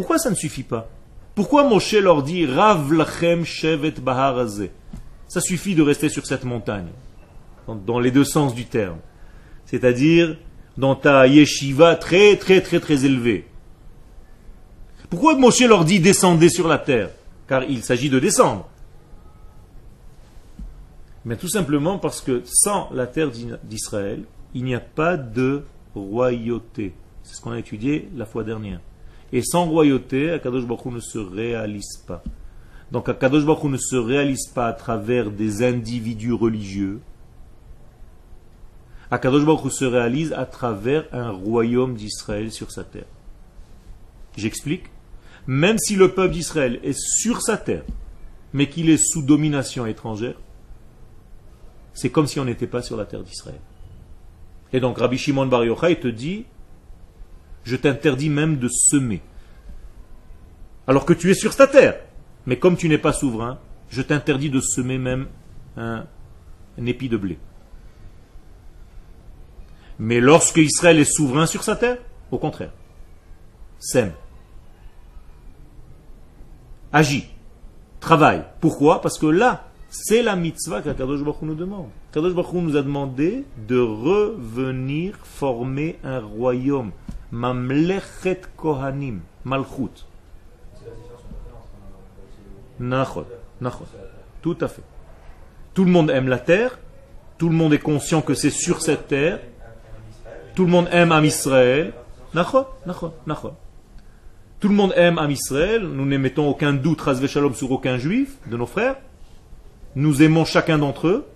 Pourquoi 0.00 0.16
ça 0.16 0.30
ne 0.30 0.34
suffit 0.34 0.62
pas? 0.62 0.88
Pourquoi 1.34 1.62
Moshe 1.62 1.92
leur 1.92 2.22
dit 2.22 2.46
Rav 2.46 2.90
lachem 2.90 3.44
shevet 3.44 3.90
baharazé 4.00 4.70
Ça 5.28 5.42
suffit 5.42 5.74
de 5.74 5.82
rester 5.82 6.08
sur 6.08 6.24
cette 6.24 6.44
montagne, 6.44 6.88
dans 7.86 8.00
les 8.00 8.10
deux 8.10 8.24
sens 8.24 8.54
du 8.54 8.64
terme. 8.64 8.96
C'est-à-dire 9.66 10.38
dans 10.78 10.94
ta 10.94 11.26
yeshiva 11.26 11.96
très 11.96 12.38
très 12.38 12.62
très 12.62 12.80
très 12.80 13.04
élevée. 13.04 13.44
Pourquoi 15.10 15.36
Moshe 15.36 15.60
leur 15.60 15.84
dit 15.84 16.00
descendez 16.00 16.48
sur 16.48 16.66
la 16.66 16.78
terre 16.78 17.10
Car 17.46 17.64
il 17.64 17.82
s'agit 17.82 18.08
de 18.08 18.18
descendre. 18.18 18.70
Mais 21.26 21.36
tout 21.36 21.50
simplement 21.50 21.98
parce 21.98 22.22
que 22.22 22.40
sans 22.46 22.88
la 22.94 23.06
terre 23.06 23.30
d'Israël, 23.64 24.22
il 24.54 24.64
n'y 24.64 24.74
a 24.74 24.80
pas 24.80 25.18
de 25.18 25.62
royauté. 25.94 26.94
C'est 27.22 27.36
ce 27.36 27.42
qu'on 27.42 27.52
a 27.52 27.58
étudié 27.58 28.08
la 28.16 28.24
fois 28.24 28.44
dernière. 28.44 28.80
Et 29.32 29.42
sans 29.42 29.66
royauté, 29.66 30.30
Akadosh 30.30 30.64
Baruch 30.64 30.86
ne 30.86 31.00
se 31.00 31.18
réalise 31.18 31.98
pas. 32.06 32.22
Donc 32.90 33.08
Akadosh 33.08 33.44
Baruch 33.44 33.64
ne 33.70 33.76
se 33.76 33.96
réalise 33.96 34.48
pas 34.48 34.66
à 34.66 34.72
travers 34.72 35.30
des 35.30 35.62
individus 35.62 36.32
religieux. 36.32 37.00
Akadosh 39.10 39.44
Baruch 39.44 39.72
se 39.72 39.84
réalise 39.84 40.32
à 40.32 40.46
travers 40.46 41.06
un 41.12 41.30
royaume 41.30 41.94
d'Israël 41.94 42.50
sur 42.50 42.70
sa 42.70 42.84
terre. 42.84 43.06
J'explique. 44.36 44.84
Même 45.46 45.78
si 45.78 45.96
le 45.96 46.12
peuple 46.12 46.34
d'Israël 46.34 46.80
est 46.82 46.98
sur 46.98 47.40
sa 47.40 47.56
terre, 47.56 47.84
mais 48.52 48.68
qu'il 48.68 48.90
est 48.90 49.02
sous 49.02 49.22
domination 49.22 49.86
étrangère, 49.86 50.36
c'est 51.94 52.10
comme 52.10 52.26
si 52.26 52.38
on 52.38 52.44
n'était 52.44 52.66
pas 52.66 52.82
sur 52.82 52.96
la 52.96 53.04
terre 53.04 53.22
d'Israël. 53.22 53.60
Et 54.72 54.80
donc 54.80 54.98
Rabbi 54.98 55.18
Shimon 55.18 55.46
Bar 55.46 55.64
Yochai 55.64 55.98
te 55.98 56.08
dit, 56.08 56.44
je 57.64 57.76
t'interdis 57.76 58.30
même 58.30 58.56
de 58.56 58.68
semer. 58.68 59.22
Alors 60.86 61.04
que 61.04 61.12
tu 61.12 61.30
es 61.30 61.34
sur 61.34 61.54
ta 61.54 61.66
terre. 61.66 62.00
Mais 62.46 62.58
comme 62.58 62.76
tu 62.76 62.88
n'es 62.88 62.98
pas 62.98 63.12
souverain, 63.12 63.58
je 63.90 64.02
t'interdis 64.02 64.50
de 64.50 64.60
semer 64.60 64.98
même 64.98 65.28
un, 65.76 66.06
épi 66.84 67.08
de 67.08 67.16
blé. 67.16 67.38
Mais 69.98 70.20
lorsque 70.20 70.56
Israël 70.56 70.98
est 70.98 71.04
souverain 71.04 71.46
sur 71.46 71.62
sa 71.62 71.76
terre, 71.76 71.98
au 72.30 72.38
contraire, 72.38 72.72
sème, 73.78 74.12
agit, 76.92 77.26
travaille. 78.00 78.44
Pourquoi? 78.60 79.02
Parce 79.02 79.18
que 79.18 79.26
là, 79.26 79.68
c'est 79.90 80.22
la 80.22 80.36
mitzvah 80.36 80.80
qu'Akadosh 80.82 81.22
Baruch 81.22 81.42
nous 81.42 81.54
demande. 81.54 81.88
Kadosh 82.12 82.32
Baruch 82.32 82.52
nous 82.54 82.76
a 82.76 82.82
demandé 82.82 83.44
de 83.68 83.78
revenir 83.78 85.18
former 85.22 85.98
un 86.04 86.20
royaume. 86.20 86.92
Mamlechet 87.32 88.42
Kohanim, 88.56 89.20
Malchut. 89.44 90.06
Tout 94.42 94.56
à 94.60 94.68
fait. 94.68 94.82
Tout 95.74 95.84
le 95.84 95.90
monde 95.90 96.10
aime 96.10 96.28
la 96.28 96.38
terre, 96.38 96.78
tout 97.38 97.48
le 97.48 97.54
monde 97.54 97.72
est 97.72 97.78
conscient 97.78 98.22
que 98.22 98.34
c'est 98.34 98.50
sur 98.50 98.82
cette 98.82 99.08
terre, 99.08 99.40
tout 100.54 100.64
le 100.64 100.70
monde 100.70 100.88
aime 100.90 101.12
Am 101.12 101.24
Israël. 101.24 101.92
Tout 104.60 104.68
le 104.68 104.74
monde 104.74 104.92
aime 104.96 105.18
Am 105.18 105.30
Israël, 105.30 105.82
nous 105.82 106.06
n'émettons 106.06 106.48
aucun 106.48 106.72
doute, 106.72 107.02
Shalom, 107.26 107.54
sur 107.54 107.70
aucun 107.70 107.98
juif 107.98 108.36
de 108.46 108.56
nos 108.56 108.66
frères. 108.66 108.96
Nous 109.94 110.22
aimons 110.22 110.44
chacun 110.44 110.78
d'entre 110.78 111.08
eux, 111.08 111.26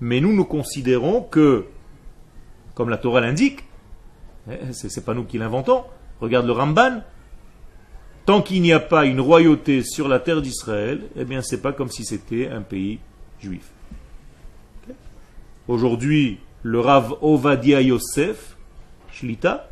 mais 0.00 0.20
nous 0.20 0.32
nous 0.34 0.44
considérons 0.44 1.22
que, 1.22 1.66
comme 2.74 2.88
la 2.88 2.98
Torah 2.98 3.20
l'indique, 3.20 3.64
eh, 4.48 4.72
ce 4.72 4.86
n'est 4.86 5.04
pas 5.04 5.14
nous 5.14 5.24
qui 5.24 5.38
l'inventons, 5.38 5.84
regarde 6.20 6.46
le 6.46 6.52
Ramban, 6.52 7.02
tant 8.26 8.42
qu'il 8.42 8.62
n'y 8.62 8.72
a 8.72 8.80
pas 8.80 9.04
une 9.06 9.20
royauté 9.20 9.82
sur 9.82 10.08
la 10.08 10.20
terre 10.20 10.42
d'Israël, 10.42 11.02
eh 11.16 11.24
bien 11.24 11.42
c'est 11.42 11.60
pas 11.60 11.72
comme 11.72 11.90
si 11.90 12.04
c'était 12.04 12.48
un 12.48 12.62
pays 12.62 13.00
juif. 13.40 13.70
Aujourd'hui, 15.68 16.38
le 16.62 16.80
Rav 16.80 17.14
Ovadia 17.22 17.80
Yosef, 17.80 18.56
Shlita, 19.12 19.68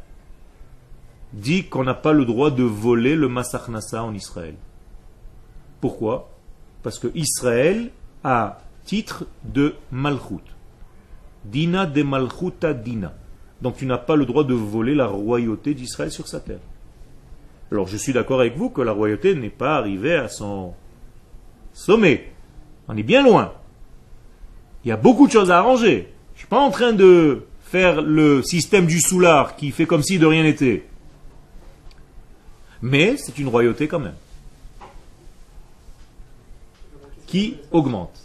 dit 1.33 1.64
qu'on 1.64 1.85
n'a 1.85 1.95
pas 1.95 2.12
le 2.12 2.25
droit 2.25 2.51
de 2.51 2.62
voler 2.62 3.16
le 3.16 3.29
Masachnasa 3.29 4.03
en 4.03 4.14
Israël. 4.14 4.55
Pourquoi? 5.81 6.31
Parce 6.83 6.99
que 6.99 7.09
Israël 7.14 7.91
à 8.25 8.61
titre 8.85 9.27
de 9.45 9.75
Malchut. 9.93 10.43
Dina 11.45 11.87
de 11.87 12.03
Malchuta 12.03 12.75
Dina. 12.75 13.12
Donc 13.62 13.76
tu 13.76 13.86
n'as 13.86 13.98
pas 13.98 14.16
le 14.16 14.26
droit 14.26 14.44
de 14.44 14.54
voler 14.54 14.94
la 14.94 15.06
royauté 15.06 15.74
d'Israël 15.74 16.11
sur 16.11 16.28
sa 16.28 16.40
terre. 16.40 16.61
Alors 17.72 17.88
je 17.88 17.96
suis 17.96 18.12
d'accord 18.12 18.40
avec 18.40 18.56
vous 18.56 18.70
que 18.70 18.80
la 18.80 18.92
royauté 18.92 19.34
n'est 19.34 19.50
pas 19.50 19.76
arrivée 19.76 20.14
à 20.14 20.28
son 20.28 20.74
sommet. 21.72 22.32
On 22.88 22.96
est 22.96 23.02
bien 23.02 23.22
loin. 23.22 23.52
Il 24.84 24.88
y 24.88 24.92
a 24.92 24.96
beaucoup 24.96 25.26
de 25.26 25.32
choses 25.32 25.50
à 25.50 25.59
arranger. 25.59 26.09
Je 26.34 26.34
ne 26.34 26.38
suis 26.38 26.46
pas 26.46 26.61
en 26.61 26.70
train 26.70 26.92
de 26.92 27.42
faire 27.62 28.00
le 28.00 28.42
système 28.42 28.86
du 28.86 29.00
soulard 29.00 29.56
qui 29.56 29.70
fait 29.70 29.86
comme 29.86 30.02
si 30.02 30.18
de 30.18 30.26
rien 30.26 30.44
n'était. 30.44 30.84
Mais 32.80 33.16
c'est 33.16 33.38
une 33.38 33.48
royauté 33.48 33.88
quand 33.88 33.98
même 33.98 34.14
qui 37.28 37.59
augmente. 37.70 38.18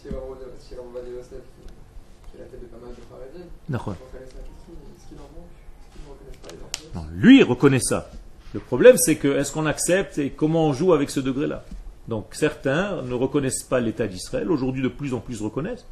Lui 7.12 7.44
reconnaît 7.44 7.80
ça. 7.80 8.10
Le 8.54 8.60
problème, 8.60 8.98
c'est 8.98 9.16
que 9.16 9.28
est-ce 9.28 9.52
qu'on 9.52 9.66
accepte 9.66 10.18
et 10.18 10.30
comment 10.30 10.68
on 10.68 10.74
joue 10.74 10.94
avec 10.94 11.10
ce 11.10 11.20
degré-là? 11.20 11.64
Donc 12.08 12.28
certains 12.32 13.02
ne 13.02 13.14
reconnaissent 13.14 13.64
pas 13.64 13.80
l'État 13.80 14.08
d'Israël, 14.08 14.52
aujourd'hui 14.52 14.84
de 14.84 14.90
plus 14.90 15.14
en 15.14 15.20
plus 15.20 15.42
reconnaissent. 15.42 15.86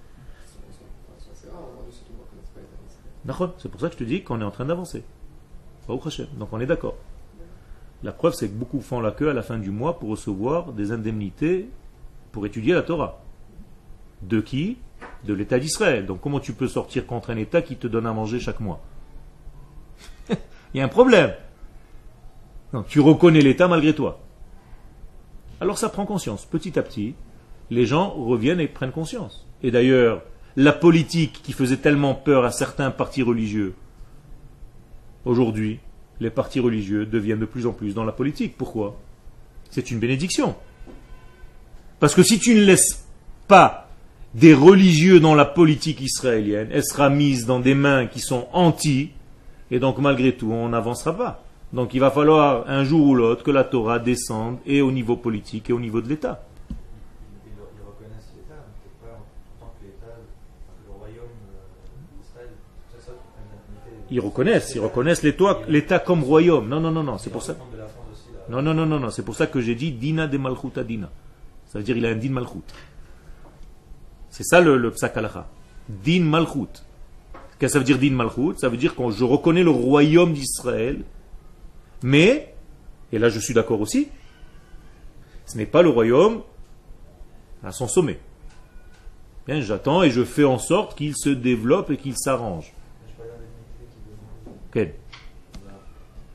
C'est 3.57 3.69
pour 3.69 3.79
ça 3.79 3.87
que 3.87 3.93
je 3.93 3.99
te 3.99 4.03
dis 4.03 4.23
qu'on 4.23 4.41
est 4.41 4.43
en 4.43 4.51
train 4.51 4.65
d'avancer. 4.65 5.03
Donc 5.87 6.51
on 6.51 6.59
est 6.59 6.65
d'accord. 6.65 6.95
La 8.03 8.11
preuve, 8.11 8.33
c'est 8.33 8.47
que 8.47 8.53
beaucoup 8.53 8.81
font 8.81 8.99
la 8.99 9.11
queue 9.11 9.29
à 9.29 9.33
la 9.33 9.43
fin 9.43 9.57
du 9.57 9.69
mois 9.69 9.99
pour 9.99 10.09
recevoir 10.09 10.73
des 10.73 10.91
indemnités 10.91 11.69
pour 12.31 12.45
étudier 12.45 12.73
la 12.73 12.81
Torah. 12.81 13.21
De 14.21 14.41
qui? 14.41 14.77
De 15.23 15.33
l'État 15.33 15.59
d'Israël. 15.59 16.05
Donc 16.05 16.21
comment 16.21 16.39
tu 16.39 16.53
peux 16.53 16.67
sortir 16.67 17.05
contre 17.05 17.29
un 17.29 17.37
État 17.37 17.61
qui 17.61 17.75
te 17.75 17.87
donne 17.87 18.07
à 18.07 18.13
manger 18.13 18.39
chaque 18.39 18.59
mois? 18.59 18.81
Il 20.73 20.77
y 20.77 20.81
a 20.81 20.85
un 20.85 20.89
problème. 20.89 21.33
Tu 22.87 22.99
reconnais 22.99 23.41
l'État 23.41 23.67
malgré 23.67 23.93
toi. 23.93 24.19
Alors 25.59 25.77
ça 25.77 25.89
prend 25.89 26.05
conscience. 26.05 26.45
Petit 26.45 26.79
à 26.79 26.83
petit, 26.83 27.15
les 27.69 27.85
gens 27.85 28.09
reviennent 28.11 28.59
et 28.59 28.67
prennent 28.67 28.91
conscience. 28.91 29.45
Et 29.63 29.71
d'ailleurs, 29.71 30.23
la 30.55 30.71
politique 30.71 31.41
qui 31.43 31.53
faisait 31.53 31.77
tellement 31.77 32.15
peur 32.15 32.45
à 32.45 32.51
certains 32.51 32.91
partis 32.91 33.23
religieux, 33.23 33.75
aujourd'hui, 35.25 35.79
les 36.19 36.29
partis 36.29 36.59
religieux 36.59 37.05
deviennent 37.05 37.39
de 37.39 37.45
plus 37.45 37.65
en 37.65 37.73
plus 37.73 37.93
dans 37.93 38.03
la 38.03 38.11
politique. 38.11 38.55
Pourquoi? 38.57 38.99
C'est 39.69 39.91
une 39.91 39.99
bénédiction. 39.99 40.55
Parce 41.99 42.15
que 42.15 42.23
si 42.23 42.39
tu 42.39 42.55
ne 42.55 42.63
laisses 42.63 43.05
pas 43.47 43.89
des 44.33 44.53
religieux 44.53 45.19
dans 45.19 45.35
la 45.35 45.45
politique 45.45 46.01
israélienne, 46.01 46.69
elle 46.71 46.85
sera 46.85 47.09
mise 47.09 47.45
dans 47.45 47.59
des 47.59 47.75
mains 47.75 48.07
qui 48.07 48.19
sont 48.19 48.47
anti, 48.53 49.11
et 49.71 49.79
donc 49.79 49.97
malgré 49.97 50.35
tout, 50.35 50.51
on 50.51 50.69
n'avancera 50.69 51.17
pas. 51.17 51.43
Donc 51.73 51.93
il 51.93 51.99
va 51.99 52.11
falloir 52.11 52.65
un 52.67 52.83
jour 52.83 53.07
ou 53.07 53.15
l'autre 53.15 53.43
que 53.43 53.51
la 53.51 53.63
Torah 53.63 53.97
descende 53.97 54.57
et 54.65 54.81
au 54.81 54.91
niveau 54.91 55.15
politique 55.15 55.69
et 55.69 55.73
au 55.73 55.79
niveau 55.79 56.01
de 56.01 56.09
l'État. 56.09 56.43
Ils, 64.13 64.19
reconnaissent. 64.19 64.75
Ils 64.75 64.81
reconnaissent, 64.81 65.23
l'État 65.23 65.99
comme 65.99 66.21
royaume. 66.21 66.67
Non, 66.67 66.81
non, 66.81 66.91
non, 66.91 67.01
non, 67.01 67.17
c'est 67.17 67.29
pour 67.29 67.43
ça. 67.43 67.55
Non, 68.49 68.61
non, 68.61 68.73
non, 68.73 68.85
non, 68.85 68.99
non, 68.99 69.09
c'est 69.09 69.23
pour 69.23 69.35
ça 69.35 69.47
que 69.47 69.61
j'ai 69.61 69.73
dit 69.73 69.93
Dina 69.93 70.27
de 70.27 70.37
Malchut 70.37 70.77
à 70.77 70.83
Dina. 70.83 71.09
Ça 71.67 71.79
veut 71.79 71.85
dire 71.85 71.95
il 71.95 72.05
a 72.05 72.09
un 72.09 72.15
Din 72.15 72.31
Malchut. 72.31 72.59
C'est 74.29 74.43
ça 74.43 74.59
le, 74.59 74.75
le. 74.75 74.93
Din 75.87 76.23
Malchut. 76.23 76.83
Qu'est-ce 77.61 77.73
que 77.73 77.79
ça 77.79 77.79
veut 77.79 77.85
dire 77.85 77.99
Din 77.99 78.15
Malchut 78.15 78.57
Ça 78.57 78.69
veut 78.69 78.77
dire 78.77 78.95
que 78.95 79.11
je 79.11 79.23
reconnais 79.23 79.61
le 79.61 79.69
royaume 79.69 80.33
d'Israël, 80.33 81.03
mais, 82.01 82.55
et 83.11 83.19
là 83.19 83.29
je 83.29 83.39
suis 83.39 83.53
d'accord 83.53 83.79
aussi, 83.79 84.07
ce 85.45 85.57
n'est 85.57 85.67
pas 85.67 85.83
le 85.83 85.89
royaume 85.89 86.41
à 87.63 87.71
son 87.71 87.87
sommet. 87.87 88.19
J'attends 89.47 90.01
et 90.01 90.09
je 90.09 90.23
fais 90.23 90.43
en 90.43 90.57
sorte 90.57 90.97
qu'il 90.97 91.15
se 91.15 91.29
développe 91.29 91.91
et 91.91 91.97
qu'il 91.97 92.17
s'arrange. 92.17 92.73
Quelle? 94.73 94.95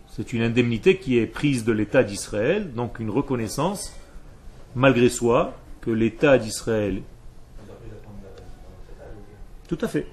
C'est 0.09 0.33
une 0.33 0.43
indemnité 0.43 0.99
qui 0.99 1.18
est 1.18 1.27
prise 1.27 1.64
de 1.64 1.72
l'État 1.72 2.05
d'Israël, 2.05 2.72
donc 2.72 3.01
une 3.01 3.11
reconnaissance, 3.11 3.93
malgré 4.77 5.09
soi, 5.09 5.55
que 5.81 5.91
l'État 5.91 6.39
d'Israël. 6.39 7.03
Tout 9.68 9.79
à 9.81 9.89
fait, 9.89 10.07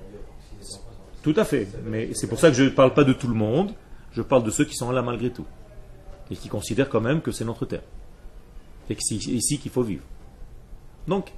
si 0.50 0.56
les 0.60 0.76
enfants 0.76 0.82
sont 0.92 1.13
tout 1.24 1.34
à 1.36 1.46
fait. 1.46 1.68
Mais 1.86 2.10
c'est 2.14 2.28
pour 2.28 2.40
ça 2.40 2.50
que 2.50 2.56
je 2.56 2.64
ne 2.64 2.70
parle 2.70 2.94
pas 2.94 3.04
de 3.04 3.14
tout 3.14 3.28
le 3.28 3.34
monde, 3.34 3.74
je 4.12 4.22
parle 4.22 4.44
de 4.44 4.52
ceux 4.52 4.66
qui 4.66 4.76
sont 4.76 4.92
là 4.92 5.02
malgré 5.02 5.32
tout. 5.32 5.46
Et 6.30 6.36
qui 6.36 6.50
considèrent 6.50 6.90
quand 6.90 7.02
même 7.02 7.22
que 7.22 7.32
c'est 7.32 7.46
notre 7.46 7.66
terre. 7.66 7.82
Et 8.90 8.96
que 8.96 9.02
c'est 9.02 9.16
ici 9.16 9.58
qu'il 9.58 9.72
faut 9.72 9.84
vivre. 9.84 10.04
Donc, 11.08 11.32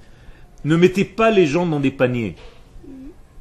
ne 0.64 0.76
mettez 0.76 1.04
pas 1.04 1.30
les 1.30 1.46
gens 1.46 1.66
dans 1.66 1.80
des 1.80 1.90
paniers. 1.90 2.36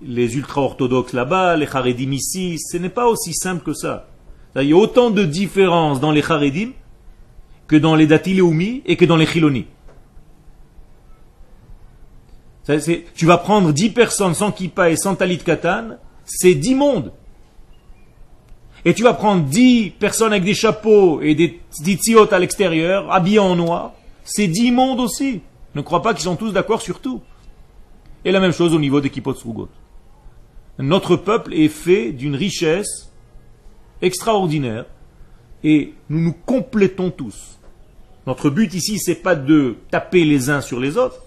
Les 0.02 0.36
ultra-orthodoxes 0.36 1.14
là-bas, 1.14 1.58
les 1.58 1.68
Haredim 1.68 2.12
ici, 2.12 2.60
ce 2.60 2.78
n'est 2.78 2.90
pas 2.90 3.08
aussi 3.08 3.34
simple 3.34 3.64
que 3.64 3.74
ça. 3.74 4.08
Il 4.56 4.64
y 4.64 4.74
a 4.74 4.78
autant 4.78 5.10
de 5.10 5.24
différences 5.24 6.00
dans 6.00 6.12
les 6.12 6.24
Haredim 6.24 6.72
que 7.68 7.76
dans 7.76 7.96
les 7.96 8.08
Datileumi 8.08 8.84
et 8.86 8.96
que 8.96 9.06
dans 9.06 9.18
les 9.18 9.26
Chiloni. 9.26 9.66
Tu 13.16 13.26
vas 13.26 13.38
prendre 13.38 13.72
10 13.72 13.90
personnes 13.92 14.34
sans 14.34 14.52
kippa 14.52 14.90
et 14.90 14.96
sans 14.96 15.16
talit 15.16 15.38
katan, 15.38 15.98
c'est 16.26 16.56
10 16.56 16.76
mondes. 16.76 17.14
Et 18.84 18.94
tu 18.94 19.04
vas 19.04 19.14
prendre 19.14 19.44
10 19.46 19.92
personnes 20.00 20.32
avec 20.32 20.44
des 20.44 20.54
chapeaux 20.54 21.22
et 21.22 21.34
des 21.34 21.60
tzitzit 21.72 22.16
à 22.32 22.40
l'extérieur, 22.40 23.12
habillés 23.12 23.40
en 23.40 23.56
noir, 23.56 23.94
c'est 24.24 24.48
10 24.48 24.72
mondes 24.72 25.00
aussi. 25.00 25.42
Ne 25.74 25.82
crois 25.82 26.02
pas 26.02 26.14
qu'ils 26.14 26.24
sont 26.24 26.36
tous 26.36 26.52
d'accord 26.52 26.82
sur 26.82 27.00
tout. 27.00 27.22
Et 28.24 28.32
la 28.32 28.40
même 28.40 28.52
chose 28.52 28.74
au 28.74 28.80
niveau 28.80 29.02
des 29.02 29.10
kippot 29.10 29.34
srugot. 29.34 29.70
Notre 30.78 31.16
peuple 31.16 31.54
est 31.54 31.70
fait 31.70 32.12
d'une 32.12 32.36
richesse 32.36 33.12
extraordinaire 34.02 34.86
et 35.64 35.94
nous 36.10 36.20
nous 36.20 36.34
complétons 36.46 37.12
tous. 37.12 37.60
Notre 38.28 38.50
but 38.50 38.74
ici, 38.74 39.00
c'est 39.00 39.16
pas 39.16 39.36
de 39.36 39.78
taper 39.92 40.26
les 40.26 40.50
uns 40.50 40.62
sur 40.62 40.80
les 40.80 40.98
autres, 40.98 41.22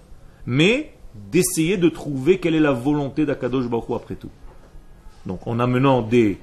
mais 0.47 0.93
d'essayer 1.31 1.77
de 1.77 1.89
trouver 1.89 2.39
quelle 2.39 2.55
est 2.55 2.61
la 2.61 2.73
volonté 2.73 3.27
d'Akadosh 3.27 3.67
Baruch 3.67 3.91
après 3.95 4.17
tout. 4.17 4.31
Donc 5.29 5.47
en 5.47 5.61
amenant 5.61 6.01
des 6.01 6.39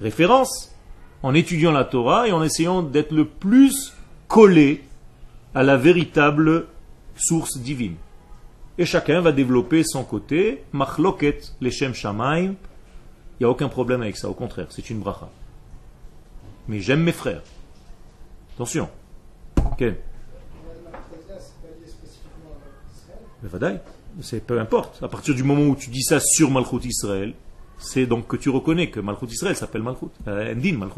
références, 0.00 0.76
en 1.22 1.34
étudiant 1.34 1.72
la 1.72 1.84
Torah 1.84 2.28
et 2.28 2.32
en 2.32 2.42
essayant 2.42 2.82
d'être 2.82 3.12
le 3.12 3.24
plus 3.24 3.94
collé 4.28 4.84
à 5.54 5.62
la 5.62 5.78
véritable 5.78 6.66
source 7.16 7.56
divine. 7.58 7.96
Et 8.76 8.84
chacun 8.84 9.22
va 9.22 9.32
développer 9.32 9.84
son 9.84 10.04
côté, 10.04 10.64
machloket, 10.72 11.54
leshem 11.62 11.94
shamaim. 11.94 12.54
Il 13.38 13.40
n'y 13.40 13.46
a 13.46 13.50
aucun 13.50 13.68
problème 13.68 14.02
avec 14.02 14.18
ça, 14.18 14.28
au 14.28 14.34
contraire, 14.34 14.66
c'est 14.70 14.90
une 14.90 14.98
bracha. 14.98 15.30
Mais 16.68 16.80
j'aime 16.80 17.02
mes 17.02 17.12
frères. 17.12 17.42
Attention. 18.54 18.88
Ken. 19.78 19.96
Mais 23.42 24.40
peu 24.40 24.60
importe. 24.60 25.02
À 25.02 25.08
partir 25.08 25.34
du 25.34 25.42
moment 25.42 25.62
où 25.62 25.74
tu 25.74 25.88
dis 25.88 26.02
ça 26.02 26.20
sur 26.20 26.50
Malchut 26.50 26.84
Israël, 26.84 27.34
c'est 27.78 28.06
donc 28.06 28.26
que 28.26 28.36
tu 28.36 28.48
reconnais 28.48 28.90
que 28.90 29.00
Malchut 29.00 29.26
Israël 29.26 29.56
s'appelle 29.56 29.82
Malchut. 29.82 30.06
Euh, 30.28 30.54
Endin. 30.54 30.88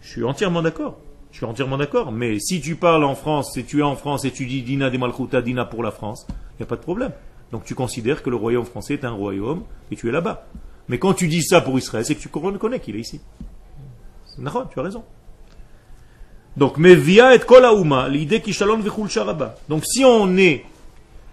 Je 0.00 0.08
suis 0.08 0.24
entièrement 0.24 0.62
d'accord. 0.62 0.98
Je 1.32 1.38
suis 1.38 1.46
entièrement 1.46 1.76
d'accord. 1.76 2.12
Mais 2.12 2.38
si 2.38 2.60
tu 2.60 2.76
parles 2.76 3.04
en 3.04 3.14
France, 3.14 3.52
si 3.54 3.64
tu 3.64 3.80
es 3.80 3.82
en 3.82 3.96
France 3.96 4.24
et 4.24 4.30
tu 4.30 4.46
dis 4.46 4.62
Dina 4.62 4.88
de 4.88 4.96
Malchuta, 4.96 5.42
Dina 5.42 5.64
pour 5.64 5.82
la 5.82 5.90
France, 5.90 6.26
il 6.28 6.60
n'y 6.60 6.62
a 6.62 6.66
pas 6.66 6.76
de 6.76 6.80
problème. 6.80 7.12
Donc 7.52 7.64
tu 7.64 7.74
considères 7.74 8.22
que 8.22 8.30
le 8.30 8.36
royaume 8.36 8.64
français 8.64 8.94
est 8.94 9.04
un 9.04 9.10
royaume 9.10 9.64
et 9.90 9.96
tu 9.96 10.08
es 10.08 10.12
là-bas. 10.12 10.46
Mais 10.88 10.98
quand 10.98 11.12
tu 11.14 11.28
dis 11.28 11.42
ça 11.42 11.60
pour 11.60 11.78
Israël, 11.78 12.04
c'est 12.04 12.14
que 12.14 12.20
tu 12.20 12.30
reconnais 12.32 12.80
qu'il 12.80 12.96
est 12.96 13.00
ici. 13.00 13.20
Nahon, 14.38 14.66
tu 14.72 14.78
as 14.78 14.82
raison. 14.82 15.04
Donc, 16.56 16.78
mais 16.78 16.94
via 16.94 17.34
et 17.34 17.38
kolaouma, 17.38 18.08
l'idée 18.08 18.40
qui 18.40 18.52
shalom. 18.52 18.82
Donc 19.68 19.84
si 19.84 20.04
on 20.04 20.36
est 20.36 20.64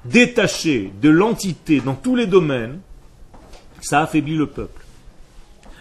détaché 0.06 0.92
de 1.02 1.10
l'entité 1.10 1.80
dans 1.80 1.96
tous 1.96 2.16
les 2.16 2.28
domaines, 2.28 2.80
ça 3.82 4.02
affaiblit 4.02 4.36
le 4.36 4.48
peuple. 4.48 4.82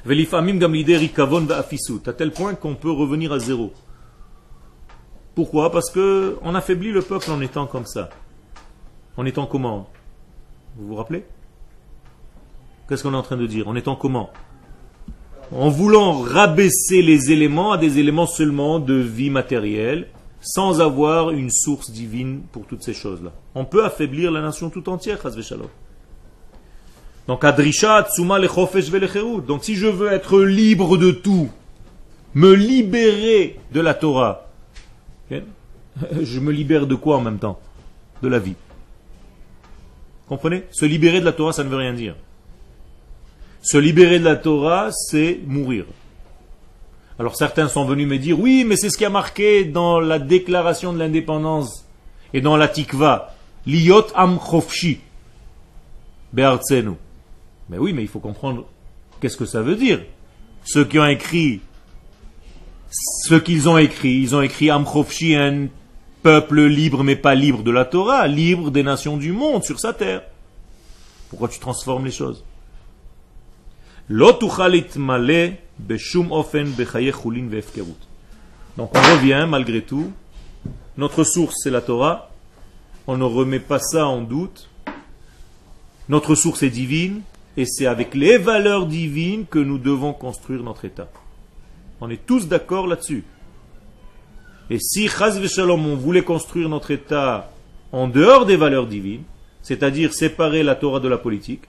À 0.05 2.13
tel 2.13 2.33
point 2.33 2.55
qu'on 2.55 2.75
peut 2.75 2.91
revenir 2.91 3.33
à 3.33 3.39
zéro. 3.39 3.73
Pourquoi? 5.35 5.71
Parce 5.71 5.91
que 5.91 6.39
on 6.43 6.55
affaiblit 6.55 6.93
le 6.93 7.03
peuple 7.03 7.31
en 7.31 7.41
étant 7.41 7.67
comme 7.67 7.87
ça. 7.87 8.11
En 9.17 9.25
étant 9.25 9.47
comment? 9.47 9.89
Vous 10.77 10.89
vous 10.89 10.97
rappelez? 10.97 11.25
Qu'est-ce 12.89 13.03
qu'on 13.03 13.15
est 13.15 13.17
en 13.17 13.23
train 13.23 13.37
de 13.37 13.47
dire? 13.47 13.69
En 13.69 13.77
étant 13.77 13.95
comment? 13.95 14.31
En 15.53 15.69
voulant 15.69 16.21
rabaisser 16.21 17.03
les 17.03 17.31
éléments 17.31 17.73
à 17.73 17.79
des 17.79 17.99
éléments 17.99 18.27
seulement 18.27 18.79
de 18.79 18.95
vie 18.95 19.31
matérielle, 19.31 20.09
sans 20.43 20.81
avoir 20.81 21.31
une 21.31 21.51
source 21.51 21.91
divine 21.91 22.43
pour 22.53 22.67
toutes 22.67 22.83
ces 22.83 22.93
choses-là. 22.93 23.33
On 23.55 23.65
peut 23.65 23.85
affaiblir 23.85 24.31
la 24.31 24.43
nation 24.43 24.69
tout 24.71 24.89
entière. 24.89 25.19
Donc, 27.29 27.45
adrisha, 27.45 28.07
tsuma. 28.11 28.39
Donc, 28.41 29.65
si 29.65 29.77
je 29.77 29.87
veux 29.87 30.13
être 30.13 30.41
libre 30.41 30.99
de 30.99 31.13
tout, 31.13 31.49
me 32.35 32.53
libérer 32.55 33.61
de 33.73 33.81
la 33.81 33.95
Torah, 33.95 34.49
je 35.31 36.41
me 36.41 36.51
libère 36.51 36.87
de 36.87 36.97
quoi 36.97 37.17
en 37.17 37.21
même 37.21 37.39
temps? 37.39 37.61
De 38.21 38.29
la 38.29 38.41
vie. 38.41 38.57
Comprenez? 40.29 40.65
Se 40.73 40.85
libérer 40.85 41.21
de 41.21 41.25
la 41.25 41.33
Torah, 41.33 41.53
ça 41.53 41.63
ne 41.63 41.69
veut 41.69 41.77
rien 41.77 41.93
dire. 41.93 42.17
Se 43.63 43.79
libérer 43.79 44.19
de 44.19 44.25
la 44.25 44.37
Torah, 44.37 44.91
c'est 44.91 45.41
mourir. 45.47 45.85
Alors 47.19 47.37
certains 47.37 47.69
sont 47.69 47.85
venus 47.85 48.09
me 48.09 48.19
dire, 48.19 48.39
oui, 48.39 48.65
mais 48.67 48.77
c'est 48.77 48.91
ce 48.91 48.97
qui 48.97 49.05
a 49.05 49.11
marqué 49.11 49.65
dans 49.65 50.01
la 50.01 50.19
déclaration 50.19 50.93
de 50.93 50.99
l'indépendance 50.99 51.87
et 52.33 52.41
dans 52.41 52.57
la 52.57 52.69
tikva. 52.69 53.35
Liot 53.67 54.07
am 54.15 54.39
chofshi. 54.39 55.01
Be'artzenu. 56.33 56.93
Mais 57.69 57.79
oui, 57.79 57.93
mais 57.93 58.03
il 58.03 58.09
faut 58.09 58.21
comprendre 58.21 58.67
qu'est-ce 59.21 59.37
que 59.37 59.47
ça 59.47 59.63
veut 59.63 59.77
dire. 59.77 60.01
Ceux 60.65 60.85
qui 60.85 60.99
ont 60.99 61.07
écrit, 61.07 61.61
ce 62.91 63.35
qu'ils 63.35 63.69
ont 63.69 63.79
écrit, 63.79 64.15
ils 64.15 64.35
ont 64.35 64.43
écrit 64.43 64.71
am 64.71 64.85
un 64.87 65.67
peuple 66.23 66.63
libre 66.63 67.03
mais 67.03 67.17
pas 67.17 67.35
libre 67.35 67.63
de 67.63 67.71
la 67.71 67.85
Torah, 67.85 68.27
libre 68.29 68.71
des 68.71 68.83
nations 68.83 69.17
du 69.17 69.33
monde 69.33 69.65
sur 69.65 69.81
sa 69.81 69.93
terre. 69.93 70.23
Pourquoi 71.29 71.49
tu 71.49 71.59
transformes 71.59 72.05
les 72.05 72.11
choses? 72.11 72.45
Lo 74.09 74.39
male 74.97 75.57
donc 78.77 78.91
on 78.95 79.01
revient 79.17 79.47
malgré 79.49 79.83
tout. 79.83 80.13
Notre 80.97 81.25
source 81.25 81.57
c'est 81.63 81.71
la 81.71 81.81
Torah. 81.81 82.31
On 83.07 83.17
ne 83.17 83.25
remet 83.25 83.61
pas 83.61 83.79
ça 83.79 84.07
en 84.07 84.21
doute. 84.23 84.69
Notre 86.09 86.35
source 86.35 86.63
est 86.63 86.71
divine 86.71 87.23
et 87.57 87.65
c'est 87.67 87.87
avec 87.87 88.15
les 88.15 88.39
valeurs 88.39 88.87
divines 88.87 89.47
que 89.47 89.59
nous 89.59 89.79
devons 89.79 90.13
construire 90.13 90.63
notre 90.63 90.85
État. 90.85 91.09
On 92.01 92.11
est 92.11 92.25
tous 92.27 92.49
d'accord 92.49 92.87
là-dessus. 92.87 93.25
Et 94.71 94.79
si, 94.79 95.09
chas 95.09 95.39
v'shalom, 95.39 95.87
on 95.87 95.97
voulait 95.97 96.23
construire 96.23 96.69
notre 96.69 96.91
État 96.91 97.51
en 97.93 98.09
dehors 98.09 98.47
des 98.47 98.57
valeurs 98.57 98.87
divines, 98.87 99.25
c'est-à-dire 99.63 100.15
séparer 100.15 100.63
la 100.63 100.75
Torah 100.75 101.01
de 101.01 101.09
la 101.09 101.19
politique, 101.19 101.63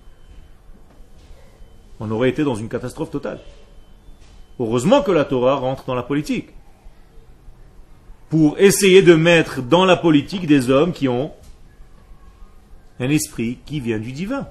on 2.00 2.10
aurait 2.12 2.30
été 2.30 2.44
dans 2.44 2.56
une 2.56 2.70
catastrophe 2.70 3.12
totale. 3.12 3.40
Heureusement 4.60 5.02
que 5.02 5.12
la 5.12 5.26
Torah 5.26 5.56
rentre 5.56 5.86
dans 5.86 5.96
la 5.96 6.04
politique. 6.04 6.50
pour 8.34 8.58
essayer 8.58 9.04
de 9.04 9.14
mettre 9.14 9.62
dans 9.62 9.86
la 9.86 9.96
politique 9.96 10.48
des 10.48 10.72
hommes 10.72 10.92
qui 10.92 11.08
ont 11.08 11.32
un 13.00 13.10
esprit 13.12 13.60
qui 13.64 13.80
vient 13.80 14.00
du 14.00 14.12
divin. 14.12 14.48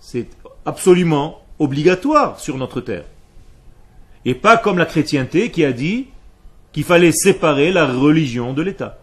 C'est 0.00 0.26
absolument 0.66 1.40
obligatoire 1.60 2.40
sur 2.40 2.56
notre 2.56 2.80
terre. 2.80 3.04
Et 4.24 4.34
pas 4.34 4.56
comme 4.56 4.78
la 4.78 4.84
chrétienté 4.84 5.52
qui 5.52 5.64
a 5.64 5.70
dit 5.70 6.08
qu'il 6.72 6.82
fallait 6.82 7.12
séparer 7.12 7.70
la 7.70 7.86
religion 7.86 8.52
de 8.52 8.62
l'État. 8.62 8.98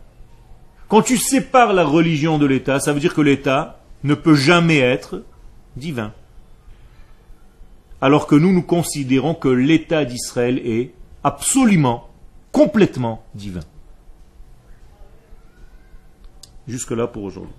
Quand 0.90 1.02
tu 1.02 1.16
sépares 1.16 1.72
la 1.72 1.86
religion 1.86 2.38
de 2.38 2.46
l'État, 2.46 2.82
ça 2.82 2.92
veut 2.92 3.00
dire 3.00 3.14
que 3.14 3.22
l'État 3.22 3.80
ne 4.04 4.14
peut 4.14 4.36
jamais 4.36 4.80
être 4.80 5.24
divin. 5.78 6.12
Alors 8.02 8.28
que 8.28 8.36
nous, 8.36 8.52
nous 8.52 8.62
considérons 8.62 9.34
que 9.34 9.48
l'État 9.48 10.06
d'Israël 10.06 10.60
est 10.60 10.92
absolument, 11.24 12.10
complètement 12.52 13.24
divin. 13.34 13.62
Jusque-là 16.68 17.08
pour 17.08 17.24
aujourd'hui. 17.24 17.54